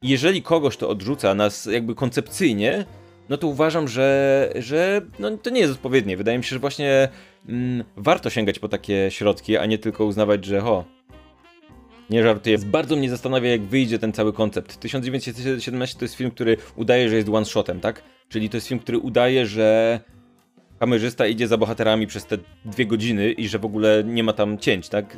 Jeżeli 0.01 0.41
kogoś 0.41 0.77
to 0.77 0.89
odrzuca 0.89 1.35
nas 1.35 1.65
jakby 1.65 1.95
koncepcyjnie, 1.95 2.85
no 3.29 3.37
to 3.37 3.47
uważam, 3.47 3.87
że, 3.87 4.49
że 4.55 5.01
no, 5.19 5.37
to 5.37 5.49
nie 5.49 5.61
jest 5.61 5.73
odpowiednie. 5.73 6.17
Wydaje 6.17 6.37
mi 6.37 6.43
się, 6.43 6.49
że 6.49 6.59
właśnie 6.59 7.09
mm, 7.49 7.83
warto 7.97 8.29
sięgać 8.29 8.59
po 8.59 8.69
takie 8.69 9.11
środki, 9.11 9.57
a 9.57 9.65
nie 9.65 9.77
tylko 9.77 10.05
uznawać, 10.05 10.45
że 10.45 10.61
ho, 10.61 10.85
nie 12.09 12.23
żartuję. 12.23 12.57
Bardzo 12.57 12.95
mnie 12.95 13.09
zastanawia, 13.09 13.49
jak 13.49 13.61
wyjdzie 13.61 13.99
ten 13.99 14.13
cały 14.13 14.33
koncept. 14.33 14.79
1917 14.79 15.99
to 15.99 16.05
jest 16.05 16.15
film, 16.15 16.31
który 16.31 16.57
udaje, 16.75 17.09
że 17.09 17.15
jest 17.15 17.29
one-shotem, 17.29 17.79
tak? 17.79 18.14
Czyli 18.29 18.49
to 18.49 18.57
jest 18.57 18.67
film, 18.67 18.79
który 18.79 18.99
udaje, 18.99 19.45
że 19.45 19.99
kamerzysta 20.79 21.27
idzie 21.27 21.47
za 21.47 21.57
bohaterami 21.57 22.07
przez 22.07 22.25
te 22.25 22.37
dwie 22.65 22.85
godziny 22.85 23.31
i 23.31 23.47
że 23.47 23.59
w 23.59 23.65
ogóle 23.65 24.03
nie 24.05 24.23
ma 24.23 24.33
tam 24.33 24.57
cięć, 24.57 24.89
tak? 24.89 25.17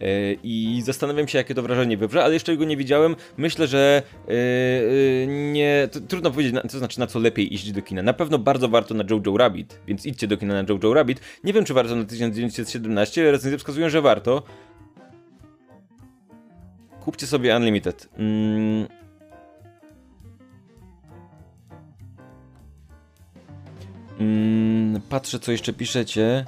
E, 0.00 0.32
I 0.42 0.82
zastanawiam 0.84 1.28
się, 1.28 1.38
jakie 1.38 1.54
to 1.54 1.62
wrażenie 1.62 1.96
wywrze, 1.96 2.24
ale 2.24 2.34
jeszcze 2.34 2.56
go 2.56 2.64
nie 2.64 2.76
widziałem. 2.76 3.16
Myślę, 3.36 3.66
że 3.66 4.02
e, 4.28 4.32
e, 4.32 5.26
nie. 5.26 5.88
trudno 6.08 6.30
powiedzieć, 6.30 6.54
co 6.68 6.78
znaczy 6.78 7.00
na 7.00 7.06
co 7.06 7.18
lepiej 7.18 7.54
iść 7.54 7.72
do 7.72 7.82
kina. 7.82 8.02
Na 8.02 8.12
pewno 8.12 8.38
bardzo 8.38 8.68
warto 8.68 8.94
na 8.94 9.04
Jojo 9.10 9.36
Rabbit, 9.36 9.80
więc 9.86 10.06
idźcie 10.06 10.26
do 10.26 10.36
kina 10.36 10.62
na 10.62 10.64
Jojo 10.68 10.94
Rabbit. 10.94 11.20
Nie 11.44 11.52
wiem, 11.52 11.64
czy 11.64 11.74
warto 11.74 11.96
na 11.96 12.04
1917, 12.04 13.30
recenzje 13.30 13.58
wskazują, 13.58 13.88
że 13.88 14.02
warto. 14.02 14.42
Kupcie 17.00 17.26
sobie 17.26 17.56
Unlimited. 17.56 18.08
Mm. 18.18 19.01
Mm, 24.22 25.00
patrzę, 25.08 25.38
co 25.38 25.52
jeszcze 25.52 25.72
piszecie. 25.72 26.44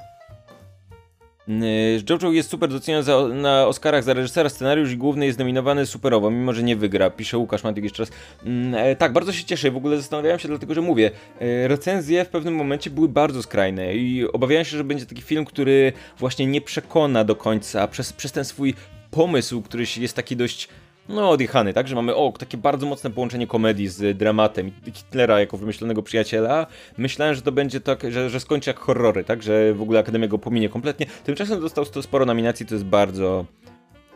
Mm, 1.47 1.63
Jojo 2.09 2.31
jest 2.31 2.49
super 2.49 2.69
doceniony 2.69 3.35
na 3.35 3.67
Oscarach 3.67 4.03
za 4.03 4.13
reżysera, 4.13 4.49
scenariusz 4.49 4.91
i 4.91 4.97
główny 4.97 5.25
jest 5.25 5.39
nominowany 5.39 5.85
superowo, 5.85 6.31
mimo 6.31 6.53
że 6.53 6.63
nie 6.63 6.75
wygra, 6.75 7.09
pisze 7.09 7.37
Łukasz 7.37 7.63
Matyk 7.63 7.83
jeszcze 7.83 8.03
raz. 8.03 8.11
Mm, 8.45 8.75
e, 8.75 8.95
tak, 8.95 9.13
bardzo 9.13 9.33
się 9.33 9.43
cieszę, 9.43 9.71
w 9.71 9.77
ogóle 9.77 9.97
zastanawiałem 9.97 10.39
się 10.39 10.47
dlatego, 10.47 10.73
że 10.73 10.81
mówię, 10.81 11.11
e, 11.39 11.67
recenzje 11.67 12.25
w 12.25 12.29
pewnym 12.29 12.55
momencie 12.55 12.89
były 12.89 13.09
bardzo 13.09 13.43
skrajne 13.43 13.95
i 13.95 14.27
obawiałem 14.33 14.65
się, 14.65 14.77
że 14.77 14.83
będzie 14.83 15.05
taki 15.05 15.21
film, 15.21 15.45
który 15.45 15.93
właśnie 16.19 16.45
nie 16.45 16.61
przekona 16.61 17.23
do 17.23 17.35
końca 17.35 17.87
przez, 17.87 18.13
przez 18.13 18.31
ten 18.31 18.45
swój 18.45 18.73
pomysł, 19.11 19.61
który 19.61 19.85
jest 19.97 20.15
taki 20.15 20.35
dość 20.35 20.69
no, 21.09 21.29
odjechany, 21.29 21.73
tak? 21.73 21.87
Że 21.87 21.95
mamy, 21.95 22.15
o, 22.15 22.33
takie 22.39 22.57
bardzo 22.57 22.85
mocne 22.85 23.09
połączenie 23.09 23.47
komedii 23.47 23.87
z 23.87 24.17
dramatem 24.17 24.71
Hitlera 24.93 25.39
jako 25.39 25.57
wymyślonego 25.57 26.03
przyjaciela. 26.03 26.67
Myślałem, 26.97 27.35
że 27.35 27.41
to 27.41 27.51
będzie 27.51 27.81
tak, 27.81 28.11
że, 28.11 28.29
że 28.29 28.39
skończy 28.39 28.69
jak 28.69 28.79
horrory, 28.79 29.23
tak? 29.23 29.43
Że 29.43 29.73
w 29.73 29.81
ogóle 29.81 29.99
Akademia 29.99 30.27
go 30.27 30.37
pominie 30.37 30.69
kompletnie. 30.69 31.05
Tymczasem 31.23 31.61
dostał 31.61 31.85
sporo 32.01 32.25
nominacji, 32.25 32.65
to 32.65 32.75
jest 32.75 32.85
bardzo, 32.85 33.45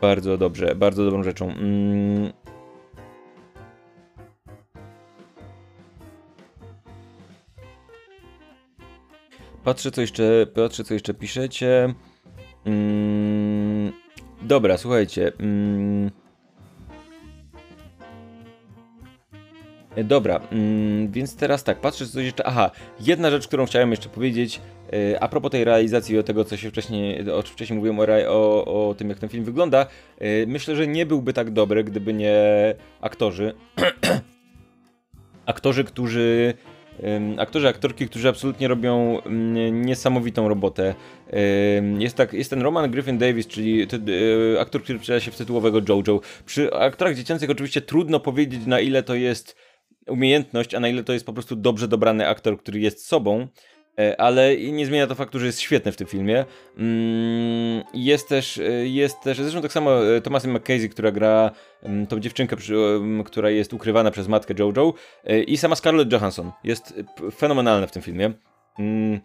bardzo 0.00 0.38
dobrze, 0.38 0.74
bardzo 0.74 1.04
dobrą 1.04 1.22
rzeczą. 1.22 1.50
Mm. 1.50 2.32
Patrzę, 9.64 9.90
co 9.90 10.00
jeszcze, 10.00 10.46
patrzę, 10.54 10.84
co 10.84 10.94
jeszcze 10.94 11.14
piszecie. 11.14 11.94
Mm. 12.64 13.92
Dobra, 14.42 14.78
słuchajcie. 14.78 15.32
Mm. 15.38 16.10
Dobra, 19.96 20.40
mm, 20.52 21.12
więc 21.12 21.36
teraz 21.36 21.64
tak, 21.64 21.80
patrzę 21.80 22.06
coś 22.06 22.24
jeszcze. 22.24 22.46
Aha, 22.46 22.70
jedna 23.00 23.30
rzecz, 23.30 23.48
którą 23.48 23.66
chciałem 23.66 23.90
jeszcze 23.90 24.08
powiedzieć. 24.08 24.60
E, 24.92 25.22
a 25.22 25.28
propos 25.28 25.50
tej 25.50 25.64
realizacji 25.64 26.14
i 26.14 26.18
o 26.18 26.22
tego, 26.22 26.44
co 26.44 26.56
się 26.56 26.70
wcześniej, 26.70 27.30
o 27.30 27.42
czym 27.42 27.52
wcześniej 27.52 27.76
mówiłem, 27.76 27.98
o, 28.28 28.88
o, 28.88 28.94
tym, 28.94 29.08
jak 29.08 29.18
ten 29.18 29.28
film 29.28 29.44
wygląda, 29.44 29.86
e, 30.18 30.46
myślę, 30.46 30.76
że 30.76 30.86
nie 30.86 31.06
byłby 31.06 31.32
tak 31.32 31.50
dobry, 31.50 31.84
gdyby 31.84 32.14
nie 32.14 32.34
aktorzy. 33.00 33.54
aktorzy, 35.46 35.84
którzy 35.84 36.54
aktorzy, 37.38 37.68
aktorki, 37.68 38.06
którzy 38.06 38.28
absolutnie 38.28 38.68
robią 38.68 39.20
mm, 39.20 39.84
niesamowitą 39.84 40.48
robotę. 40.48 40.94
Jest, 41.98 42.16
tak, 42.16 42.32
jest 42.32 42.50
ten 42.50 42.62
Roman 42.62 42.90
Griffin 42.90 43.18
Davis, 43.18 43.46
czyli 43.46 43.86
aktor, 44.60 44.82
który 44.82 44.98
przejawia 44.98 45.24
się 45.24 45.30
w 45.30 45.36
tytułowego 45.36 45.80
JoJo. 45.88 46.20
Przy 46.46 46.74
aktorach 46.74 47.14
dziecięcych 47.14 47.50
oczywiście 47.50 47.80
trudno 47.80 48.20
powiedzieć, 48.20 48.66
na 48.66 48.80
ile 48.80 49.02
to 49.02 49.14
jest 49.14 49.56
umiejętność, 50.10 50.74
a 50.74 50.80
na 50.80 50.88
ile 50.88 51.04
to 51.04 51.12
jest 51.12 51.26
po 51.26 51.32
prostu 51.32 51.56
dobrze 51.56 51.88
dobrany 51.88 52.28
aktor, 52.28 52.58
który 52.58 52.80
jest 52.80 53.06
sobą, 53.06 53.46
e, 53.98 54.20
ale 54.20 54.56
nie 54.56 54.86
zmienia 54.86 55.06
to 55.06 55.14
faktu, 55.14 55.38
że 55.38 55.46
jest 55.46 55.60
świetny 55.60 55.92
w 55.92 55.96
tym 55.96 56.06
filmie. 56.06 56.44
Mm, 56.78 57.82
jest 57.94 58.28
też, 58.28 58.58
e, 58.58 58.88
jest 58.88 59.20
też, 59.20 59.38
zresztą 59.38 59.62
tak 59.62 59.72
samo 59.72 60.16
e, 60.16 60.20
Thomasem 60.20 60.56
McKenzie, 60.56 60.88
która 60.88 61.12
gra 61.12 61.50
mm, 61.82 62.06
tą 62.06 62.20
dziewczynkę, 62.20 62.56
która 63.24 63.50
jest 63.50 63.72
ukrywana 63.72 64.10
przez 64.10 64.28
matkę 64.28 64.54
Jojo 64.58 64.94
i 65.46 65.56
sama 65.56 65.76
Scarlett 65.76 66.12
Johansson 66.12 66.52
jest 66.64 66.94
fenomenalna 67.36 67.86
w 67.86 67.92
tym 67.92 68.02
filmie. 68.02 68.32
Mm, 68.78 69.20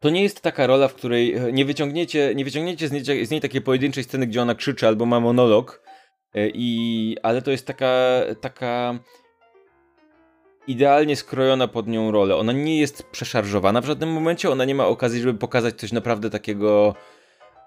to 0.00 0.10
nie 0.10 0.22
jest 0.22 0.40
taka 0.40 0.66
rola, 0.66 0.88
w 0.88 0.94
której 0.94 1.36
nie 1.52 1.64
wyciągniecie, 1.64 2.32
nie 2.34 2.44
wyciągniecie 2.44 2.88
z 2.88 2.92
niej, 2.92 3.26
z 3.26 3.30
niej 3.30 3.40
takiej 3.40 3.60
pojedynczej 3.60 4.04
sceny, 4.04 4.26
gdzie 4.26 4.42
ona 4.42 4.54
krzyczy 4.54 4.86
albo 4.86 5.06
ma 5.06 5.20
monolog, 5.20 5.82
I, 6.54 7.16
ale 7.22 7.42
to 7.42 7.50
jest 7.50 7.66
taka, 7.66 8.20
taka 8.40 8.98
idealnie 10.70 11.16
skrojona 11.16 11.68
pod 11.68 11.86
nią 11.86 12.10
rolę. 12.10 12.36
Ona 12.36 12.52
nie 12.52 12.80
jest 12.80 13.02
przeszarżowana 13.02 13.80
w 13.80 13.84
żadnym 13.84 14.12
momencie, 14.12 14.50
ona 14.50 14.64
nie 14.64 14.74
ma 14.74 14.86
okazji, 14.86 15.20
żeby 15.20 15.38
pokazać 15.38 15.74
coś 15.74 15.92
naprawdę 15.92 16.30
takiego. 16.30 16.88
Okej, 16.88 16.98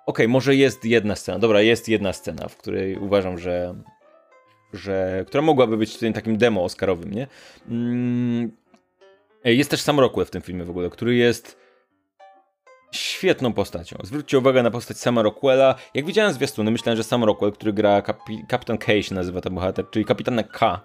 okay, 0.06 0.28
może 0.28 0.56
jest 0.56 0.86
jedna 0.86 1.16
scena. 1.16 1.40
Dobra, 1.40 1.62
jest 1.62 1.90
jedna 1.90 2.14
scena, 2.14 2.48
w 2.48 2.58
której 2.58 2.98
uważam, 2.98 3.38
że. 3.38 3.76
że 4.74 5.26
która 5.28 5.42
mogłaby 5.42 5.78
być 5.78 5.94
tutaj 5.94 6.14
takim 6.14 6.38
demo 6.38 6.64
Oscarowym, 6.64 7.14
nie? 7.14 7.28
Mm, 7.70 8.52
jest 9.46 9.70
też 9.70 9.82
sam 9.82 10.00
Rockwell 10.00 10.26
w 10.26 10.32
tym 10.32 10.42
filmie 10.42 10.64
w 10.64 10.70
ogóle, 10.70 10.90
który 10.90 11.16
jest 11.16 11.64
świetną 12.92 13.54
postacią. 13.54 13.98
Zwróćcie 14.04 14.40
uwagę 14.40 14.64
na 14.64 14.72
postać 14.72 14.98
sama 14.98 15.22
Rockwella. 15.22 15.76
Jak 15.94 16.06
widziałem 16.06 16.34
zwiastuny, 16.34 16.72
myślałem, 16.72 16.98
że 16.98 17.04
sam 17.04 17.24
Rockwell, 17.24 17.52
który 17.52 17.74
gra 17.74 18.02
kapi 18.02 18.46
Kapitan 18.48 18.78
K 18.78 19.02
się 19.02 19.16
nazywa 19.16 19.42
ten 19.42 19.56
bohater, 19.56 19.86
czyli 19.90 20.06
kapitana 20.06 20.44
K. 20.44 20.82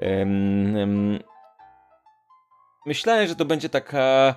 Um, 0.00 0.76
um, 0.76 1.18
myślałem, 2.86 3.28
że 3.28 3.36
to 3.36 3.44
będzie 3.44 3.68
taka 3.68 4.34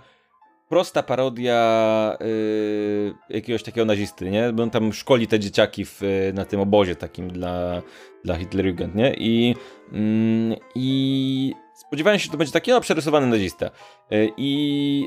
prosta 0.69 1.03
parodia 1.03 2.17
yy, 2.19 3.13
jakiegoś 3.29 3.63
takiego 3.63 3.85
nazisty, 3.85 4.29
nie? 4.29 4.53
Bo 4.53 4.63
on 4.63 4.69
tam 4.69 4.93
szkoli 4.93 5.27
te 5.27 5.39
dzieciaki 5.39 5.85
w, 5.85 6.01
na 6.33 6.45
tym 6.45 6.59
obozie 6.59 6.95
takim 6.95 7.29
dla, 7.29 7.81
dla 8.23 8.35
Hitlerjugend, 8.35 8.95
nie? 8.95 9.13
I, 9.13 9.55
yy, 9.91 10.57
I 10.75 11.53
spodziewałem 11.75 12.19
się, 12.19 12.25
że 12.25 12.31
to 12.31 12.37
będzie 12.37 12.53
taki 12.53 12.71
no, 12.71 12.81
przerysowany 12.81 13.27
nazista. 13.27 13.69
Yy, 14.11 14.31
I 14.37 15.05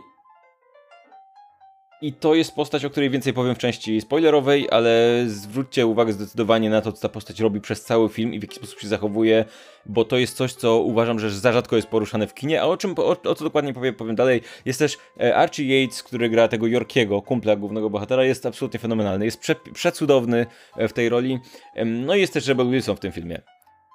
i 2.03 2.13
to 2.13 2.35
jest 2.35 2.55
postać, 2.55 2.85
o 2.85 2.91
której 2.91 3.11
więcej 3.11 3.33
powiem 3.33 3.55
w 3.55 3.59
części 3.59 4.01
spoilerowej, 4.01 4.69
ale 4.71 5.25
zwróćcie 5.27 5.87
uwagę 5.87 6.13
zdecydowanie 6.13 6.71
na 6.71 6.81
to, 6.81 6.93
co 6.93 7.03
ta 7.03 7.09
postać 7.09 7.41
robi 7.41 7.61
przez 7.61 7.85
cały 7.85 8.09
film 8.09 8.35
i 8.35 8.39
w 8.39 8.43
jaki 8.43 8.57
sposób 8.57 8.81
się 8.81 8.89
zachowuje, 8.89 9.45
bo 9.87 10.05
to 10.05 10.17
jest 10.17 10.37
coś, 10.37 10.53
co 10.53 10.79
uważam, 10.79 11.19
że 11.19 11.31
za 11.31 11.53
rzadko 11.53 11.77
jest 11.77 11.89
poruszane 11.89 12.27
w 12.27 12.35
kinie. 12.35 12.63
A 12.63 12.65
o 12.65 12.77
czym, 12.77 12.95
o, 12.99 13.17
o 13.23 13.35
co 13.35 13.45
dokładnie 13.45 13.75
powiem, 13.75 13.95
powiem 13.95 14.17
dalej, 14.17 14.41
jest 14.65 14.79
też 14.79 14.99
e, 15.21 15.37
Archie 15.37 15.65
Yates, 15.65 16.03
który 16.03 16.29
gra 16.29 16.49
tego 16.49 16.67
Yorkiego, 16.67 17.23
kumpla 17.23 17.57
głównego 17.57 17.91
bohatera, 17.91 18.25
jest 18.25 18.47
absolutnie 18.47 18.81
fenomenalny, 18.81 19.25
jest 19.25 19.41
prze, 19.41 19.55
przecudowny 19.75 20.47
e, 20.77 20.89
w 20.89 20.93
tej 20.93 21.09
roli. 21.09 21.39
No 21.85 22.15
i 22.15 22.21
jest 22.21 22.33
też 22.33 22.47
Rebel 22.47 22.71
Wilson 22.71 22.97
w 22.97 23.01
tym 23.01 23.13
filmie. 23.13 23.43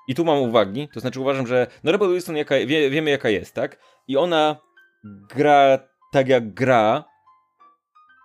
I 0.07 0.15
tu 0.15 0.25
mam 0.25 0.37
uwagi, 0.37 0.89
to 0.93 0.99
znaczy 0.99 1.19
uważam, 1.19 1.47
że 1.47 1.67
no 1.83 1.91
Rebel 1.91 2.09
Wilson 2.09 2.37
jaka, 2.37 2.55
wie, 2.65 2.89
wiemy 2.89 3.09
jaka 3.09 3.29
jest, 3.29 3.53
tak? 3.55 3.79
I 4.07 4.17
ona 4.17 4.55
gra 5.03 5.79
tak 6.11 6.27
jak 6.27 6.53
gra, 6.53 7.03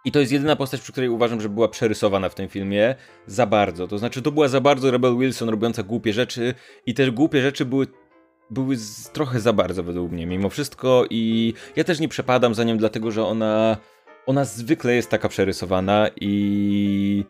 i 0.04 0.12
to 0.12 0.20
jest 0.20 0.32
jedyna 0.32 0.56
postać, 0.56 0.80
przy 0.80 0.92
której 0.92 1.08
uważam, 1.08 1.40
że 1.40 1.48
była 1.48 1.68
przerysowana 1.68 2.28
w 2.28 2.34
tym 2.34 2.48
filmie 2.48 2.94
za 3.26 3.46
bardzo. 3.46 3.88
To 3.88 3.98
znaczy, 3.98 4.22
to 4.22 4.32
była 4.32 4.48
za 4.48 4.60
bardzo 4.60 4.90
Rebel 4.90 5.16
Wilson 5.18 5.48
robiąca 5.48 5.82
głupie 5.82 6.12
rzeczy 6.12 6.54
i 6.86 6.94
te 6.94 7.10
głupie 7.10 7.42
rzeczy 7.42 7.64
były 7.64 7.86
były 8.50 8.76
z, 8.76 9.10
trochę 9.10 9.40
za 9.40 9.52
bardzo 9.52 9.82
według 9.82 10.12
mnie 10.12 10.26
mimo 10.26 10.48
wszystko 10.48 11.04
i 11.10 11.54
ja 11.76 11.84
też 11.84 12.00
nie 12.00 12.08
przepadam 12.08 12.54
za 12.54 12.64
nią 12.64 12.76
dlatego, 12.76 13.10
że 13.10 13.24
ona 13.24 13.76
ona 14.26 14.44
zwykle 14.44 14.94
jest 14.94 15.10
taka 15.10 15.28
przerysowana 15.28 16.10
i 16.20 17.24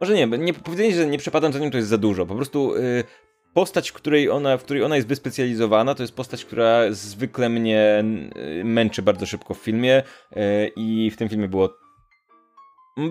może 0.00 0.14
nie, 0.14 0.26
nie 0.26 0.54
powiedzenie, 0.54 0.94
że 0.94 1.06
nie 1.06 1.18
przepadam 1.18 1.52
za 1.52 1.58
nią 1.58 1.70
to 1.70 1.76
jest 1.76 1.88
za 1.88 1.98
dużo. 1.98 2.26
Po 2.26 2.34
prostu 2.34 2.74
y, 2.74 3.04
postać, 3.54 3.90
w 3.90 3.92
której, 3.92 4.30
ona, 4.30 4.56
w 4.56 4.64
której 4.64 4.82
ona 4.82 4.96
jest 4.96 5.08
wyspecjalizowana, 5.08 5.94
to 5.94 6.02
jest 6.02 6.14
postać, 6.14 6.44
która 6.44 6.80
zwykle 6.90 7.48
mnie 7.48 8.04
y, 8.36 8.64
męczy 8.64 9.02
bardzo 9.02 9.26
szybko 9.26 9.54
w 9.54 9.58
filmie 9.58 10.02
y, 10.02 10.72
i 10.76 11.10
w 11.10 11.16
tym 11.16 11.28
filmie 11.28 11.48
było 11.48 11.68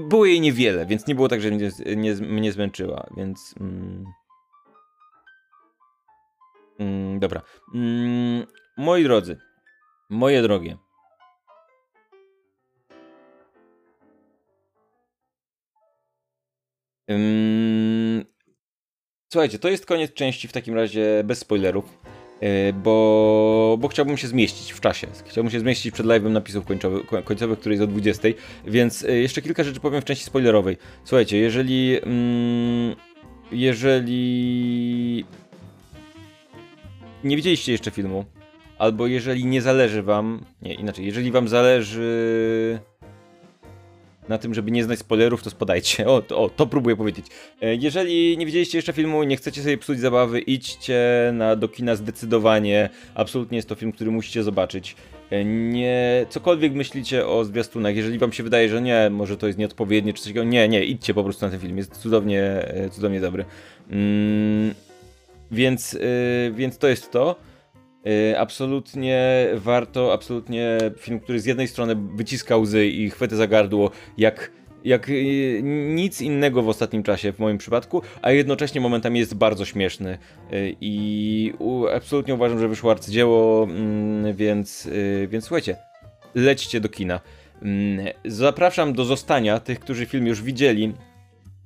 było 0.09 0.25
jej 0.25 0.41
niewiele, 0.41 0.85
więc 0.85 1.07
nie 1.07 1.15
było 1.15 1.27
tak, 1.27 1.41
że 1.41 1.51
mnie, 1.51 1.71
nie, 1.95 2.13
mnie 2.15 2.51
zmęczyła, 2.51 3.07
więc... 3.17 3.55
Mm, 3.59 4.05
mm, 6.79 7.19
dobra. 7.19 7.41
Mm, 7.75 8.45
moi 8.77 9.03
drodzy, 9.03 9.37
moje 10.09 10.41
drogie, 10.41 10.77
Słuchajcie, 19.32 19.59
to 19.59 19.69
jest 19.69 19.86
koniec 19.86 20.13
części 20.13 20.47
w 20.47 20.51
takim 20.51 20.75
razie 20.75 21.23
bez 21.23 21.39
spoilerów, 21.39 21.99
e, 22.41 22.73
bo, 22.73 23.77
bo 23.80 23.88
chciałbym 23.88 24.17
się 24.17 24.27
zmieścić 24.27 24.73
w 24.73 24.80
czasie. 24.80 25.07
Chciałbym 25.25 25.51
się 25.51 25.59
zmieścić 25.59 25.93
przed 25.93 26.05
live'em 26.05 26.30
napisów 26.30 26.65
końcowych, 26.65 27.05
końcowych, 27.23 27.59
który 27.59 27.75
jest 27.75 27.84
o 27.84 27.88
20, 27.88 28.27
więc 28.65 29.03
e, 29.03 29.11
jeszcze 29.11 29.41
kilka 29.41 29.63
rzeczy 29.63 29.80
powiem 29.80 30.01
w 30.01 30.05
części 30.05 30.25
spoilerowej. 30.25 30.77
Słuchajcie, 31.03 31.38
jeżeli... 31.38 31.97
Mm, 32.03 32.95
jeżeli... 33.51 35.25
Nie 37.23 37.36
widzieliście 37.36 37.71
jeszcze 37.71 37.91
filmu, 37.91 38.25
albo 38.77 39.07
jeżeli 39.07 39.45
nie 39.45 39.61
zależy 39.61 40.03
wam... 40.03 40.45
Nie, 40.61 40.73
inaczej, 40.73 41.05
jeżeli 41.05 41.32
wam 41.32 41.47
zależy 41.47 42.80
na 44.30 44.38
tym, 44.38 44.53
żeby 44.53 44.71
nie 44.71 44.84
znać 44.84 44.99
spoilerów, 44.99 45.43
to 45.43 45.49
spodajcie. 45.49 46.05
O, 46.09 46.21
to, 46.21 46.49
to 46.55 46.67
próbuję 46.67 46.95
powiedzieć. 46.95 47.25
E, 47.61 47.75
jeżeli 47.75 48.38
nie 48.38 48.45
widzieliście 48.45 48.77
jeszcze 48.77 48.93
filmu 48.93 49.23
nie 49.23 49.38
chcecie 49.38 49.61
sobie 49.61 49.77
psuć 49.77 49.99
zabawy, 49.99 50.39
idźcie 50.39 50.99
na, 51.34 51.55
do 51.55 51.67
kina 51.67 51.95
zdecydowanie. 51.95 52.89
Absolutnie 53.15 53.55
jest 53.55 53.69
to 53.69 53.75
film, 53.75 53.91
który 53.91 54.11
musicie 54.11 54.43
zobaczyć. 54.43 54.95
E, 55.30 55.45
nie, 55.45 56.25
cokolwiek 56.30 56.73
myślicie 56.73 57.27
o 57.27 57.45
zwiastunach, 57.45 57.95
jeżeli 57.95 58.19
wam 58.19 58.34
się 58.34 58.43
wydaje, 58.43 58.69
że 58.69 58.82
nie, 58.82 59.09
może 59.11 59.38
to 59.38 59.47
jest 59.47 59.59
nieodpowiednie 59.59 60.13
czy 60.13 60.19
coś 60.19 60.27
takiego, 60.27 60.43
nie, 60.43 60.67
nie, 60.67 60.86
idźcie 60.86 61.13
po 61.13 61.23
prostu 61.23 61.45
na 61.45 61.51
ten 61.51 61.59
film, 61.59 61.77
jest 61.77 61.97
cudownie, 61.97 62.41
e, 62.41 62.89
cudownie 62.89 63.21
dobry. 63.21 63.45
Mm, 63.91 64.73
więc, 65.51 65.93
yy, 65.93 66.51
więc 66.55 66.77
to 66.77 66.88
jest 66.88 67.11
to. 67.11 67.36
Y, 68.07 68.39
absolutnie 68.39 69.47
warto, 69.53 70.13
absolutnie 70.13 70.77
film, 70.97 71.19
który 71.19 71.39
z 71.39 71.45
jednej 71.45 71.67
strony 71.67 71.95
wyciska 72.15 72.57
łzy 72.57 72.87
i 72.87 73.09
chwyty 73.09 73.35
za 73.35 73.47
gardło, 73.47 73.91
jak, 74.17 74.51
jak 74.83 75.09
y, 75.09 75.61
nic 75.63 76.21
innego 76.21 76.61
w 76.61 76.69
ostatnim 76.69 77.03
czasie 77.03 77.33
w 77.33 77.39
moim 77.39 77.57
przypadku, 77.57 78.01
a 78.21 78.31
jednocześnie 78.31 78.81
momentami 78.81 79.19
jest 79.19 79.35
bardzo 79.35 79.65
śmieszny 79.65 80.17
y, 80.53 80.75
i 80.81 81.53
absolutnie 81.95 82.33
uważam, 82.33 82.59
że 82.59 82.67
wyszło 82.67 82.91
arcydzieło, 82.91 83.63
mm, 83.63 84.35
więc, 84.35 84.89
więc 85.27 85.45
słuchajcie, 85.45 85.75
lećcie 86.35 86.79
do 86.79 86.89
kina. 86.89 87.19
Mm, 87.61 88.05
zapraszam 88.25 88.93
do 88.93 89.05
zostania 89.05 89.59
tych, 89.59 89.79
którzy 89.79 90.05
film 90.05 90.27
już 90.27 90.41
widzieli 90.41 90.93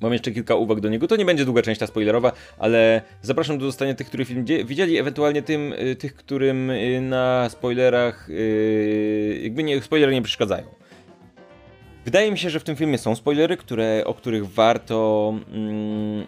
Mam 0.03 0.13
jeszcze 0.13 0.31
kilka 0.31 0.55
uwag 0.55 0.79
do 0.79 0.89
niego. 0.89 1.07
To 1.07 1.15
nie 1.15 1.25
będzie 1.25 1.45
długa 1.45 1.61
część 1.61 1.79
ta 1.79 1.87
spoilerowa, 1.87 2.31
ale 2.57 3.01
zapraszam 3.21 3.57
do 3.57 3.65
zostania 3.65 3.93
tych, 3.93 4.07
którzy 4.07 4.25
film 4.25 4.45
widzieli, 4.65 4.97
ewentualnie 4.97 5.41
tym, 5.41 5.73
y, 5.73 5.95
tych, 5.95 6.15
którym 6.15 6.69
y, 6.69 7.01
na 7.01 7.49
spoilerach 7.49 8.29
y, 8.29 9.39
jakby 9.43 9.63
nie, 9.63 9.81
spoilery 9.81 10.13
nie 10.13 10.21
przeszkadzają. 10.21 10.65
Wydaje 12.05 12.31
mi 12.31 12.37
się, 12.37 12.49
że 12.49 12.59
w 12.59 12.63
tym 12.63 12.75
filmie 12.75 12.97
są 12.97 13.15
spoilery, 13.15 13.57
które, 13.57 14.03
o 14.05 14.13
których 14.13 14.47
warto 14.47 15.33
mm, 15.53 16.25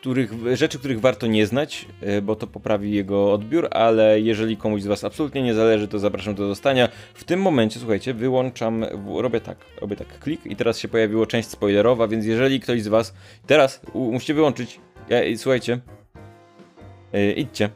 których, 0.00 0.32
rzeczy, 0.54 0.78
których 0.78 1.00
warto 1.00 1.26
nie 1.26 1.46
znać, 1.46 1.86
e, 2.00 2.22
bo 2.22 2.36
to 2.36 2.46
poprawi 2.46 2.92
jego 2.92 3.32
odbiór, 3.32 3.68
ale 3.70 4.20
jeżeli 4.20 4.56
komuś 4.56 4.82
z 4.82 4.86
Was 4.86 5.04
absolutnie 5.04 5.42
nie 5.42 5.54
zależy, 5.54 5.88
to 5.88 5.98
zapraszam 5.98 6.34
do 6.34 6.48
zostania. 6.48 6.88
W 7.14 7.24
tym 7.24 7.40
momencie, 7.42 7.80
słuchajcie, 7.80 8.14
wyłączam, 8.14 8.84
robię 9.16 9.40
tak, 9.40 9.58
robię 9.80 9.96
tak, 9.96 10.18
klik 10.18 10.46
i 10.46 10.56
teraz 10.56 10.78
się 10.78 10.88
pojawiła 10.88 11.26
część 11.26 11.48
spoilerowa, 11.48 12.08
więc 12.08 12.26
jeżeli 12.26 12.60
ktoś 12.60 12.82
z 12.82 12.88
Was, 12.88 13.14
teraz 13.46 13.80
musicie 13.94 14.34
wyłączyć, 14.34 14.80
ja, 15.08 15.18
słuchajcie, 15.36 15.80
yy, 17.12 17.32
idźcie. 17.32 17.68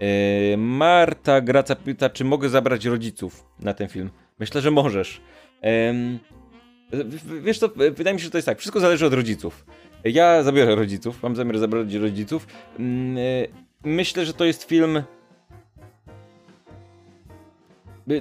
Yy, 0.00 0.56
Marta 0.56 1.40
Graca 1.40 1.76
pyta, 1.76 2.10
czy 2.10 2.24
mogę 2.24 2.48
zabrać 2.48 2.84
rodziców 2.84 3.46
na 3.60 3.74
ten 3.74 3.88
film. 3.88 4.10
Myślę, 4.38 4.60
że 4.60 4.70
możesz. 4.70 5.20
Yy, 5.62 6.18
wiesz 7.42 7.58
co, 7.58 7.68
wydaje 7.68 8.14
mi 8.14 8.20
się, 8.20 8.24
że 8.24 8.30
to 8.30 8.38
jest 8.38 8.46
tak, 8.46 8.58
wszystko 8.58 8.80
zależy 8.80 9.06
od 9.06 9.12
rodziców. 9.12 9.64
Ja 10.04 10.42
zabiorę 10.42 10.74
rodziców, 10.74 11.22
mam 11.22 11.36
zamiar 11.36 11.58
zabrać 11.58 11.94
rodziców. 11.94 12.46
Mm, 12.78 13.18
e, 13.18 13.20
myślę, 13.84 14.26
że 14.26 14.34
to 14.34 14.44
jest 14.44 14.64
film. 14.64 15.02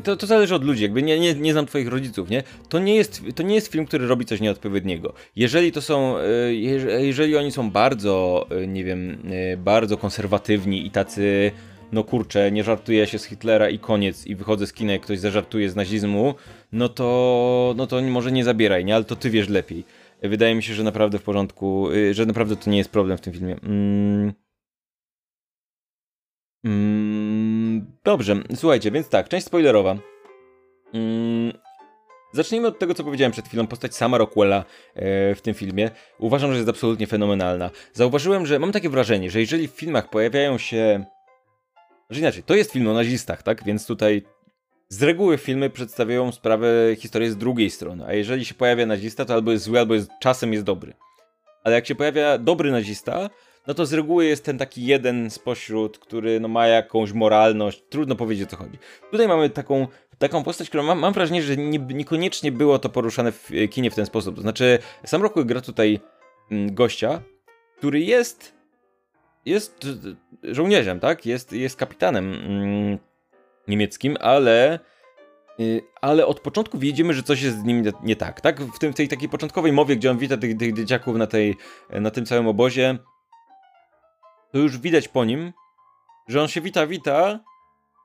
To, 0.04 0.18
to 0.18 0.28
zależy 0.28 0.56
od 0.56 0.64
ludzi, 0.64 0.84
jakby 0.84 1.04
nie, 1.04 1.20
nie, 1.20 1.34
nie 1.34 1.52
znam 1.52 1.66
twoich 1.66 1.88
rodziców, 1.88 2.30
nie? 2.30 2.44
To 2.70 2.80
nie, 2.80 2.96
jest, 2.96 3.22
to 3.36 3.44
nie 3.44 3.56
jest 3.56 3.68
film, 3.68 3.86
który 3.86 4.08
robi 4.08 4.26
coś 4.26 4.42
nieodpowiedniego. 4.42 5.14
Jeżeli 5.36 5.72
to 5.72 5.82
są, 5.82 6.18
e, 6.18 6.54
jeżeli 7.04 7.38
oni 7.38 7.52
są 7.52 7.72
bardzo, 7.72 8.48
nie 8.68 8.84
wiem, 8.84 9.18
bardzo 9.58 9.98
konserwatywni 9.98 10.86
i 10.86 10.92
tacy, 10.92 11.52
no 11.92 12.04
kurczę, 12.04 12.52
nie 12.52 12.64
żartuje 12.64 13.08
się 13.08 13.20
z 13.20 13.26
Hitlera 13.26 13.70
i 13.70 13.80
koniec 13.80 14.28
i 14.28 14.36
wychodzę 14.36 14.68
z 14.68 14.74
kina, 14.74 14.92
jak 14.92 15.02
ktoś 15.02 15.20
zażartuje 15.20 15.70
z 15.70 15.76
nazizmu, 15.76 16.36
no 16.72 16.90
to, 16.90 17.74
no 17.78 17.88
to 17.88 18.02
może 18.02 18.32
nie 18.32 18.44
zabieraj, 18.44 18.86
nie? 18.86 18.96
Ale 18.96 19.04
to 19.04 19.16
ty 19.16 19.30
wiesz 19.30 19.50
lepiej. 19.50 19.84
Wydaje 20.24 20.56
mi 20.56 20.64
się, 20.64 20.74
że 20.74 20.84
naprawdę 20.84 21.20
w 21.20 21.24
porządku, 21.24 21.92
y, 21.92 22.14
że 22.14 22.26
naprawdę 22.26 22.56
to 22.56 22.70
nie 22.70 22.78
jest 22.78 22.90
problem 22.90 23.18
w 23.18 23.22
tym 23.22 23.34
filmie. 23.34 23.56
Mm. 23.64 24.34
Mm. 26.66 27.98
Dobrze, 28.04 28.36
słuchajcie, 28.56 28.92
więc 28.92 29.10
tak, 29.10 29.30
część 29.30 29.46
spoilerowa. 29.46 29.98
Mm. 30.94 31.54
Zacznijmy 32.34 32.68
od 32.68 32.80
tego, 32.80 32.94
co 32.94 33.04
powiedziałem 33.04 33.32
przed 33.32 33.48
chwilą. 33.48 33.68
Postać 33.68 33.96
sama 33.96 34.18
Rockwella 34.18 34.66
e, 34.96 35.36
w 35.36 35.42
tym 35.42 35.54
filmie 35.54 35.92
uważam, 36.20 36.52
że 36.52 36.58
jest 36.58 36.70
absolutnie 36.70 37.08
fenomenalna. 37.08 37.70
Zauważyłem, 37.94 38.46
że 38.46 38.60
mam 38.60 38.72
takie 38.72 38.90
wrażenie, 38.90 39.32
że 39.32 39.40
jeżeli 39.40 39.68
w 39.68 39.72
filmach 39.72 40.10
pojawiają 40.10 40.58
się. 40.58 41.06
Znaczy 42.08 42.20
inaczej, 42.20 42.44
to 42.44 42.56
jest 42.56 42.72
film 42.72 42.88
o 42.88 42.94
nazistach, 42.94 43.44
tak? 43.44 43.64
Więc 43.64 43.86
tutaj 43.86 44.24
z 44.94 45.04
reguły 45.04 45.38
filmy 45.38 45.70
przedstawiają 45.70 46.32
sprawę, 46.32 46.68
historię 46.98 47.32
z 47.32 47.38
drugiej 47.38 47.70
strony. 47.70 48.06
A 48.06 48.14
jeżeli 48.14 48.46
się 48.46 48.54
pojawia 48.54 48.86
nazista, 48.86 49.26
to 49.26 49.34
albo 49.34 49.52
jest 49.52 49.64
zły, 49.64 49.80
albo 49.80 49.94
jest, 49.94 50.10
czasem 50.20 50.54
jest 50.54 50.66
dobry. 50.66 50.94
Ale 51.64 51.76
jak 51.76 51.88
się 51.88 51.96
pojawia 51.96 52.38
dobry 52.38 52.72
nazista, 52.72 53.30
no 53.68 53.74
to 53.74 53.86
z 53.86 53.94
reguły 53.94 54.26
jest 54.26 54.46
ten 54.46 54.58
taki 54.58 54.86
jeden 54.86 55.30
spośród, 55.30 55.98
który 55.98 56.40
no, 56.40 56.48
ma 56.48 56.68
jakąś 56.68 57.12
moralność. 57.12 57.84
Trudno 57.90 58.16
powiedzieć 58.16 58.48
o 58.48 58.52
co 58.52 58.58
chodzi. 58.58 58.78
Tutaj 59.12 59.28
mamy 59.28 59.50
taką, 59.50 59.88
taką 60.18 60.44
postać, 60.44 60.70
którą 60.70 60.84
mam, 60.84 61.00
mam 61.00 61.14
wrażenie, 61.14 61.44
że 61.44 61.58
nie, 61.58 61.80
niekoniecznie 61.80 62.52
było 62.52 62.80
to 62.80 62.90
poruszane 62.90 63.32
w 63.32 63.52
kinie 63.72 63.92
w 63.92 63.96
ten 63.96 64.06
sposób. 64.06 64.36
To 64.36 64.42
znaczy, 64.42 64.80
sam 65.06 65.22
Roku 65.22 65.46
gra 65.46 65.62
tutaj 65.62 66.00
mm, 66.52 66.76
gościa, 66.76 67.22
który 67.78 68.00
jest 68.00 68.54
jest 69.46 69.88
żołnierzem, 70.44 71.00
tak? 71.00 71.26
Jest, 71.26 71.52
jest 71.52 71.76
kapitanem 71.76 72.34
mm, 72.34 72.98
niemieckim, 73.68 74.18
ale 74.20 74.80
y, 75.60 75.82
ale 76.02 76.26
od 76.26 76.40
początku 76.40 76.78
widzimy, 76.78 77.14
że 77.14 77.24
coś 77.24 77.42
jest 77.42 77.60
z 77.60 77.64
nim 77.64 77.84
nie 78.04 78.16
tak, 78.16 78.42
tak? 78.42 78.62
W, 78.62 78.80
tym, 78.80 78.94
w 78.94 78.96
tej 78.96 79.08
takiej 79.08 79.30
początkowej 79.30 79.72
mowie, 79.72 79.96
gdzie 79.96 80.12
on 80.12 80.18
wita 80.18 80.38
tych, 80.38 80.58
tych 80.58 80.74
dzieciaków 80.74 81.16
na, 81.16 81.28
tej, 81.28 81.56
na 81.90 82.12
tym 82.12 82.26
całym 82.26 82.48
obozie, 82.48 82.98
to 84.52 84.58
już 84.58 84.78
widać 84.78 85.08
po 85.08 85.26
nim, 85.26 85.54
że 86.28 86.42
on 86.42 86.48
się 86.48 86.62
wita, 86.62 86.88
wita, 86.88 87.40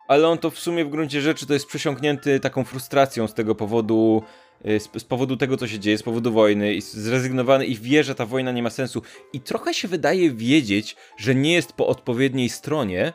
ale 0.09 0.29
on 0.29 0.39
to 0.39 0.51
w 0.51 0.59
sumie 0.59 0.85
w 0.85 0.89
gruncie 0.89 1.21
rzeczy 1.21 1.47
to 1.47 1.53
jest 1.53 1.67
przesiąknięty 1.67 2.41
taką 2.41 2.65
frustracją 2.65 3.29
z 3.29 3.35
tego 3.35 3.55
powodu, 3.55 4.23
y, 4.67 4.81
z, 4.81 4.91
z, 4.99 5.05
powodu 5.05 5.37
tego, 5.37 5.57
co 5.57 5.69
się 5.69 5.79
dzieje, 5.79 5.99
z 5.99 6.03
powodu 6.03 6.33
wojny 6.33 6.75
i 6.75 6.81
zrezygnowany 6.81 7.67
i 7.67 7.77
wie, 7.77 8.05
że 8.05 8.15
ta 8.15 8.27
wojna 8.27 8.53
nie 8.53 8.63
ma 8.63 8.71
sensu. 8.71 9.03
I 9.33 9.41
trochę 9.41 9.75
się 9.75 9.89
wydaje 9.89 10.31
wiedzieć, 10.31 10.97
że 11.19 11.35
nie 11.35 11.53
jest 11.53 11.73
po 11.73 11.87
odpowiedniej 11.87 12.49
stronie, 12.49 13.13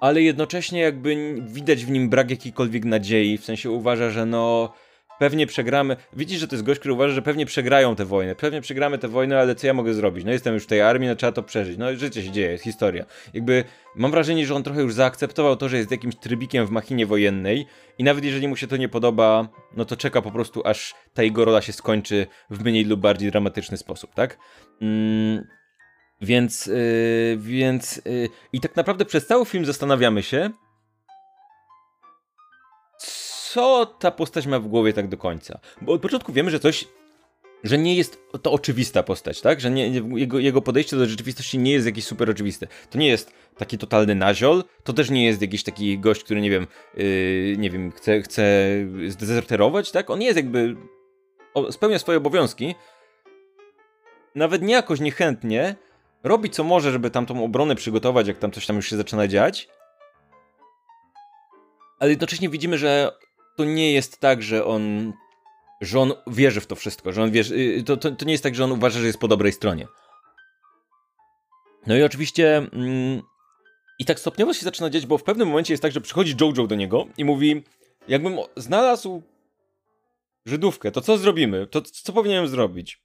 ale 0.00 0.22
jednocześnie 0.22 0.80
jakby 0.80 1.34
widać 1.40 1.84
w 1.84 1.90
nim 1.90 2.08
brak 2.08 2.30
jakiejkolwiek 2.30 2.84
nadziei, 2.84 3.38
w 3.38 3.44
sensie 3.44 3.70
uważa, 3.70 4.10
że 4.10 4.26
no 4.26 4.72
pewnie 5.20 5.46
przegramy. 5.46 5.96
Widzisz, 6.12 6.40
że 6.40 6.48
to 6.48 6.54
jest 6.54 6.64
gość, 6.64 6.80
który 6.80 6.94
uważa, 6.94 7.14
że 7.14 7.22
pewnie 7.22 7.46
przegrają 7.46 7.96
tę 7.96 8.04
wojnę. 8.04 8.34
Pewnie 8.34 8.60
przegramy 8.60 8.98
tę 8.98 9.08
wojnę, 9.08 9.40
ale 9.40 9.54
co 9.54 9.66
ja 9.66 9.74
mogę 9.74 9.94
zrobić? 9.94 10.24
No 10.24 10.32
jestem 10.32 10.54
już 10.54 10.64
w 10.64 10.66
tej 10.66 10.80
armii, 10.80 11.08
no 11.08 11.16
trzeba 11.16 11.32
to 11.32 11.42
przeżyć. 11.42 11.78
No 11.78 11.96
życie 11.96 12.22
się 12.22 12.30
dzieje, 12.30 12.50
jest 12.50 12.64
historia. 12.64 13.04
Jakby 13.34 13.64
mam 13.96 14.10
wrażenie, 14.10 14.46
że 14.46 14.54
on 14.54 14.62
trochę 14.62 14.82
już 14.82 14.94
zaakceptował 14.94 15.56
to, 15.56 15.68
że 15.68 15.76
jest 15.76 15.90
jakimś 15.90 16.16
trybikiem 16.16 16.66
w 16.66 16.70
machinie 16.70 17.06
wojennej 17.06 17.66
i 17.98 18.04
nawet 18.04 18.24
jeżeli 18.24 18.48
mu 18.48 18.56
się 18.56 18.66
to 18.66 18.76
nie 18.76 18.88
podoba, 18.88 19.48
no 19.76 19.84
to 19.84 19.96
czeka 19.96 20.22
po 20.22 20.30
prostu 20.30 20.62
aż 20.64 20.94
ta 21.14 21.22
jego 21.22 21.44
rola 21.44 21.62
się 21.62 21.72
skończy 21.72 22.26
w 22.50 22.64
mniej 22.64 22.84
lub 22.84 23.00
bardziej 23.00 23.30
dramatyczny 23.30 23.76
sposób, 23.76 24.14
tak? 24.14 24.38
Mm, 24.82 25.44
więc, 26.20 26.66
yy, 26.66 27.38
więc 27.38 28.02
yy, 28.04 28.28
i 28.52 28.60
tak 28.60 28.76
naprawdę 28.76 29.04
przez 29.04 29.26
cały 29.26 29.44
film 29.44 29.64
zastanawiamy 29.64 30.22
się, 30.22 30.50
co 33.52 33.86
ta 33.86 34.10
postać 34.10 34.46
ma 34.46 34.58
w 34.58 34.68
głowie 34.68 34.92
tak 34.92 35.08
do 35.08 35.16
końca. 35.16 35.60
Bo 35.82 35.92
od 35.92 36.02
początku 36.02 36.32
wiemy, 36.32 36.50
że 36.50 36.60
coś, 36.60 36.88
że 37.64 37.78
nie 37.78 37.96
jest 37.96 38.18
to 38.42 38.52
oczywista 38.52 39.02
postać, 39.02 39.40
tak? 39.40 39.60
Że 39.60 39.70
nie, 39.70 39.88
jego, 40.14 40.38
jego 40.38 40.62
podejście 40.62 40.96
do 40.96 41.06
rzeczywistości 41.06 41.58
nie 41.58 41.72
jest 41.72 41.86
jakieś 41.86 42.04
super 42.04 42.30
oczywiste. 42.30 42.66
To 42.90 42.98
nie 42.98 43.08
jest 43.08 43.32
taki 43.56 43.78
totalny 43.78 44.14
naziol, 44.14 44.64
to 44.84 44.92
też 44.92 45.10
nie 45.10 45.26
jest 45.26 45.42
jakiś 45.42 45.62
taki 45.62 45.98
gość, 45.98 46.24
który, 46.24 46.40
nie 46.40 46.50
wiem, 46.50 46.66
yy, 46.94 47.56
nie 47.58 47.70
wiem, 47.70 47.92
chce, 47.92 48.22
chce 48.22 48.44
zdezerterować, 49.08 49.90
tak? 49.90 50.10
On 50.10 50.22
jest 50.22 50.36
jakby, 50.36 50.76
spełnia 51.70 51.98
swoje 51.98 52.18
obowiązki, 52.18 52.74
nawet 54.34 54.62
nie 54.62 54.74
jakoś 54.74 55.00
niechętnie, 55.00 55.76
robi 56.22 56.50
co 56.50 56.64
może, 56.64 56.92
żeby 56.92 57.10
tam 57.10 57.26
tą 57.26 57.44
obronę 57.44 57.74
przygotować, 57.74 58.26
jak 58.26 58.38
tam 58.38 58.52
coś 58.52 58.66
tam 58.66 58.76
już 58.76 58.90
się 58.90 58.96
zaczyna 58.96 59.28
dziać, 59.28 59.68
ale 61.98 62.10
jednocześnie 62.10 62.48
widzimy, 62.48 62.78
że 62.78 63.12
to 63.56 63.64
nie 63.64 63.92
jest 63.92 64.20
tak, 64.20 64.42
że 64.42 64.64
on 64.64 65.12
że 65.80 66.00
on 66.00 66.12
wierzy 66.26 66.60
w 66.60 66.66
to 66.66 66.76
wszystko, 66.76 67.12
że 67.12 67.22
on 67.22 67.30
wierzy, 67.30 67.54
y, 67.54 67.82
to, 67.82 67.96
to, 67.96 68.10
to 68.10 68.24
nie 68.24 68.32
jest 68.32 68.42
tak, 68.42 68.54
że 68.54 68.64
on 68.64 68.72
uważa, 68.72 69.00
że 69.00 69.06
jest 69.06 69.18
po 69.18 69.28
dobrej 69.28 69.52
stronie. 69.52 69.86
No 71.86 71.96
i 71.96 72.02
oczywiście 72.02 72.56
mm, 72.56 73.22
i 73.98 74.04
tak 74.04 74.20
stopniowo 74.20 74.54
się 74.54 74.64
zaczyna 74.64 74.90
dziać, 74.90 75.06
bo 75.06 75.18
w 75.18 75.22
pewnym 75.22 75.48
momencie 75.48 75.72
jest 75.72 75.82
tak, 75.82 75.92
że 75.92 76.00
przychodzi 76.00 76.34
Jojo 76.40 76.66
do 76.66 76.74
niego 76.74 77.06
i 77.16 77.24
mówi 77.24 77.64
jakbym 78.08 78.38
znalazł 78.56 79.22
Żydówkę, 80.46 80.90
to 80.90 81.00
co 81.00 81.18
zrobimy? 81.18 81.66
To 81.66 81.82
co 81.82 82.12
powinienem 82.12 82.48
zrobić? 82.48 83.00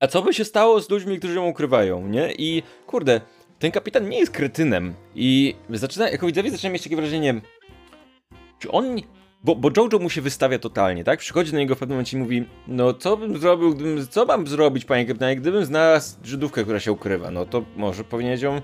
A 0.00 0.06
co 0.06 0.22
by 0.22 0.34
się 0.34 0.44
stało 0.44 0.80
z 0.80 0.90
ludźmi, 0.90 1.18
którzy 1.18 1.34
ją 1.34 1.48
ukrywają, 1.48 2.08
nie? 2.08 2.32
I 2.38 2.62
kurde, 2.86 3.20
ten 3.58 3.70
kapitan 3.70 4.08
nie 4.08 4.18
jest 4.18 4.32
kretynem 4.32 4.94
i 5.14 5.54
zaczyna, 5.70 6.08
jako 6.08 6.26
widzowie 6.26 6.50
zaczyna 6.50 6.72
mieć 6.72 6.82
takie 6.82 6.96
wrażenie, 6.96 7.40
czy 8.58 8.70
on... 8.70 8.96
Bo, 9.44 9.56
bo 9.56 9.70
Jojo 9.76 9.98
mu 9.98 10.10
się 10.10 10.20
wystawia 10.20 10.58
totalnie, 10.58 11.04
tak? 11.04 11.18
Przychodzi 11.18 11.52
do 11.52 11.58
niego 11.58 11.74
w 11.74 11.78
pewnym 11.78 11.96
momencie 11.96 12.16
i 12.16 12.20
mówi, 12.20 12.48
no 12.68 12.94
co 12.94 13.16
bym 13.16 13.38
zrobił, 13.38 13.74
gdybym, 13.74 14.08
co 14.08 14.24
mam 14.24 14.46
zrobić, 14.46 14.84
panie 14.84 15.06
kapitanie, 15.06 15.36
gdybym 15.36 15.64
znalazł 15.64 16.16
Żydówkę, 16.24 16.62
która 16.62 16.80
się 16.80 16.92
ukrywa, 16.92 17.30
no 17.30 17.46
to 17.46 17.64
może 17.76 18.04
powinieneś 18.04 18.40
ją, 18.40 18.54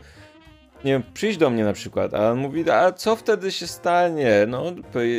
nie 0.85 0.93
wiem, 0.93 1.03
przyjść 1.15 1.39
do 1.39 1.51
mnie 1.51 1.65
na 1.65 1.73
przykład, 1.73 2.15
a 2.15 2.31
on 2.31 2.39
mówi, 2.39 2.71
a 2.71 2.93
co 2.93 3.17
wtedy 3.17 3.53
się 3.53 3.67
stanie? 3.67 4.47
No, 4.49 4.65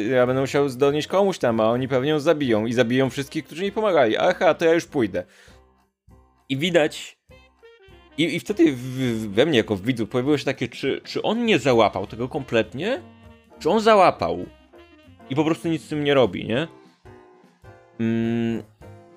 ja 0.09 0.28
będę 0.28 0.41
musiał 0.41 0.70
donieść 0.70 1.07
komuś 1.07 1.38
tam, 1.38 1.59
a 1.59 1.72
oni 1.72 1.88
pewnie 1.88 2.09
ją 2.09 2.20
zabiją 2.20 2.66
i 2.66 2.74
zabiją 2.74 3.09
wszystkich, 3.09 3.45
którzy 3.45 3.64
mi 3.64 3.72
pomagali. 3.72 4.18
Aha, 4.18 4.53
to 4.53 4.66
ja 4.66 4.74
już 4.74 4.86
pójdę. 4.86 5.24
I 6.52 6.58
widać, 6.58 7.18
i, 8.18 8.36
i 8.36 8.39
wtedy 8.39 8.76
we 9.30 9.45
mnie 9.45 9.58
jako 9.58 9.76
w 9.76 9.82
widzu 9.82 10.08
pojawiło 10.08 10.38
się 10.38 10.45
takie, 10.45 10.68
czy, 10.68 11.02
czy 11.04 11.22
on 11.22 11.45
nie 11.45 11.60
załapał 11.60 12.08
tego 12.08 12.30
kompletnie? 12.30 13.02
Czy 13.60 13.70
on 13.70 13.80
załapał? 13.80 14.45
i 15.32 15.36
po 15.36 15.43
prostu 15.43 15.68
nic 15.68 15.84
z 15.84 15.88
tym 15.88 16.04
nie 16.04 16.14
robi, 16.14 16.47
nie? 16.47 16.68
Mm, 17.99 18.64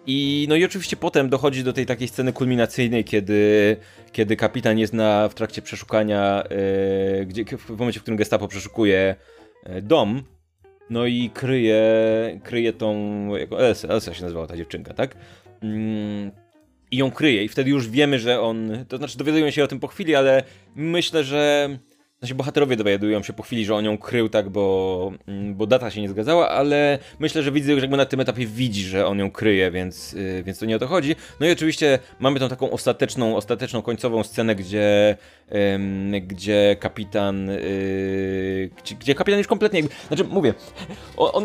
I 0.07 0.47
no 0.49 0.57
i 0.57 0.64
oczywiście 0.64 0.97
potem 0.97 1.28
dochodzi 1.28 1.64
do 1.64 1.72
tej 1.72 1.87
takiej 1.87 2.09
sceny 2.09 2.32
kulminacyjnej, 2.32 3.05
kiedy, 3.05 3.76
kiedy 4.12 4.37
kapitan 4.37 4.78
jest 4.78 4.93
na, 4.93 5.28
w 5.28 5.35
trakcie 5.35 5.62
przeszukania, 5.62 6.45
e, 6.45 7.26
gdzie, 7.26 7.45
w 7.59 7.70
momencie, 7.70 8.01
w 8.01 8.03
którym 8.03 8.16
gestapo 8.16 8.49
przeszukuje 8.49 9.16
e, 9.64 9.82
dom, 9.82 10.22
no 10.91 11.07
i 11.07 11.30
kryje, 11.35 11.82
kryje 12.45 12.72
tą, 12.72 13.28
Elsa, 13.59 13.89
Elsa 13.89 14.14
się 14.14 14.22
nazywała 14.22 14.47
ta 14.47 14.57
dziewczynka, 14.57 14.95
tak? 14.95 15.16
Mm, 15.62 16.30
I 16.91 16.97
ją 16.97 17.11
kryje 17.11 17.45
i 17.45 17.49
wtedy 17.49 17.70
już 17.70 17.89
wiemy, 17.89 18.18
że 18.18 18.41
on, 18.41 18.85
to 18.89 18.97
znaczy 18.97 19.18
dowiadujemy 19.18 19.53
się 19.53 19.64
o 19.64 19.68
tym 19.68 19.80
po 19.80 19.89
chwili, 19.89 20.14
ale 20.14 20.43
myślę, 20.76 21.24
że 21.24 21.68
znaczy 22.25 22.35
bohaterowie 22.35 22.77
dowiadują 22.77 23.22
się 23.22 23.33
po 23.33 23.43
chwili, 23.43 23.64
że 23.64 23.75
on 23.75 23.85
ją 23.85 23.99
krył 23.99 24.29
tak, 24.29 24.49
bo, 24.49 25.12
mm, 25.29 25.55
bo 25.55 25.66
data 25.66 25.91
się 25.91 26.01
nie 26.01 26.09
zgadzała, 26.09 26.49
ale 26.49 26.99
myślę, 27.18 27.43
że 27.43 27.53
widzę, 27.53 27.75
że 27.75 27.81
jakby 27.81 27.97
na 27.97 28.07
tym 28.07 28.20
etapie 28.20 28.47
widzi, 28.47 28.85
że 28.85 29.07
on 29.07 29.18
ją 29.18 29.31
kryje, 29.31 29.70
więc, 29.70 30.12
yy, 30.12 30.43
więc 30.43 30.59
to 30.59 30.66
nie 30.66 30.77
o 30.77 30.79
to 30.79 30.87
chodzi. 30.87 31.16
No 31.41 31.47
i 31.47 31.53
oczywiście 31.53 31.99
mamy 32.20 32.41
tą 32.41 32.49
taką 32.49 32.70
ostateczną, 32.70 33.37
ostateczną 33.37 33.83
końcową 33.83 34.22
scenę, 34.25 34.55
gdzie, 34.55 35.16
gdzie 36.22 36.77
kapitan, 36.81 37.47
yy, 37.47 38.70
gdzie, 38.83 38.95
gdzie, 38.95 39.14
kapitan 39.14 39.39
już 39.39 39.47
kompletnie, 39.47 39.83
znaczy 40.09 40.25
mówię, 40.25 40.55
on, 41.16 41.31
on 41.33 41.45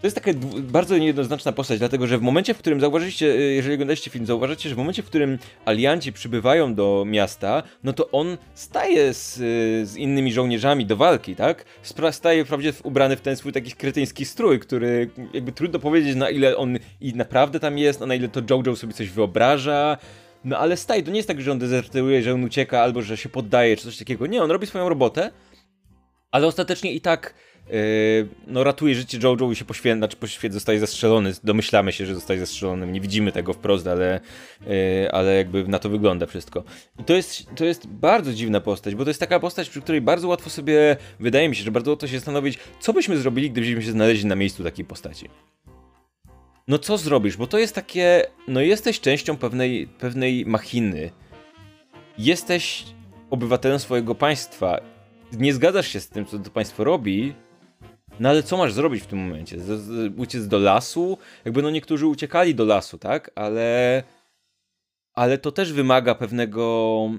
to 0.00 0.06
jest 0.06 0.14
taka 0.14 0.30
bardzo 0.58 0.98
niejednoznaczna 0.98 1.52
postać, 1.52 1.78
dlatego 1.78 2.06
że 2.06 2.18
w 2.18 2.22
momencie, 2.22 2.54
w 2.54 2.58
którym 2.58 2.80
zauważyliście, 2.80 3.26
y, 3.26 3.52
jeżeli 3.52 3.74
oglądaliście 3.74 4.10
film, 4.10 4.26
zauważycie, 4.26 4.68
że 4.68 4.74
w 4.74 4.78
momencie, 4.78 5.02
w 5.02 5.06
którym 5.06 5.38
alianci 5.64 6.12
przybywają 6.12 6.74
do 6.74 7.04
miasta, 7.06 7.62
no 7.84 7.92
to 7.92 8.10
on 8.10 8.36
staje 8.54 9.14
z, 9.14 9.34
z 9.88 9.96
innymi 10.08 10.32
żołnierzami 10.32 10.86
do 10.86 10.96
walki, 10.96 11.36
tak? 11.36 11.64
Staje 12.10 12.44
wprawdzie 12.44 12.72
ubrany 12.82 13.16
w 13.16 13.20
ten 13.20 13.36
swój 13.36 13.52
taki 13.52 13.72
kretyński 13.72 14.24
strój, 14.24 14.60
który 14.60 15.10
jakby 15.32 15.52
trudno 15.52 15.78
powiedzieć 15.78 16.16
na 16.16 16.30
ile 16.30 16.56
on 16.56 16.78
i 17.00 17.14
naprawdę 17.14 17.60
tam 17.60 17.78
jest, 17.78 18.02
a 18.02 18.06
na 18.06 18.14
ile 18.14 18.28
to 18.28 18.40
Jojo 18.50 18.76
sobie 18.76 18.92
coś 18.92 19.10
wyobraża. 19.10 19.98
No 20.44 20.58
ale 20.58 20.76
staje, 20.76 21.02
to 21.02 21.10
nie 21.10 21.16
jest 21.16 21.28
tak, 21.28 21.40
że 21.40 21.52
on 21.52 21.58
dezerteruje, 21.58 22.22
że 22.22 22.34
on 22.34 22.44
ucieka 22.44 22.80
albo 22.80 23.02
że 23.02 23.16
się 23.16 23.28
poddaje, 23.28 23.76
czy 23.76 23.84
coś 23.84 23.98
takiego. 23.98 24.26
Nie, 24.26 24.42
on 24.42 24.50
robi 24.50 24.66
swoją 24.66 24.88
robotę, 24.88 25.30
ale 26.30 26.46
ostatecznie 26.46 26.92
i 26.92 27.00
tak 27.00 27.34
no 28.46 28.64
ratuje 28.64 28.94
życie 28.94 29.18
Jojo 29.22 29.52
i 29.52 29.56
się 29.56 29.64
poświęca, 29.64 29.98
znaczy 29.98 30.16
poświęca, 30.16 30.54
zostaje 30.54 30.80
zastrzelony, 30.80 31.32
domyślamy 31.44 31.92
się, 31.92 32.06
że 32.06 32.14
zostaje 32.14 32.40
zastrzelony, 32.40 32.86
nie 32.86 33.00
widzimy 33.00 33.32
tego 33.32 33.52
wprost, 33.52 33.86
ale, 33.86 34.20
yy, 34.60 35.12
ale 35.12 35.36
jakby 35.36 35.68
na 35.68 35.78
to 35.78 35.88
wygląda 35.88 36.26
wszystko. 36.26 36.64
I 36.98 37.04
to 37.04 37.14
jest, 37.14 37.46
to 37.56 37.64
jest 37.64 37.86
bardzo 37.86 38.32
dziwna 38.32 38.60
postać, 38.60 38.94
bo 38.94 39.04
to 39.04 39.10
jest 39.10 39.20
taka 39.20 39.40
postać, 39.40 39.68
przy 39.68 39.80
której 39.80 40.00
bardzo 40.00 40.28
łatwo 40.28 40.50
sobie, 40.50 40.96
wydaje 41.20 41.48
mi 41.48 41.56
się, 41.56 41.64
że 41.64 41.70
bardzo 41.70 41.90
łatwo 41.90 42.06
się 42.06 42.16
zastanowić, 42.18 42.58
co 42.80 42.92
byśmy 42.92 43.18
zrobili, 43.18 43.50
gdybyśmy 43.50 43.82
się 43.82 43.92
znaleźli 43.92 44.26
na 44.26 44.36
miejscu 44.36 44.64
takiej 44.64 44.84
postaci. 44.84 45.28
No 46.68 46.78
co 46.78 46.98
zrobisz, 46.98 47.36
bo 47.36 47.46
to 47.46 47.58
jest 47.58 47.74
takie, 47.74 48.26
no 48.48 48.60
jesteś 48.60 49.00
częścią 49.00 49.36
pewnej, 49.36 49.86
pewnej 49.86 50.46
machiny. 50.46 51.10
Jesteś 52.18 52.84
obywatelem 53.30 53.78
swojego 53.78 54.14
państwa. 54.14 54.80
Nie 55.32 55.54
zgadzasz 55.54 55.88
się 55.88 56.00
z 56.00 56.08
tym, 56.08 56.26
co 56.26 56.38
to 56.38 56.50
państwo 56.50 56.84
robi, 56.84 57.34
No 58.20 58.28
ale 58.28 58.42
co 58.42 58.56
masz 58.56 58.72
zrobić 58.72 59.02
w 59.02 59.06
tym 59.06 59.18
momencie? 59.18 59.56
Uciec 60.16 60.46
do 60.46 60.58
lasu? 60.58 61.18
Jakby 61.44 61.62
no 61.62 61.70
niektórzy 61.70 62.06
uciekali 62.06 62.54
do 62.54 62.64
lasu, 62.64 62.98
tak? 62.98 63.30
Ale 63.34 64.02
ale 65.14 65.38
to 65.38 65.52
też 65.52 65.72
wymaga 65.72 66.14
pewnego 66.14 67.10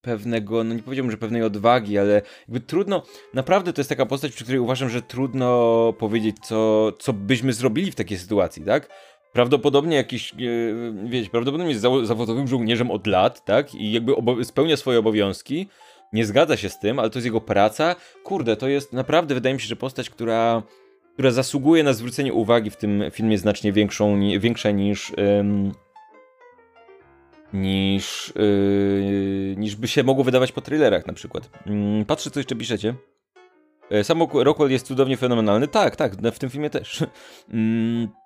pewnego, 0.00 0.64
no 0.64 0.74
nie 0.74 0.82
powiedziałbym, 0.82 1.10
że 1.10 1.16
pewnej 1.16 1.42
odwagi, 1.42 1.98
ale 1.98 2.22
jakby 2.48 2.60
trudno, 2.60 3.02
naprawdę 3.34 3.72
to 3.72 3.80
jest 3.80 3.88
taka 3.88 4.06
postać, 4.06 4.32
przy 4.32 4.44
której 4.44 4.60
uważam, 4.60 4.88
że 4.88 5.02
trudno 5.02 5.92
powiedzieć, 5.98 6.36
co, 6.42 6.92
co 6.98 7.12
byśmy 7.12 7.52
zrobili 7.52 7.90
w 7.92 7.94
takiej 7.94 8.18
sytuacji, 8.18 8.64
tak? 8.64 8.88
Prawdopodobnie 9.32 9.96
jakiś, 9.96 10.32
e, 10.32 10.36
wiecie, 11.04 11.30
prawdopodobnie 11.30 11.72
jest 11.72 11.82
zawodowym 12.02 12.48
żołnierzem 12.48 12.90
od 12.90 13.06
lat, 13.06 13.44
tak? 13.44 13.74
I 13.74 13.92
jakby 13.92 14.14
spełnia 14.44 14.76
swoje 14.76 14.98
obowiązki, 14.98 15.68
nie 16.14 16.26
zgadza 16.26 16.56
się 16.56 16.68
z 16.68 16.78
tym, 16.78 16.98
ale 16.98 17.10
to 17.10 17.18
jest 17.18 17.26
jego 17.26 17.40
praca. 17.40 17.96
Kurde, 18.24 18.56
to 18.56 18.68
jest 18.68 18.92
naprawdę, 18.92 19.34
wydaje 19.34 19.54
mi 19.54 19.60
się, 19.60 19.66
że 19.66 19.76
postać, 19.76 20.10
która, 20.10 20.62
która 21.12 21.30
zasługuje 21.30 21.82
na 21.82 21.92
zwrócenie 21.92 22.32
uwagi 22.32 22.70
w 22.70 22.76
tym 22.76 23.04
filmie 23.10 23.38
znacznie 23.38 23.72
większą, 23.72 24.20
większa 24.38 24.70
niż 24.70 25.12
niż, 27.54 28.32
yy, 28.36 29.54
niż 29.56 29.76
by 29.76 29.88
się 29.88 30.02
mogło 30.02 30.24
wydawać 30.24 30.52
po 30.52 30.60
thrillerach 30.60 31.06
na 31.06 31.12
przykład. 31.12 31.50
Yy, 31.66 32.04
patrzę, 32.04 32.30
co 32.30 32.40
jeszcze 32.40 32.56
piszecie. 32.56 32.94
Yy, 33.90 34.04
sam 34.04 34.22
Rockwell 34.34 34.70
jest 34.70 34.86
cudownie 34.86 35.16
fenomenalny. 35.16 35.68
Tak, 35.68 35.96
tak, 35.96 36.16
w 36.16 36.38
tym 36.38 36.50
filmie 36.50 36.70
też. 36.70 37.04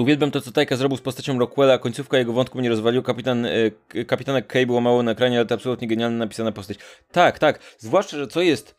Uwielbiam 0.00 0.30
to, 0.30 0.40
co 0.40 0.52
Tajka 0.52 0.76
zrobił 0.76 0.96
z 0.96 1.00
postacią 1.00 1.38
Rockwella. 1.38 1.78
Końcówka 1.78 2.18
jego 2.18 2.32
wątku 2.32 2.60
nie 2.60 2.68
rozwalił. 2.68 3.02
Kapitan, 3.02 3.46
yy, 3.94 4.04
kapitana 4.04 4.42
Kay 4.42 4.66
było 4.66 4.80
mało 4.80 5.02
na 5.02 5.12
ekranie, 5.12 5.36
ale 5.36 5.46
to 5.46 5.54
absolutnie 5.54 5.88
genialnie 5.88 6.18
napisana 6.18 6.52
postać. 6.52 6.78
Tak, 7.12 7.38
tak. 7.38 7.58
Zwłaszcza, 7.78 8.16
że 8.16 8.26
co 8.26 8.40
jest... 8.40 8.76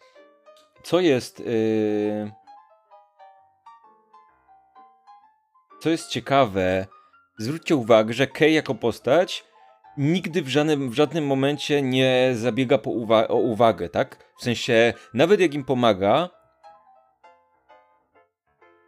Co 0.84 1.00
jest... 1.00 1.40
Yy... 1.40 2.32
Co 5.82 5.90
jest 5.90 6.10
ciekawe 6.10 6.88
zwróćcie 7.38 7.76
uwagę, 7.76 8.14
że 8.14 8.28
Kay 8.28 8.52
jako 8.52 8.76
postać 8.76 9.44
nigdy 9.98 10.42
w 10.42 10.48
żadnym, 10.48 10.90
w 10.90 10.94
żadnym 10.94 11.28
momencie 11.28 11.82
nie 11.82 12.32
zabiega 12.34 12.78
po 12.78 12.90
uwa 12.90 13.28
o 13.28 13.36
uwagę, 13.36 13.90
tak? 13.90 14.34
W 14.40 14.44
sensie, 14.44 14.94
nawet 15.14 15.40
jak 15.40 15.54
im 15.54 15.64
pomaga, 15.64 16.30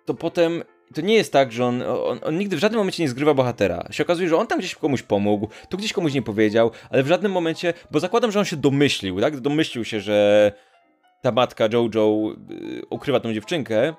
to 0.06 0.14
potem 0.14 0.64
to 0.94 1.02
nie 1.02 1.16
jest 1.16 1.34
tak, 1.34 1.52
że 1.52 1.66
on, 1.66 1.82
on, 1.82 2.20
on, 2.24 2.38
nigdy 2.38 2.56
w 2.56 2.60
żadnym 2.60 2.78
momencie 2.78 3.04
nie 3.04 3.10
zgrywa 3.10 3.34
bohatera. 3.34 3.88
Się 3.92 4.04
okazuje, 4.04 4.30
że 4.30 4.38
on 4.38 4.48
tam 4.48 4.60
gdzieś 4.60 4.76
komuś 4.76 5.02
pomógł, 5.02 5.48
tu 5.70 5.78
gdzieś 5.78 5.94
komuś 5.94 6.14
nie 6.14 6.22
powiedział, 6.22 6.72
ale 6.90 7.04
w 7.04 7.08
żadnym 7.08 7.32
momencie, 7.32 7.74
bo 7.92 8.00
zakładam, 8.00 8.32
że 8.32 8.40
on 8.40 8.46
się 8.46 8.58
domyślił, 8.58 9.22
tak? 9.22 9.40
Domyślił 9.40 9.86
się, 9.86 10.00
że 10.00 10.52
ta 11.22 11.32
matka 11.32 11.70
Jojo 11.74 12.36
y, 12.52 12.82
ukrywa 12.90 13.20
tą 13.20 13.34
dziewczynkę, 13.34 13.94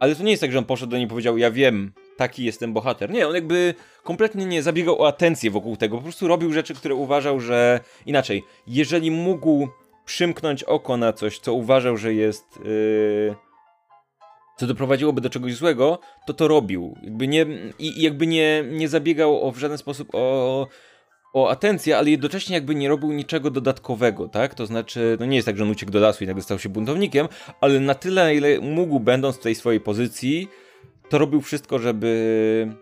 ale 0.00 0.14
to 0.16 0.22
nie 0.22 0.30
jest 0.30 0.40
tak, 0.40 0.52
że 0.52 0.58
on 0.58 0.64
poszedł 0.64 0.90
do 0.90 0.96
niej 0.96 1.06
i 1.06 1.08
powiedział, 1.08 1.38
ja 1.38 1.50
wiem, 1.50 1.92
taki 2.16 2.44
jestem 2.44 2.72
bohater. 2.72 3.10
Nie, 3.10 3.28
on 3.28 3.34
jakby 3.34 3.74
kompletnie 4.02 4.46
nie 4.46 4.62
zabiegał 4.62 5.02
o 5.02 5.08
atencję 5.08 5.50
wokół 5.50 5.76
tego, 5.76 5.96
po 5.96 6.02
prostu 6.02 6.28
robił 6.28 6.52
rzeczy, 6.52 6.74
które 6.74 6.94
uważał, 6.94 7.40
że 7.40 7.80
inaczej, 8.06 8.44
jeżeli 8.66 9.10
mógł 9.10 9.68
przymknąć 10.04 10.64
oko 10.64 10.96
na 10.96 11.12
coś, 11.12 11.38
co 11.38 11.54
uważał, 11.54 11.96
że 11.96 12.14
jest 12.14 12.44
yy... 12.64 13.49
co 14.60 14.66
doprowadziłoby 14.66 15.20
do 15.20 15.30
czegoś 15.30 15.54
złego, 15.54 15.98
to 16.26 16.34
to 16.34 16.48
robił. 16.48 16.96
Jakby 17.02 17.28
nie, 17.28 17.46
i, 17.78 18.02
jakby 18.02 18.26
nie, 18.26 18.64
nie 18.70 18.88
zabiegał 18.88 19.48
o, 19.48 19.52
w 19.52 19.58
żaden 19.58 19.78
sposób 19.78 20.08
o, 20.12 20.66
o 21.32 21.50
atencję, 21.50 21.98
ale 21.98 22.10
jednocześnie 22.10 22.54
jakby 22.54 22.74
nie 22.74 22.88
robił 22.88 23.12
niczego 23.12 23.50
dodatkowego, 23.50 24.28
tak? 24.28 24.54
To 24.54 24.66
znaczy, 24.66 25.16
no 25.20 25.26
nie 25.26 25.36
jest 25.36 25.46
tak, 25.46 25.56
że 25.56 25.64
on 25.64 25.70
uciekł 25.70 25.92
do 25.92 26.00
lasu 26.00 26.24
i 26.24 26.26
nagle 26.26 26.42
stał 26.42 26.58
się 26.58 26.68
buntownikiem, 26.68 27.28
ale 27.60 27.80
na 27.80 27.94
tyle, 27.94 28.34
ile 28.34 28.60
mógł, 28.60 29.00
będąc 29.00 29.36
w 29.36 29.42
tej 29.42 29.54
swojej 29.54 29.80
pozycji, 29.80 30.48
to 31.08 31.18
robił 31.18 31.40
wszystko, 31.40 31.78
żeby 31.78 32.74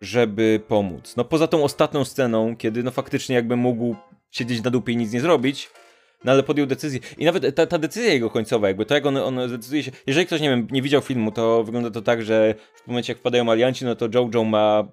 żeby 0.00 0.60
pomóc. 0.68 1.16
No 1.16 1.24
poza 1.24 1.46
tą 1.46 1.64
ostatnią 1.64 2.04
sceną, 2.04 2.56
kiedy 2.56 2.82
no 2.82 2.90
faktycznie 2.90 3.36
jakby 3.36 3.56
mógł 3.56 3.96
siedzieć 4.30 4.62
na 4.62 4.70
dupie 4.70 4.92
i 4.92 4.96
nic 4.96 5.12
nie 5.12 5.20
zrobić, 5.20 5.70
no 6.24 6.32
ale 6.32 6.42
podjął 6.42 6.66
decyzję. 6.66 7.00
I 7.18 7.24
nawet 7.24 7.56
ta, 7.56 7.66
ta 7.66 7.78
decyzja 7.78 8.12
jego 8.12 8.30
końcowa, 8.30 8.68
jakby 8.68 8.86
to 8.86 8.94
jak 8.94 9.06
on, 9.06 9.16
on 9.16 9.48
zdecyduje 9.48 9.82
się. 9.82 9.90
Jeżeli 10.06 10.26
ktoś, 10.26 10.40
nie 10.40 10.50
wiem, 10.50 10.66
nie 10.70 10.82
widział 10.82 11.00
filmu, 11.00 11.32
to 11.32 11.64
wygląda 11.64 11.90
to 11.90 12.02
tak, 12.02 12.22
że 12.22 12.54
w 12.84 12.86
momencie 12.86 13.12
jak 13.12 13.20
wpadają 13.20 13.50
alianci, 13.50 13.84
no 13.84 13.94
to 13.94 14.08
Jojo 14.14 14.44
ma 14.44 14.88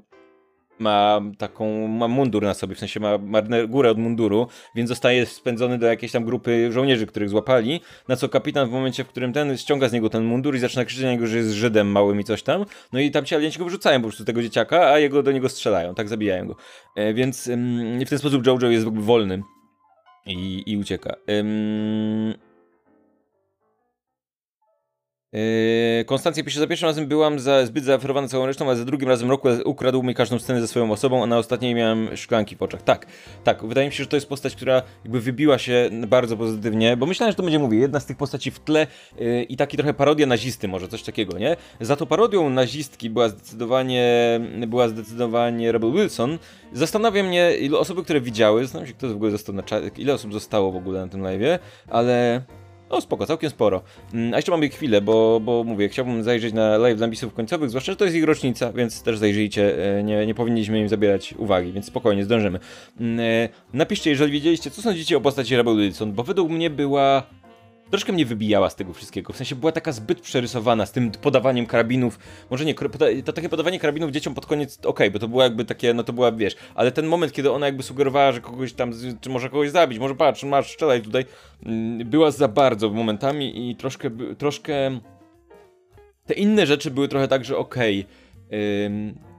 ma 0.80 1.22
taką, 1.38 1.88
ma 1.88 2.08
mundur 2.08 2.44
na 2.44 2.54
sobie, 2.54 2.76
w 2.76 2.80
sensie 2.80 3.00
ma, 3.00 3.18
ma 3.18 3.42
górę 3.68 3.92
od 3.92 3.98
munduru, 3.98 4.48
więc 4.76 4.90
zostaje 4.90 5.26
spędzony 5.26 5.78
do 5.78 5.88
jakiejś 5.88 6.12
tam 6.12 6.26
grupy 6.26 6.72
żołnierzy, 6.72 7.08
których 7.08 7.30
złapali, 7.30 7.82
na 8.08 8.16
co 8.16 8.30
kapitan 8.30 8.70
w 8.70 8.72
momencie, 8.72 9.04
w 9.04 9.08
którym 9.08 9.34
ten 9.34 9.58
ściąga 9.58 9.90
z 9.90 9.94
niego 9.94 10.10
ten 10.10 10.24
mundur 10.24 10.56
i 10.56 10.60
zaczyna 10.60 10.86
krzyczeć 10.86 11.06
na 11.06 11.12
niego, 11.12 11.28
że 11.28 11.38
jest 11.38 11.52
Żydem 11.52 11.88
małym 11.88 12.20
i 12.20 12.24
coś 12.24 12.44
tam, 12.44 12.66
no 12.94 13.00
i 13.00 13.12
tam 13.12 13.26
ci 13.26 13.36
alienci 13.36 13.60
go 13.60 13.66
wyrzucają 13.66 14.00
po 14.00 14.08
prostu 14.08 14.26
tego 14.26 14.42
dzieciaka, 14.42 14.92
a 14.92 15.00
jego 15.00 15.24
do 15.24 15.32
niego 15.32 15.50
strzelają, 15.50 15.96
tak 15.96 16.10
zabijają 16.10 16.48
go. 16.48 16.56
E, 16.96 17.14
więc 17.14 17.48
ym, 17.48 18.00
w 18.06 18.10
ten 18.10 18.20
sposób 18.20 18.48
Jojo 18.48 18.70
jest 18.70 18.86
w 18.86 18.88
ogóle 18.88 19.04
wolny 19.04 19.44
i, 20.26 20.64
i 20.66 20.78
ucieka. 20.78 21.16
Ym, 21.30 22.34
Konstancja 26.06 26.44
pisze, 26.44 26.60
za 26.60 26.68
pierwszym 26.68 26.88
razem 26.88 27.08
byłam 27.08 27.40
za, 27.40 27.66
zbyt 27.66 27.84
zaoferowana 27.84 28.28
całą 28.28 28.46
resztą, 28.46 28.70
a 28.70 28.76
za 28.76 28.86
drugim 28.86 29.10
razem 29.10 29.30
roku 29.30 29.48
ukradł 29.66 30.04
mi 30.04 30.16
każdą 30.16 30.40
scenę 30.40 30.62
ze 30.62 30.68
swoją 30.68 30.92
osobą, 30.92 31.24
a 31.24 31.26
na 31.26 31.38
ostatniej 31.38 31.76
miałem 31.76 32.18
szklanki 32.18 32.56
w 32.56 32.62
oczach. 32.62 32.82
Tak, 32.82 33.06
tak, 33.44 33.66
wydaje 33.66 33.88
mi 33.88 33.94
się, 33.94 34.04
że 34.04 34.10
to 34.10 34.18
jest 34.18 34.30
postać, 34.30 34.56
która 34.56 34.82
jakby 35.04 35.22
wybiła 35.22 35.58
się 35.58 35.90
bardzo 36.08 36.38
pozytywnie, 36.38 36.98
bo 36.98 37.06
myślałem, 37.06 37.32
że 37.32 37.36
to 37.36 37.44
będzie, 37.44 37.60
mówię, 37.60 37.80
jedna 37.80 38.00
z 38.00 38.06
tych 38.06 38.18
postaci 38.18 38.52
w 38.52 38.60
tle 38.60 38.88
yy, 39.18 39.44
i 39.44 39.58
taki 39.58 39.78
trochę 39.78 39.94
parodia 39.94 40.26
nazisty, 40.26 40.68
może 40.68 40.88
coś 40.88 41.04
takiego, 41.04 41.38
nie? 41.38 41.56
Za 41.82 41.96
to 41.96 42.06
parodią 42.06 42.50
nazistki 42.50 43.10
była 43.10 43.30
zdecydowanie, 43.30 44.40
była 44.68 44.88
zdecydowanie 44.88 45.72
Rebel 45.72 45.92
Wilson. 45.92 46.38
Zastanawia 46.74 47.24
mnie, 47.24 47.58
ile 47.58 47.78
osoby, 47.78 48.04
które 48.04 48.22
widziały, 48.22 48.62
zastanawiam 48.64 48.88
się, 48.88 48.94
kto 48.94 49.08
w 49.08 49.16
ogóle 49.16 49.32
został 49.32 49.56
na 49.56 49.64
ile 49.98 50.14
osób 50.14 50.34
zostało 50.34 50.72
w 50.72 50.76
ogóle 50.76 51.00
na 51.00 51.08
tym 51.08 51.22
live'ie, 51.22 51.60
ale 51.88 52.42
no 52.90 53.02
spoko, 53.02 53.26
całkiem 53.26 53.50
sporo. 53.50 53.82
Mm, 54.14 54.34
a 54.34 54.36
jeszcze 54.36 54.52
mamy 54.52 54.70
chwilę, 54.70 55.02
bo, 55.02 55.40
bo 55.40 55.64
mówię, 55.64 55.90
chciałbym 55.90 56.24
zajrzeć 56.24 56.54
na 56.54 56.78
live 56.78 57.00
napisów 57.00 57.34
końcowych, 57.34 57.70
zwłaszcza, 57.70 57.92
że 57.92 57.96
to 57.96 58.06
jest 58.06 58.18
ich 58.18 58.24
rocznica, 58.24 58.74
więc 58.74 59.04
też 59.04 59.18
zajrzyjcie, 59.18 59.98
e, 59.98 60.04
nie, 60.04 60.26
nie 60.26 60.36
powinniśmy 60.36 60.80
im 60.80 60.90
zabierać 60.90 61.34
uwagi, 61.38 61.72
więc 61.72 61.86
spokojnie, 61.86 62.24
zdążymy. 62.24 62.60
Mm, 63.00 63.20
e, 63.20 63.50
napiszcie, 63.74 64.10
jeżeli 64.10 64.32
wiedzieliście, 64.32 64.72
co 64.72 64.82
sądzicie 64.82 65.18
o 65.18 65.22
postaci 65.22 65.56
Rebel 65.56 65.78
Wilson, 65.78 66.14
bo 66.14 66.24
według 66.24 66.50
mnie 66.50 66.70
była 66.70 67.24
troszkę 67.90 68.14
mnie 68.14 68.26
wybijała 68.26 68.70
z 68.70 68.76
tego 68.76 68.94
wszystkiego. 68.94 69.34
W 69.34 69.38
sensie 69.38 69.56
była 69.56 69.72
taka 69.72 69.92
zbyt 69.92 70.22
przerysowana 70.22 70.86
z 70.86 70.92
tym 70.92 71.12
podawaniem 71.12 71.66
karabinów. 71.66 72.20
Może 72.50 72.66
nie, 72.66 72.76
to 73.26 73.34
takie 73.34 73.50
podawanie 73.50 73.80
karabinów 73.80 74.12
dzieciom 74.12 74.34
pod 74.34 74.46
koniec, 74.46 74.78
okej, 74.78 74.90
okay, 74.90 75.12
bo 75.12 75.20
to 75.20 75.28
było 75.28 75.44
jakby 75.44 75.66
takie, 75.66 75.94
no 75.94 76.04
to 76.04 76.14
była, 76.14 76.32
wiesz, 76.32 76.56
ale 76.76 76.92
ten 76.92 77.08
moment, 77.08 77.34
kiedy 77.34 77.52
ona 77.52 77.66
jakby 77.66 77.84
sugerowała, 77.84 78.32
że 78.32 78.42
kogoś 78.42 78.74
tam, 78.74 78.92
czy 79.22 79.30
może 79.30 79.50
kogoś 79.50 79.70
zabić, 79.70 80.00
może 80.00 80.16
patrz, 80.16 80.44
masz, 80.44 80.74
strzelaj 80.74 81.02
tutaj, 81.02 81.26
mm, 81.66 82.10
była 82.10 82.32
za 82.32 82.48
bardzo 82.48 82.90
momentami 82.90 83.70
i 83.70 83.76
troszkę, 83.76 84.10
troszkę... 84.38 85.00
Te 86.26 86.34
inne 86.34 86.66
rzeczy 86.66 86.92
były 86.92 87.08
trochę 87.08 87.28
tak, 87.28 87.46
że 87.46 87.58
okej, 87.58 88.06
okay, 88.48 89.35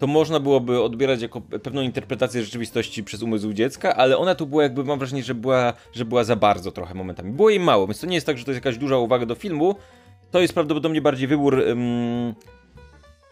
to 0.00 0.06
można 0.06 0.40
byłoby 0.40 0.82
odbierać 0.82 1.22
jako 1.22 1.40
pewną 1.40 1.82
interpretację 1.82 2.44
rzeczywistości 2.44 3.04
przez 3.04 3.22
umysł 3.22 3.52
dziecka, 3.52 3.96
ale 3.96 4.18
ona 4.18 4.34
tu 4.34 4.46
była 4.46 4.62
jakby, 4.62 4.84
mam 4.84 4.98
wrażenie, 4.98 5.22
że 5.22 5.34
była, 5.34 5.72
że 5.92 6.04
była 6.04 6.24
za 6.24 6.36
bardzo 6.36 6.72
trochę 6.72 6.94
momentami. 6.94 7.32
Było 7.32 7.50
jej 7.50 7.60
mało, 7.60 7.86
więc 7.86 8.00
to 8.00 8.06
nie 8.06 8.14
jest 8.14 8.26
tak, 8.26 8.38
że 8.38 8.44
to 8.44 8.50
jest 8.50 8.64
jakaś 8.64 8.78
duża 8.78 8.96
uwaga 8.96 9.26
do 9.26 9.34
filmu, 9.34 9.74
to 10.30 10.40
jest 10.40 10.54
prawdopodobnie 10.54 11.00
bardziej 11.00 11.28
wybór... 11.28 11.64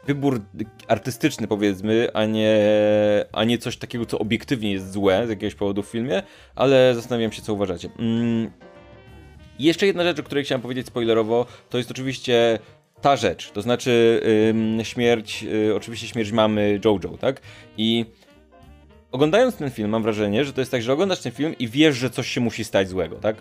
Wybór 0.07 0.41
artystyczny 0.89 1.47
powiedzmy, 1.47 2.09
a 2.15 2.25
nie, 2.25 2.61
a 3.33 3.45
nie 3.45 3.59
coś 3.59 3.77
takiego, 3.77 4.07
co 4.07 4.19
obiektywnie 4.19 4.73
jest 4.73 4.93
złe 4.93 5.27
z 5.27 5.31
jakiegoś 5.31 5.55
powodu 5.55 5.83
w 5.83 5.87
filmie, 5.87 6.23
ale 6.55 6.95
zastanawiam 6.95 7.33
się, 7.33 7.43
co 7.43 7.55
uważacie. 7.55 7.89
Mm. 7.99 8.51
jeszcze 9.59 9.87
jedna 9.87 10.05
rzecz, 10.05 10.21
o 10.21 10.23
której 10.23 10.45
chciałem 10.45 10.63
powiedzieć 10.63 10.87
spoilerowo, 10.87 11.47
to 11.71 11.79
jest 11.79 11.91
oczywiście 11.91 12.59
ta 13.01 13.17
rzecz, 13.17 13.51
to 13.51 13.63
znaczy 13.63 14.23
śmierć, 14.83 15.45
y, 15.45 15.75
oczywiście 15.75 16.09
śmierć 16.09 16.33
mamy 16.33 16.81
Jojo, 16.85 17.19
tak? 17.21 17.41
I 17.77 18.05
oglądając 19.13 19.57
ten 19.57 19.71
film 19.71 19.91
mam 19.91 20.03
wrażenie, 20.03 20.45
że 20.45 20.53
to 20.53 20.61
jest 20.61 20.71
tak, 20.71 20.83
że 20.83 20.93
oglądasz 20.93 21.21
ten 21.21 21.33
film 21.33 21.55
i 21.59 21.69
wiesz, 21.69 21.97
że 21.97 22.11
coś 22.11 22.29
się 22.29 22.41
musi 22.41 22.65
stać 22.65 22.89
złego, 22.89 23.17
tak? 23.17 23.37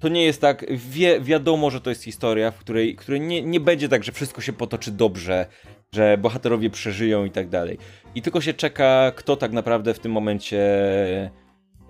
To 0.00 0.08
nie 0.08 0.24
jest 0.24 0.40
tak, 0.40 0.64
wie, 0.70 1.20
wiadomo, 1.20 1.70
że 1.70 1.80
to 1.80 1.90
jest 1.90 2.04
historia, 2.04 2.50
w 2.50 2.58
której, 2.58 2.96
której 2.96 3.20
nie, 3.20 3.42
nie 3.42 3.60
będzie 3.60 3.88
tak, 3.88 4.04
że 4.04 4.12
wszystko 4.12 4.40
się 4.40 4.52
potoczy 4.52 4.90
dobrze, 4.90 5.46
że 5.94 6.18
bohaterowie 6.18 6.70
przeżyją 6.70 7.24
i 7.24 7.30
tak 7.30 7.48
dalej. 7.48 7.78
I 8.14 8.22
tylko 8.22 8.40
się 8.40 8.54
czeka, 8.54 9.12
kto 9.16 9.36
tak 9.36 9.52
naprawdę 9.52 9.94
w 9.94 9.98
tym 9.98 10.12
momencie 10.12 10.58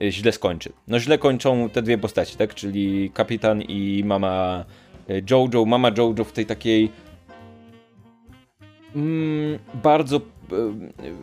y, 0.02 0.12
źle 0.12 0.32
skończy. 0.32 0.72
No 0.86 1.00
źle 1.00 1.18
kończą 1.18 1.70
te 1.70 1.82
dwie 1.82 1.98
postaci, 1.98 2.36
tak? 2.36 2.54
Czyli 2.54 3.10
kapitan 3.14 3.62
i 3.62 4.02
mama 4.04 4.64
Jojo, 5.30 5.64
mama 5.64 5.90
Jojo 5.96 6.24
w 6.24 6.32
tej 6.32 6.46
takiej 6.46 6.90
mm, 8.96 9.58
bardzo 9.74 10.16
e, 10.16 10.20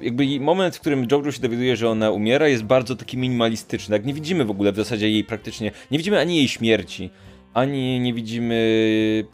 jakby 0.01 0.39
moment, 0.39 0.75
w 0.75 0.79
którym 0.79 1.07
Jojo 1.11 1.31
się 1.31 1.41
dowiaduje, 1.41 1.75
że 1.75 1.89
ona 1.89 2.11
umiera 2.11 2.47
jest 2.47 2.63
bardzo 2.63 2.95
taki 2.95 3.17
minimalistyczny. 3.17 3.95
Jak 3.95 4.05
nie 4.05 4.13
widzimy 4.13 4.45
w 4.45 4.51
ogóle 4.51 4.71
w 4.71 4.75
zasadzie 4.75 5.09
jej 5.09 5.23
praktycznie, 5.23 5.71
nie 5.91 5.97
widzimy 5.97 6.19
ani 6.19 6.37
jej 6.37 6.47
śmierci. 6.47 7.09
ani 7.53 7.99
nie 7.99 8.13
widzimy, 8.13 9.27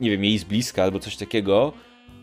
nie 0.00 0.10
wiem, 0.10 0.24
jej 0.24 0.38
z 0.38 0.44
bliska 0.44 0.82
albo 0.82 0.98
coś 0.98 1.16
takiego, 1.16 1.72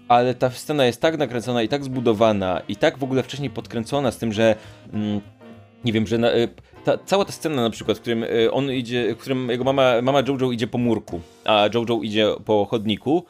ale 0.07 0.36
ta 0.36 0.49
scena 0.49 0.86
jest 0.86 1.01
tak 1.01 1.17
nakręcona 1.17 1.63
i 1.63 1.67
tak 1.67 1.84
zbudowana 1.84 2.61
i 2.67 2.76
tak 2.76 2.97
w 2.97 3.03
ogóle 3.03 3.24
wcześniej 3.24 3.49
podkręcona 3.49 4.11
z 4.11 4.17
tym, 4.17 4.34
że 4.34 4.55
mm, 4.93 5.22
nie 5.86 5.93
wiem, 5.93 6.07
że 6.07 6.17
na, 6.17 6.36
y, 6.36 6.49
ta, 6.84 6.97
cała 6.97 7.25
ta 7.25 7.32
scena 7.32 7.61
na 7.61 7.69
przykład, 7.69 7.97
w 7.97 8.01
którym 8.01 8.23
y, 8.23 8.51
on 8.51 8.71
idzie, 8.71 9.15
w 9.15 9.17
którym 9.17 9.49
jego 9.49 9.63
mama, 9.63 10.01
mama 10.01 10.23
Jojo 10.27 10.51
idzie 10.51 10.67
po 10.67 10.77
murku, 10.77 11.21
a 11.45 11.69
Jojo 11.73 12.01
idzie 12.03 12.27
po 12.45 12.65
chodniku, 12.65 13.25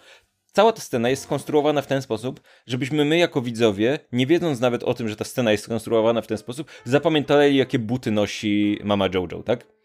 cała 0.52 0.72
ta 0.72 0.82
scena 0.82 1.10
jest 1.10 1.24
skonstruowana 1.24 1.82
w 1.82 1.88
ten 1.88 2.02
sposób, 2.02 2.42
żebyśmy 2.68 3.06
my 3.06 3.18
jako 3.18 3.42
widzowie, 3.42 4.00
nie 4.12 4.28
wiedząc 4.28 4.60
nawet 4.60 4.84
o 4.84 4.94
tym, 4.94 5.10
że 5.10 5.16
ta 5.16 5.26
scena 5.26 5.52
jest 5.52 5.64
skonstruowana 5.64 6.22
w 6.22 6.28
ten 6.28 6.38
sposób, 6.38 6.68
zapamiętali 6.84 7.58
jakie 7.58 7.80
buty 7.80 8.12
nosi 8.12 8.80
mama 8.84 9.08
Jojo, 9.14 9.44
tak? 9.44 9.79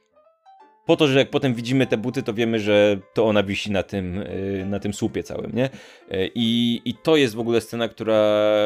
Po 0.86 0.96
to, 0.96 1.08
że 1.08 1.18
jak 1.18 1.30
potem 1.30 1.54
widzimy 1.54 1.86
te 1.86 1.96
buty, 1.96 2.22
to 2.22 2.34
wiemy, 2.34 2.60
że 2.60 2.96
to 3.14 3.26
ona 3.26 3.42
wisi 3.42 3.70
na 3.70 3.82
tym, 3.82 4.18
y, 4.18 4.64
na 4.66 4.80
tym 4.80 4.94
słupie 4.94 5.22
całym, 5.22 5.52
nie? 5.54 5.66
Y, 6.12 6.30
I, 6.34 6.80
I 6.84 6.94
to 6.94 7.16
jest 7.16 7.34
w 7.34 7.40
ogóle 7.40 7.60
scena, 7.60 7.88
która, 7.88 8.22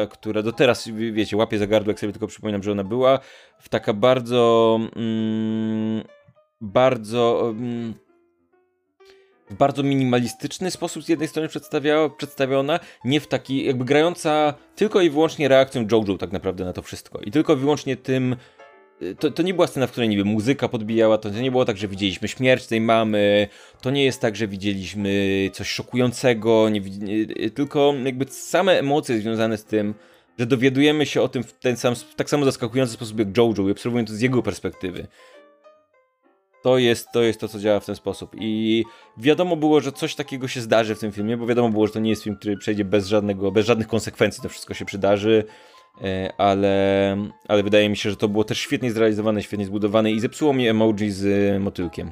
która 0.09 0.41
do 0.41 0.51
teraz, 0.51 0.89
wiecie, 1.11 1.37
łapie 1.37 1.57
za 1.57 1.67
gardło, 1.67 1.91
jak 1.91 1.99
sobie 1.99 2.13
tylko 2.13 2.27
przypominam, 2.27 2.63
że 2.63 2.71
ona 2.71 2.83
była 2.83 3.19
w 3.59 3.69
taka 3.69 3.93
bardzo, 3.93 4.79
mm, 4.95 6.03
bardzo... 6.61 7.49
Mm, 7.49 7.93
w 9.49 9.53
bardzo 9.53 9.83
minimalistyczny 9.83 10.71
sposób 10.71 11.03
z 11.03 11.09
jednej 11.09 11.27
strony 11.27 11.49
przedstawiona, 12.17 12.79
nie 13.05 13.19
w 13.19 13.27
taki, 13.27 13.65
jakby 13.65 13.85
grająca 13.85 14.53
tylko 14.75 15.01
i 15.01 15.09
wyłącznie 15.09 15.47
reakcją 15.47 15.87
Jojo 15.91 16.17
tak 16.17 16.31
naprawdę 16.31 16.65
na 16.65 16.73
to 16.73 16.81
wszystko. 16.81 17.19
I 17.19 17.31
tylko 17.31 17.53
i 17.53 17.55
wyłącznie 17.55 17.97
tym, 17.97 18.35
to, 19.19 19.31
to 19.31 19.43
nie 19.43 19.53
była 19.53 19.67
scena, 19.67 19.87
w 19.87 19.91
której, 19.91 20.17
wiem, 20.17 20.27
muzyka 20.27 20.67
podbijała, 20.67 21.17
to 21.17 21.29
nie 21.29 21.51
było 21.51 21.65
tak, 21.65 21.77
że 21.77 21.87
widzieliśmy 21.87 22.27
śmierć 22.27 22.67
tej 22.67 22.81
mamy, 22.81 23.47
to 23.81 23.91
nie 23.91 24.05
jest 24.05 24.21
tak, 24.21 24.35
że 24.35 24.47
widzieliśmy 24.47 25.49
coś 25.53 25.67
szokującego, 25.67 26.69
nie, 26.69 26.79
nie, 26.81 27.49
tylko 27.49 27.93
jakby 28.03 28.25
same 28.29 28.79
emocje 28.79 29.19
związane 29.19 29.57
z 29.57 29.63
tym, 29.63 29.93
że 30.39 30.45
dowiadujemy 30.45 31.05
się 31.05 31.21
o 31.21 31.27
tym 31.27 31.43
w 31.43 31.53
ten 31.53 31.77
sam, 31.77 31.95
w 31.95 32.15
tak 32.15 32.29
samo 32.29 32.45
zaskakujący 32.45 32.93
sposób 32.93 33.19
jak 33.19 33.37
Jojo 33.37 33.67
i 33.67 33.71
obserwujemy 33.71 34.07
to 34.07 34.13
z 34.13 34.21
jego 34.21 34.43
perspektywy. 34.43 35.07
To 36.63 36.77
jest, 36.77 37.07
to 37.13 37.21
jest 37.21 37.39
to, 37.39 37.47
co 37.47 37.59
działa 37.59 37.79
w 37.79 37.85
ten 37.85 37.95
sposób. 37.95 38.35
I 38.39 38.83
wiadomo 39.17 39.55
było, 39.55 39.81
że 39.81 39.91
coś 39.91 40.15
takiego 40.15 40.47
się 40.47 40.61
zdarzy 40.61 40.95
w 40.95 40.99
tym 40.99 41.11
filmie, 41.11 41.37
bo 41.37 41.47
wiadomo 41.47 41.69
było, 41.69 41.87
że 41.87 41.93
to 41.93 41.99
nie 41.99 42.09
jest 42.09 42.23
film, 42.23 42.35
który 42.35 42.57
przejdzie 42.57 42.85
bez 42.85 43.07
żadnego, 43.07 43.51
bez 43.51 43.65
żadnych 43.65 43.87
konsekwencji, 43.87 44.43
to 44.43 44.49
wszystko 44.49 44.73
się 44.73 44.85
przydarzy. 44.85 45.43
E, 46.03 46.33
ale, 46.37 47.17
ale 47.47 47.63
wydaje 47.63 47.89
mi 47.89 47.97
się, 47.97 48.09
że 48.09 48.15
to 48.15 48.27
było 48.27 48.43
też 48.43 48.59
świetnie 48.59 48.91
zrealizowane, 48.91 49.43
świetnie 49.43 49.65
zbudowane 49.65 50.11
i 50.11 50.19
zepsuło 50.19 50.53
mi 50.53 50.67
emoji 50.67 51.11
z 51.11 51.61
motylkiem. 51.61 52.11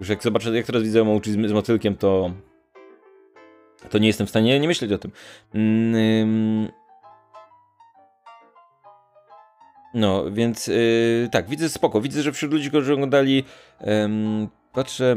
Już 0.00 0.08
jak 0.08 0.22
zobaczę, 0.22 0.56
jak 0.56 0.66
teraz 0.66 0.82
widzę 0.82 1.00
emoji 1.00 1.32
z, 1.32 1.48
z 1.48 1.52
motylkiem, 1.52 1.96
to 1.96 2.30
to 3.90 3.98
nie 3.98 4.06
jestem 4.06 4.26
w 4.26 4.30
stanie 4.30 4.60
nie 4.60 4.68
myśleć 4.68 4.92
o 4.92 4.98
tym. 4.98 5.10
Mm, 5.54 6.68
no, 9.94 10.30
więc 10.30 10.66
yy, 10.66 11.28
tak, 11.32 11.48
widzę 11.48 11.68
spoko. 11.68 12.00
Widzę, 12.00 12.22
że 12.22 12.32
wśród 12.32 12.52
ludzi, 12.52 12.68
którzy 12.68 12.92
oglądali, 12.92 13.44
patrzę. 14.72 15.16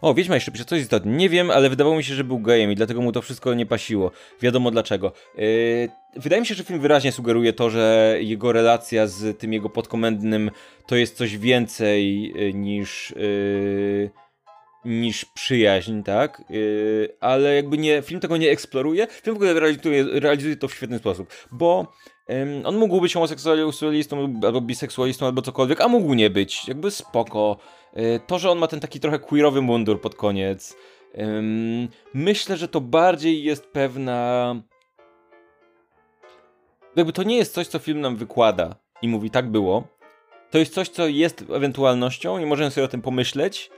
O, 0.00 0.14
Wiedźma 0.14 0.34
jeszcze 0.34 0.52
pisze, 0.52 0.64
coś 0.64 0.80
istotne. 0.80 1.12
Nie 1.12 1.28
wiem, 1.28 1.50
ale 1.50 1.70
wydawało 1.70 1.96
mi 1.96 2.04
się, 2.04 2.14
że 2.14 2.24
był 2.24 2.38
gejem 2.38 2.72
i 2.72 2.74
dlatego 2.74 3.00
mu 3.02 3.12
to 3.12 3.22
wszystko 3.22 3.54
nie 3.54 3.66
pasiło. 3.66 4.10
Wiadomo 4.40 4.70
dlaczego. 4.70 5.12
Yy, 5.36 5.88
wydaje 6.16 6.40
mi 6.40 6.46
się, 6.46 6.54
że 6.54 6.64
film 6.64 6.80
wyraźnie 6.80 7.12
sugeruje 7.12 7.52
to, 7.52 7.70
że 7.70 8.16
jego 8.20 8.52
relacja 8.52 9.06
z 9.06 9.38
tym 9.38 9.52
jego 9.52 9.70
podkomendnym 9.70 10.50
to 10.86 10.96
jest 10.96 11.16
coś 11.16 11.38
więcej 11.38 12.32
yy, 12.34 12.52
niż... 12.52 13.14
Yy, 13.16 14.10
niż 14.84 15.24
przyjaźń, 15.24 16.02
tak? 16.02 16.42
Yy, 16.50 17.16
ale 17.20 17.54
jakby 17.54 17.78
nie, 17.78 18.02
film 18.02 18.20
tego 18.20 18.36
nie 18.36 18.50
eksploruje. 18.50 19.06
Film 19.06 19.34
w 19.34 19.38
ogóle 19.38 19.60
realizuje, 19.60 20.04
realizuje 20.20 20.56
to 20.56 20.68
w 20.68 20.74
świetny 20.74 20.98
sposób, 20.98 21.32
bo 21.52 21.92
on 22.64 22.76
mógł 22.76 23.00
być 23.00 23.14
homoseksualistą, 23.14 24.40
albo 24.42 24.60
biseksualistą, 24.60 25.26
albo 25.26 25.42
cokolwiek, 25.42 25.80
a 25.80 25.88
mógł 25.88 26.14
nie 26.14 26.30
być. 26.30 26.68
Jakby 26.68 26.90
spoko. 26.90 27.56
E, 27.94 28.18
to, 28.18 28.38
że 28.38 28.50
on 28.50 28.58
ma 28.58 28.66
ten 28.66 28.80
taki 28.80 29.00
trochę 29.00 29.18
queerowy 29.18 29.62
mundur 29.62 30.00
pod 30.00 30.14
koniec. 30.14 30.76
Myślę, 32.14 32.56
że 32.56 32.68
to 32.68 32.80
bardziej 32.80 33.44
jest 33.44 33.66
pewna. 33.66 34.54
Jakby 36.96 37.12
to 37.12 37.22
nie 37.22 37.36
jest 37.36 37.54
coś, 37.54 37.66
co 37.66 37.78
film 37.78 38.00
nam 38.00 38.16
wykłada 38.16 38.76
i 39.02 39.08
mówi, 39.08 39.30
tak 39.30 39.50
było. 39.50 39.88
To 40.50 40.58
jest 40.58 40.74
coś, 40.74 40.88
co 40.88 41.06
jest 41.06 41.44
ewentualnością 41.50 42.38
i 42.38 42.46
możemy 42.46 42.70
sobie 42.70 42.84
o 42.84 42.88
tym 42.88 43.02
pomyśleć, 43.02 43.70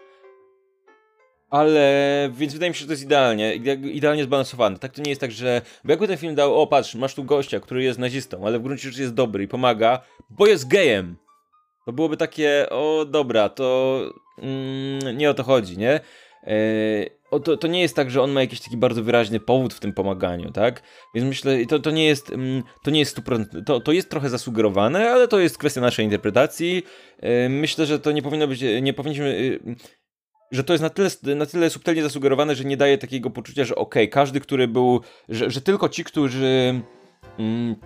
ale, 1.51 2.31
więc 2.35 2.53
wydaje 2.53 2.71
mi 2.71 2.75
się, 2.75 2.81
że 2.81 2.87
to 2.87 2.93
jest 2.93 3.03
idealnie, 3.03 3.55
idealnie 3.93 4.25
zbalansowane. 4.25 4.79
Tak 4.79 4.93
to 4.93 5.03
nie 5.03 5.11
jest 5.11 5.21
tak, 5.21 5.33
że, 5.33 5.63
bo 5.85 5.91
jakby 5.91 6.09
ten 6.09 6.17
film 6.17 6.35
dał, 6.35 6.61
o 6.61 6.67
patrz, 6.67 6.95
masz 6.95 7.15
tu 7.15 7.25
gościa, 7.25 7.61
który 7.61 7.83
jest 7.83 7.99
nazistą, 7.99 8.47
ale 8.47 8.59
w 8.59 8.63
gruncie 8.63 8.89
rzeczy 8.89 9.03
jest 9.03 9.15
dobry 9.15 9.45
i 9.45 9.49
pomaga, 9.49 10.01
bo 10.31 10.47
jest 10.47 10.69
gejem. 10.69 11.17
To 11.87 11.93
byłoby 11.93 12.17
takie, 12.17 12.67
o 12.71 13.05
dobra, 13.05 13.49
to 13.49 14.01
mm, 14.39 15.17
nie 15.17 15.31
o 15.31 15.35
to 15.35 15.43
chodzi, 15.43 15.79
nie? 15.79 16.01
E, 16.43 17.19
o, 17.31 17.41
to, 17.41 17.57
to 17.57 17.69
nie 17.69 17.81
jest 17.81 17.97
tak, 17.97 18.11
że 18.11 18.23
on 18.23 18.31
ma 18.31 18.41
jakiś 18.41 18.61
taki 18.61 18.77
bardzo 18.77 19.03
wyraźny 19.03 19.41
powód 19.41 19.75
w 19.75 19.81
tym 19.81 19.93
pomaganiu, 19.93 20.51
tak? 20.51 20.83
Więc 21.15 21.29
myślę, 21.29 21.67
to, 21.67 21.79
to 21.79 21.91
nie 21.91 22.07
jest, 22.07 22.31
mm, 22.31 22.63
to 22.85 22.91
nie 22.91 22.99
jest 23.01 23.19
100%, 23.19 23.45
to, 23.67 23.81
to 23.81 23.93
jest 23.93 24.11
trochę 24.11 24.29
zasugerowane, 24.29 25.11
ale 25.11 25.29
to 25.29 25.41
jest 25.41 25.59
kwestia 25.59 25.81
naszej 25.81 26.05
interpretacji. 26.05 26.83
E, 27.21 27.49
myślę, 27.49 27.87
że 27.87 27.99
to 27.99 28.13
nie 28.13 28.23
powinno 28.23 28.49
być, 28.49 28.65
nie 28.83 28.93
powinniśmy 28.93 29.27
y, 29.29 29.77
że 30.51 30.65
to 30.65 30.73
jest 30.73 30.83
na 30.83 30.91
tyle, 30.91 31.11
na 31.37 31.47
tyle 31.47 31.71
subtelnie 31.71 32.03
zasugerowane, 32.03 32.55
że 32.55 32.65
nie 32.65 32.77
daje 32.77 32.99
takiego 32.99 33.31
poczucia, 33.31 33.65
że 33.65 33.75
okej, 33.75 34.05
okay, 34.05 34.09
każdy, 34.13 34.41
który 34.41 34.69
był, 34.69 35.01
że, 35.29 35.51
że 35.51 35.61
tylko 35.61 35.89
ci, 35.89 36.05
którzy 36.05 36.81
mm, 37.39 37.77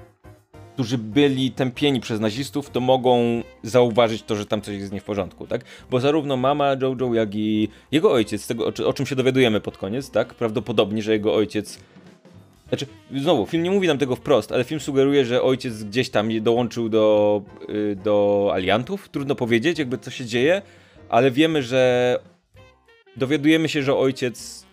którzy 0.74 0.98
byli 0.98 1.50
tępieni 1.50 2.00
przez 2.00 2.20
nazistów, 2.20 2.70
to 2.70 2.80
mogą 2.80 3.42
zauważyć 3.62 4.22
to, 4.22 4.36
że 4.36 4.46
tam 4.46 4.62
coś 4.62 4.74
jest 4.74 4.92
nie 4.92 5.00
w 5.00 5.04
porządku, 5.04 5.46
tak? 5.46 5.64
Bo 5.90 6.00
zarówno 6.00 6.36
mama 6.36 6.76
Jojo, 6.80 7.14
jak 7.14 7.34
i 7.34 7.68
jego 7.90 8.12
ojciec, 8.12 8.46
tego 8.46 8.66
o, 8.66 8.86
o 8.86 8.92
czym 8.92 9.06
się 9.06 9.16
dowiadujemy 9.16 9.60
pod 9.60 9.78
koniec, 9.78 10.10
tak? 10.10 10.34
Prawdopodobnie, 10.34 11.02
że 11.02 11.12
jego 11.12 11.34
ojciec 11.34 11.78
znaczy, 12.68 12.86
znowu, 13.16 13.46
film 13.46 13.62
nie 13.62 13.70
mówi 13.70 13.88
nam 13.88 13.98
tego 13.98 14.16
wprost, 14.16 14.52
ale 14.52 14.64
film 14.64 14.80
sugeruje, 14.80 15.24
że 15.24 15.42
ojciec 15.42 15.84
gdzieś 15.84 16.10
tam 16.10 16.42
dołączył 16.42 16.88
do, 16.88 17.42
y, 17.68 17.96
do 18.04 18.50
aliantów. 18.54 19.08
Trudno 19.08 19.34
powiedzieć, 19.34 19.78
jakby 19.78 19.98
co 19.98 20.10
się 20.10 20.24
dzieje, 20.24 20.62
ale 21.08 21.30
wiemy, 21.30 21.62
że 21.62 22.18
dowiadujemy 23.16 23.68
się, 23.68 23.82
że 23.82 23.96
ojciec 23.96 24.66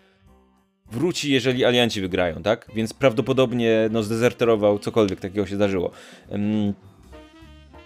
wróci, 0.91 1.31
jeżeli 1.31 1.65
alianci 1.65 2.01
wygrają, 2.01 2.43
tak? 2.43 2.67
Więc 2.75 2.93
prawdopodobnie 2.93 3.89
no, 3.91 4.03
zdezerterował, 4.03 4.79
cokolwiek 4.79 5.19
takiego 5.19 5.45
się 5.45 5.55
zdarzyło. 5.55 5.91
Um, 6.29 6.73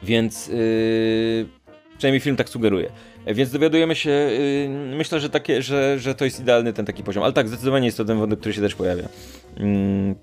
więc 0.03 0.47
yy, 0.47 1.45
przynajmniej 1.97 2.19
film 2.19 2.35
tak 2.35 2.49
sugeruje. 2.49 2.91
Więc 3.27 3.51
dowiadujemy 3.51 3.95
się, 3.95 4.09
yy, 4.09 4.95
myślę, 4.97 5.19
że, 5.19 5.29
takie, 5.29 5.61
że, 5.61 5.99
że 5.99 6.15
to 6.15 6.25
jest 6.25 6.39
idealny 6.39 6.73
ten 6.73 6.85
taki 6.85 7.03
poziom. 7.03 7.23
Ale 7.23 7.33
tak, 7.33 7.47
zdecydowanie 7.47 7.85
jest 7.85 7.97
to 7.97 8.05
ten 8.05 8.19
wątek, 8.19 8.39
który 8.39 8.53
się 8.53 8.61
też 8.61 8.75
pojawia. 8.75 9.03
Yy, 9.57 10.15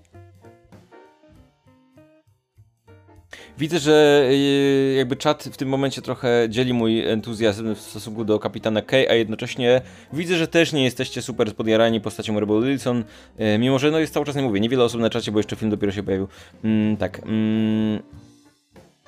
Widzę, 3.61 3.79
że 3.79 4.29
y, 4.31 4.95
jakby 4.97 5.17
czat 5.17 5.45
w 5.45 5.57
tym 5.57 5.69
momencie 5.69 6.03
trochę 6.03 6.47
dzieli 6.49 6.73
mój 6.73 7.07
entuzjazm 7.07 7.75
w 7.75 7.81
stosunku 7.81 8.25
do 8.25 8.39
kapitana 8.39 8.83
K, 8.83 8.97
a 8.97 9.15
jednocześnie 9.15 9.81
widzę, 10.13 10.37
że 10.37 10.49
też 10.49 10.73
nie 10.73 10.85
jesteście 10.85 11.23
super 11.23 11.55
podjarani 11.55 12.01
postacią 12.01 12.41
Rebel 12.41 12.63
Wilson, 12.63 13.05
y, 13.41 13.59
mimo 13.59 13.79
że 13.79 13.91
no 13.91 13.99
jest 13.99 14.15
cały 14.15 14.27
czas 14.27 14.37
nie 14.37 14.43
mówię, 14.43 14.61
niewiele 14.61 14.85
osób 14.85 15.01
na 15.01 15.11
czacie, 15.11 15.33
bo 15.33 15.39
jeszcze 15.39 15.57
film 15.57 15.71
dopiero 15.71 15.93
się 15.93 16.03
pojawił. 16.03 16.29
Mm, 16.65 16.97
tak. 16.97 17.19
Mm. 17.19 18.03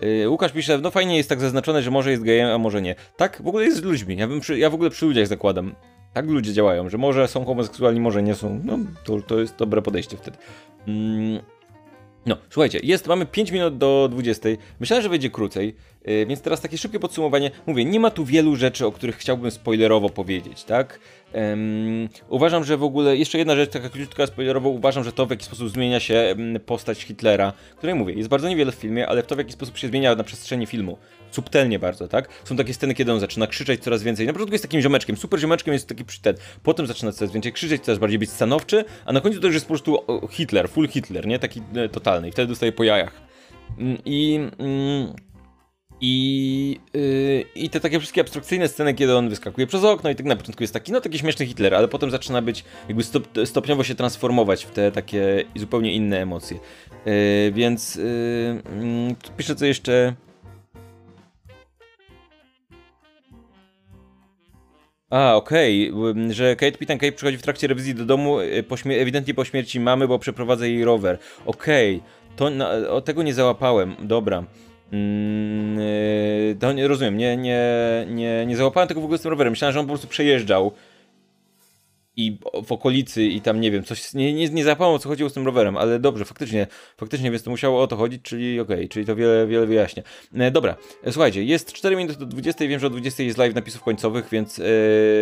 Y, 0.03 0.29
Łukasz 0.29 0.53
pisze, 0.53 0.79
no 0.79 0.91
fajnie 0.91 1.17
jest 1.17 1.29
tak 1.29 1.41
zaznaczone, 1.41 1.83
że 1.83 1.91
może 1.91 2.11
jest 2.11 2.23
gejem, 2.23 2.49
a 2.49 2.59
może 2.59 2.83
nie. 2.83 2.95
Tak, 3.17 3.43
w 3.45 3.49
ogóle 3.49 3.65
jest 3.65 3.77
z 3.77 3.83
ludźmi. 3.83 4.17
Ja, 4.17 4.29
bym 4.29 4.41
przy, 4.41 4.59
ja 4.59 4.71
w 4.71 4.75
ogóle 4.75 4.91
przy 4.91 5.07
ludziach 5.07 5.27
zakładam. 5.27 5.75
Tak 6.13 6.27
ludzie 6.27 6.53
działają, 6.53 6.89
że 6.89 6.99
może 6.99 7.29
są 7.29 7.45
homoseksualni, 7.45 8.01
może 8.01 8.23
nie 8.23 8.35
są. 8.35 8.61
No, 8.65 8.79
to, 9.05 9.21
to 9.21 9.41
jest 9.41 9.57
dobre 9.57 9.83
podejście 9.83 10.17
wtedy. 10.17 10.37
Mm. 10.87 11.52
No, 12.27 12.37
słuchajcie, 12.51 12.81
jest, 12.83 13.07
mamy 13.07 13.27
5 13.27 13.51
minut 13.51 13.79
do 13.79 14.09
20. 14.11 14.49
Myślałem, 14.81 15.03
że 15.03 15.09
będzie 15.09 15.31
krócej, 15.31 15.75
yy, 16.07 16.27
więc 16.27 16.41
teraz 16.41 16.61
takie 16.61 16.79
szybkie 16.79 17.01
podsumowanie. 17.01 17.51
Mówię, 17.67 17.85
nie 17.85 18.01
ma 18.01 18.11
tu 18.11 18.25
wielu 18.25 18.57
rzeczy, 18.57 18.87
o 18.87 18.93
których 18.93 19.17
chciałbym 19.17 19.51
spoilerowo 19.51 20.09
powiedzieć, 20.09 20.65
tak? 20.65 21.01
Um, 21.35 22.09
uważam, 22.29 22.65
że 22.65 22.77
w 22.77 22.83
ogóle, 22.83 23.17
jeszcze 23.17 23.39
jedna 23.39 23.57
rzecz, 23.57 23.71
taka 23.71 23.89
krótka 23.89 24.27
spoilerowo, 24.27 24.69
uważam, 24.69 25.05
że 25.05 25.13
to 25.13 25.27
w 25.27 25.31
jaki 25.31 25.45
sposób 25.45 25.69
zmienia 25.69 26.01
się 26.01 26.35
postać 26.67 27.03
Hitlera, 27.03 27.53
której 27.77 27.95
mówię, 27.95 28.15
jest 28.15 28.29
bardzo 28.29 28.49
niewiele 28.49 28.73
w 28.73 28.75
filmie, 28.75 29.09
ale 29.09 29.23
to 29.23 29.35
w 29.35 29.39
jaki 29.39 29.53
sposób 29.53 29.79
się 29.79 29.89
zmienia 29.89 30.15
na 30.15 30.25
przestrzeni 30.25 30.67
filmu. 30.67 30.99
Subtelnie 31.31 31.79
bardzo, 31.79 32.09
tak? 32.09 32.29
Są 32.45 32.57
takie 32.57 32.75
sceny, 32.75 32.95
kiedy 32.95 33.13
on 33.13 33.21
zaczyna 33.21 33.47
krzyczeć 33.47 33.83
coraz 33.83 34.03
więcej. 34.03 34.27
Na 34.27 34.33
początku 34.33 34.55
jest 34.55 34.65
takim 34.65 34.81
ziomeczkiem, 34.81 35.17
super 35.17 35.41
ziomeczkiem 35.41 35.75
jest 35.75 35.89
taki 35.89 36.05
przyten. 36.05 36.37
Potem 36.63 36.87
zaczyna 36.87 37.13
coraz 37.13 37.33
więcej 37.33 37.53
krzyczeć, 37.53 37.85
coraz 37.85 37.99
bardziej 37.99 38.19
być 38.19 38.31
stanowczy, 38.31 38.85
a 39.05 39.13
na 39.13 39.21
końcu 39.21 39.41
to 39.41 39.47
już 39.47 39.55
jest 39.55 39.67
po 39.67 39.71
prostu 39.71 39.99
Hitler, 40.31 40.69
full 40.69 40.89
Hitler, 40.89 41.27
nie? 41.27 41.39
Taki 41.39 41.63
e, 41.75 41.89
totalny. 41.89 42.29
I 42.29 42.33
wtedy 42.33 42.49
dostaje 42.49 42.73
po 42.73 42.85
jajach. 42.85 43.21
Mm, 43.79 43.99
I... 44.05 44.41
Mm, 44.59 45.15
I, 46.05 46.81
yy, 46.95 47.45
I 47.55 47.71
te 47.71 47.81
takie 47.81 47.99
wszystkie 47.99 48.21
abstrakcyjne 48.21 48.69
sceny, 48.69 48.95
kiedy 48.95 49.17
on 49.17 49.29
wyskakuje 49.29 49.67
przez 49.67 49.85
okno 49.85 50.11
i 50.11 50.15
tak 50.15 50.27
na 50.27 50.37
początku 50.37 50.63
jest 50.63 50.75
taki, 50.75 50.93
no 50.93 51.01
taki 51.01 51.19
śmieszny 51.19 51.47
Hitler, 51.47 51.75
ale 51.75 51.89
potem 51.89 52.11
zaczyna 52.11 52.43
być, 52.43 52.65
jakby 52.89 53.03
stop, 53.03 53.29
stopniowo 53.45 53.85
się 53.85 53.95
transformować 53.95 54.65
w 54.65 54.71
te 54.71 54.93
takie 54.93 55.45
zupełnie 55.55 55.93
inne 55.93 56.23
emocje. 56.23 56.59
Yy, 57.07 57.53
więc 57.53 57.95
yy, 57.95 58.63
piszę 59.37 59.55
co 59.55 59.67
jeszcze... 59.67 60.15
A, 65.11 65.35
okej, 65.35 65.93
okay. 65.93 66.35
że 66.35 66.57
Kate 66.57 66.79
Pitan 66.79 66.99
Kate 66.99 67.13
przychodzi 67.13 67.39
w 67.39 67.43
trakcie 67.43 67.67
rewizji 67.67 67.95
do 67.95 68.05
domu, 68.05 68.41
y, 68.41 68.63
po 68.63 68.77
ewidentnie 68.85 69.35
po 69.35 69.45
śmierci 69.45 69.81
mamy, 69.81 70.09
bo 70.09 70.19
przeprowadza 70.19 70.67
jej 70.67 70.85
rower. 70.85 71.19
Okej, 71.47 71.97
okay. 71.97 72.37
to 72.37 72.51
na, 72.51 72.71
o, 72.71 73.01
tego 73.01 73.23
nie 73.23 73.35
załapałem, 73.35 73.97
dobra. 74.01 74.45
Mm, 74.93 75.79
y, 75.79 76.57
to 76.61 76.73
nie 76.73 76.89
rozumiem, 76.89 77.17
nie, 77.17 77.37
nie, 77.37 77.61
nie, 78.09 78.47
nie 78.47 78.57
załapałem 78.57 78.89
tego 78.89 79.01
w 79.01 79.05
ogóle 79.05 79.19
z 79.19 79.23
tym 79.23 79.31
rowerem. 79.31 79.51
Myślałem, 79.51 79.73
że 79.73 79.81
on 79.81 79.87
po 79.87 79.91
prostu 79.91 80.09
przejeżdżał 80.09 80.73
i 82.17 82.39
w 82.67 82.73
okolicy 82.73 83.25
i 83.25 83.41
tam 83.41 83.61
nie 83.61 83.71
wiem, 83.71 83.85
coś 83.85 84.15
nie, 84.15 84.33
nie, 84.35 84.49
nie 84.49 84.77
o 84.79 84.99
co 84.99 85.09
chodziło 85.09 85.31
z 85.31 85.33
tym 85.33 85.47
rowerem, 85.47 85.77
ale 85.77 85.99
dobrze, 85.99 86.25
faktycznie, 86.25 86.67
faktycznie, 86.97 87.31
więc 87.31 87.43
to 87.43 87.51
musiało 87.51 87.83
o 87.83 87.87
to 87.87 87.97
chodzić, 87.97 88.23
czyli 88.23 88.61
okej, 88.61 88.77
okay, 88.77 88.89
czyli 88.89 89.07
to 89.07 89.17
wiele, 89.17 89.47
wiele 89.47 89.67
wyjaśnia. 89.67 90.03
E, 90.35 90.51
dobra, 90.51 90.77
e, 91.05 91.13
słuchajcie, 91.13 91.45
jest 91.45 91.73
4 91.73 91.97
minuty 91.97 92.19
do 92.19 92.27
20, 92.27 92.67
wiem, 92.67 92.81
że 92.81 92.87
o 92.87 92.91
20 92.91 93.23
jest 93.23 93.39
live 93.39 93.55
napisów 93.55 93.83
końcowych, 93.83 94.29
więc, 94.33 94.59
e, 94.59 94.63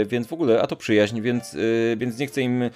więc 0.06 0.26
w 0.26 0.32
ogóle, 0.32 0.62
a 0.62 0.66
to 0.66 0.76
przyjaźń, 0.76 1.20
więc, 1.20 1.54
e, 1.54 1.96
więc 1.96 2.18
nie 2.18 2.26
chcę 2.26 2.42
im 2.42 2.70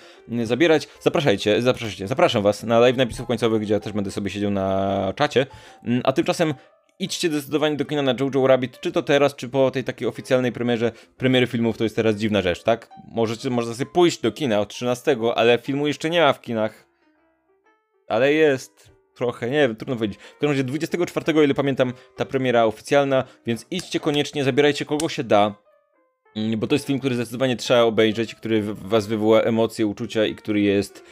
zabierać. 0.45 0.89
Zapraszajcie, 1.01 1.63
zapraszajcie, 1.63 2.09
zapraszam 2.09 2.43
was 2.43 2.63
na 2.63 2.79
live 2.79 2.97
napisów 2.97 3.27
końcowych, 3.27 3.63
gdzie 3.63 3.75
ja 3.75 3.81
też 3.81 3.93
będę 3.93 4.11
sobie 4.11 4.31
siedział 4.31 4.51
na 4.51 5.13
czacie, 5.17 5.47
mm, 5.85 6.01
a 6.05 6.13
tymczasem 6.13 6.55
idźcie 6.99 7.29
zdecydowanie 7.29 7.77
do 7.77 7.85
kina 7.85 8.03
na 8.03 8.15
Jojo 8.21 8.47
Rabbit, 8.47 8.81
czy 8.81 8.93
to 8.93 9.03
teraz, 9.03 9.37
czy 9.37 9.49
po 9.49 9.71
tej 9.71 9.85
takiej 9.85 10.09
oficjalnej 10.09 10.53
premierze, 10.53 10.93
premiery 11.17 11.47
filmów, 11.47 11.79
to 11.79 11.85
jest 11.85 11.97
teraz 11.97 12.17
dziwna 12.17 12.43
rzecz, 12.43 12.63
tak? 12.63 12.91
Możecie, 13.13 13.51
można 13.51 13.75
sobie 13.75 13.91
pójść 13.91 14.21
do 14.21 14.33
kina 14.33 14.61
od 14.61 14.69
13, 14.69 15.17
ale 15.35 15.59
filmu 15.59 15.87
jeszcze 15.87 16.11
nie 16.11 16.21
ma 16.21 16.33
w 16.33 16.41
kinach. 16.41 16.87
Ale 18.09 18.33
jest 18.33 18.91
trochę, 19.15 19.51
nie 19.51 19.59
wiem, 19.59 19.77
trudno 19.77 19.97
powiedzieć. 19.97 20.19
W 20.19 20.33
każdym 20.33 20.51
razie 20.51 20.65
24, 20.65 21.39
o 21.39 21.43
ile 21.43 21.55
pamiętam, 21.55 21.93
ta 22.17 22.25
premiera 22.25 22.65
oficjalna, 22.65 23.25
więc 23.47 23.67
idźcie 23.71 24.01
koniecznie, 24.01 24.45
zabierajcie 24.45 24.85
kogo 24.85 25.09
się 25.09 25.25
da, 25.25 25.55
mm, 26.37 26.61
bo 26.61 26.67
to 26.67 26.75
jest 26.75 26.87
film, 26.87 26.99
który 26.99 27.15
zdecydowanie 27.15 27.57
trzeba 27.57 27.83
obejrzeć, 27.83 28.35
który 28.35 28.63
was 28.63 29.07
wywoła 29.07 29.43
emocje, 29.43 29.87
uczucia 29.87 30.27
i 30.27 30.35
który 30.35 30.61
jest 30.61 31.05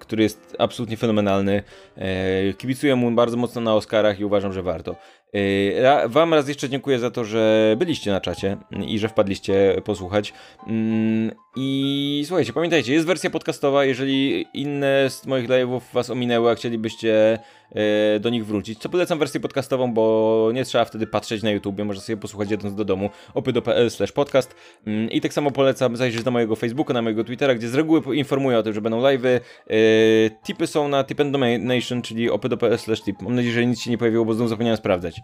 który 0.00 0.22
jest 0.22 0.56
absolutnie 0.58 0.96
fenomenalny. 0.96 1.62
E, 1.96 2.52
kibicuję 2.52 2.96
mu 2.96 3.10
bardzo 3.10 3.36
mocno 3.36 3.60
na 3.60 3.74
Oscarach 3.74 4.20
i 4.20 4.24
uważam, 4.24 4.52
że 4.52 4.62
warto. 4.62 4.96
E, 5.34 6.08
wam 6.08 6.34
raz 6.34 6.48
jeszcze 6.48 6.68
dziękuję 6.68 6.98
za 6.98 7.10
to, 7.10 7.24
że 7.24 7.74
byliście 7.78 8.10
na 8.10 8.20
czacie 8.20 8.56
i 8.86 8.98
że 8.98 9.08
wpadliście 9.08 9.80
posłuchać. 9.84 10.32
Mm, 10.66 11.30
I 11.56 12.22
słuchajcie, 12.26 12.52
pamiętajcie, 12.52 12.92
jest 12.92 13.06
wersja 13.06 13.30
podcastowa. 13.30 13.84
Jeżeli 13.84 14.46
inne 14.54 15.10
z 15.10 15.26
moich 15.26 15.48
live'ów 15.48 15.80
was 15.92 16.10
ominęły, 16.10 16.50
a 16.50 16.54
chcielibyście 16.54 17.38
E, 17.74 18.20
do 18.20 18.30
nich 18.30 18.46
wrócić. 18.46 18.78
Co 18.78 18.88
polecam 18.88 19.18
wersję 19.18 19.40
podcastową, 19.40 19.94
bo 19.94 20.50
nie 20.54 20.64
trzeba 20.64 20.84
wtedy 20.84 21.06
patrzeć 21.06 21.42
na 21.42 21.50
YouTube, 21.50 21.78
można 21.78 22.02
sobie 22.02 22.16
posłuchać 22.16 22.50
jedząc 22.50 22.74
do 22.74 22.84
domu 22.84 23.10
opy.pl 23.34 23.90
podcast 24.14 24.54
mm, 24.86 25.10
i 25.10 25.20
tak 25.20 25.32
samo 25.32 25.50
polecam 25.50 25.96
zajrzeć 25.96 26.24
na 26.24 26.30
mojego 26.30 26.56
Facebooka, 26.56 26.94
na 26.94 27.02
mojego 27.02 27.24
Twittera, 27.24 27.54
gdzie 27.54 27.68
z 27.68 27.74
reguły 27.74 28.16
informuję 28.16 28.58
o 28.58 28.62
tym, 28.62 28.72
że 28.72 28.80
będą 28.80 29.02
live'y. 29.02 29.40
E, 29.70 29.80
tipy 30.46 30.66
są 30.66 30.88
na 30.88 31.04
tip 31.04 31.20
and 31.20 31.32
donation, 31.32 32.02
czyli 32.02 32.30
opy.pl 32.30 32.78
tip. 33.04 33.22
Mam 33.22 33.34
nadzieję, 33.34 33.54
że 33.54 33.66
nic 33.66 33.80
się 33.80 33.90
nie 33.90 33.98
pojawiło, 33.98 34.24
bo 34.24 34.34
znów 34.34 34.48
zapomniałem 34.48 34.76
sprawdzać. 34.76 35.20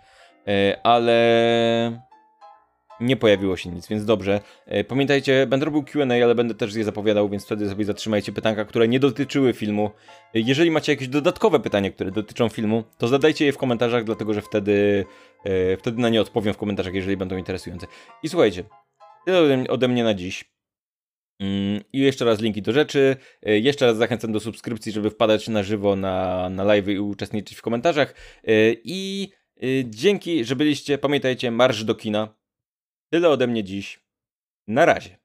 E, 0.49 0.81
ale 0.83 2.01
nie 3.01 3.17
pojawiło 3.17 3.57
się 3.57 3.71
nic, 3.71 3.89
więc 3.89 4.05
dobrze. 4.05 4.41
E, 4.67 4.85
pamiętajcie, 4.85 5.47
będę 5.47 5.67
robił 5.67 5.83
QA, 5.83 6.03
ale 6.25 6.35
będę 6.35 6.55
też 6.55 6.75
je 6.75 6.85
zapowiadał, 6.85 7.29
więc 7.29 7.45
wtedy 7.45 7.69
sobie 7.69 7.85
zatrzymajcie 7.85 8.33
pytanka, 8.33 8.65
które 8.65 8.89
nie 8.89 9.01
dotyczyły 9.01 9.53
filmu. 9.53 9.91
E, 10.35 10.41
jeżeli 10.41 10.71
macie 10.71 10.93
jakieś 10.93 11.09
dodatkowe 11.09 11.61
pytania, 11.61 11.91
które 11.91 12.11
dotyczą 12.11 12.49
filmu, 12.49 12.85
to 12.99 13.09
zadajcie 13.09 13.47
je 13.47 13.53
w 13.53 13.59
komentarzach, 13.59 14.05
dlatego 14.05 14.35
że 14.35 14.43
wtedy, 14.43 15.05
wtedy 15.79 16.03
na 16.03 16.09
nie 16.09 16.21
odpowiem 16.21 16.55
w 16.55 16.57
komentarzach, 16.57 16.95
jeżeli 16.95 17.17
będą 17.17 17.37
interesujące. 17.37 17.87
I 18.23 18.29
słuchajcie, 18.29 18.65
tyle 19.27 19.65
ode 19.69 19.89
mnie 19.89 20.05
na 20.05 20.15
dziś. 20.15 20.45
Mm, 21.41 21.81
I 21.93 21.99
jeszcze 21.99 22.25
raz 22.25 22.41
linki 22.41 22.63
do 22.63 22.73
rzeczy. 22.73 23.17
Jeszcze 23.43 23.87
raz 23.87 23.97
zachęcam 23.97 24.33
do 24.33 24.41
subskrypcji, 24.41 24.93
żeby 24.93 25.11
wpadać 25.11 25.49
na 25.49 25.63
żywo 25.63 25.97
na, 25.97 26.49
na 26.49 26.65
live 26.65 26.89
i 26.89 26.99
uczestniczyć 26.99 27.59
w 27.59 27.63
komentarzach. 27.63 28.15
I 28.85 29.29
dzięki, 29.85 30.45
że 30.45 30.57
byliście. 30.57 30.99
Pamiętajcie, 30.99 31.51
marsz 31.51 31.85
do 31.85 31.95
kina. 31.95 32.35
Tyle 33.13 33.29
ode 33.29 33.47
mnie 33.47 33.65
dziś. 33.65 34.01
Na 34.69 34.87
razie. 34.87 35.20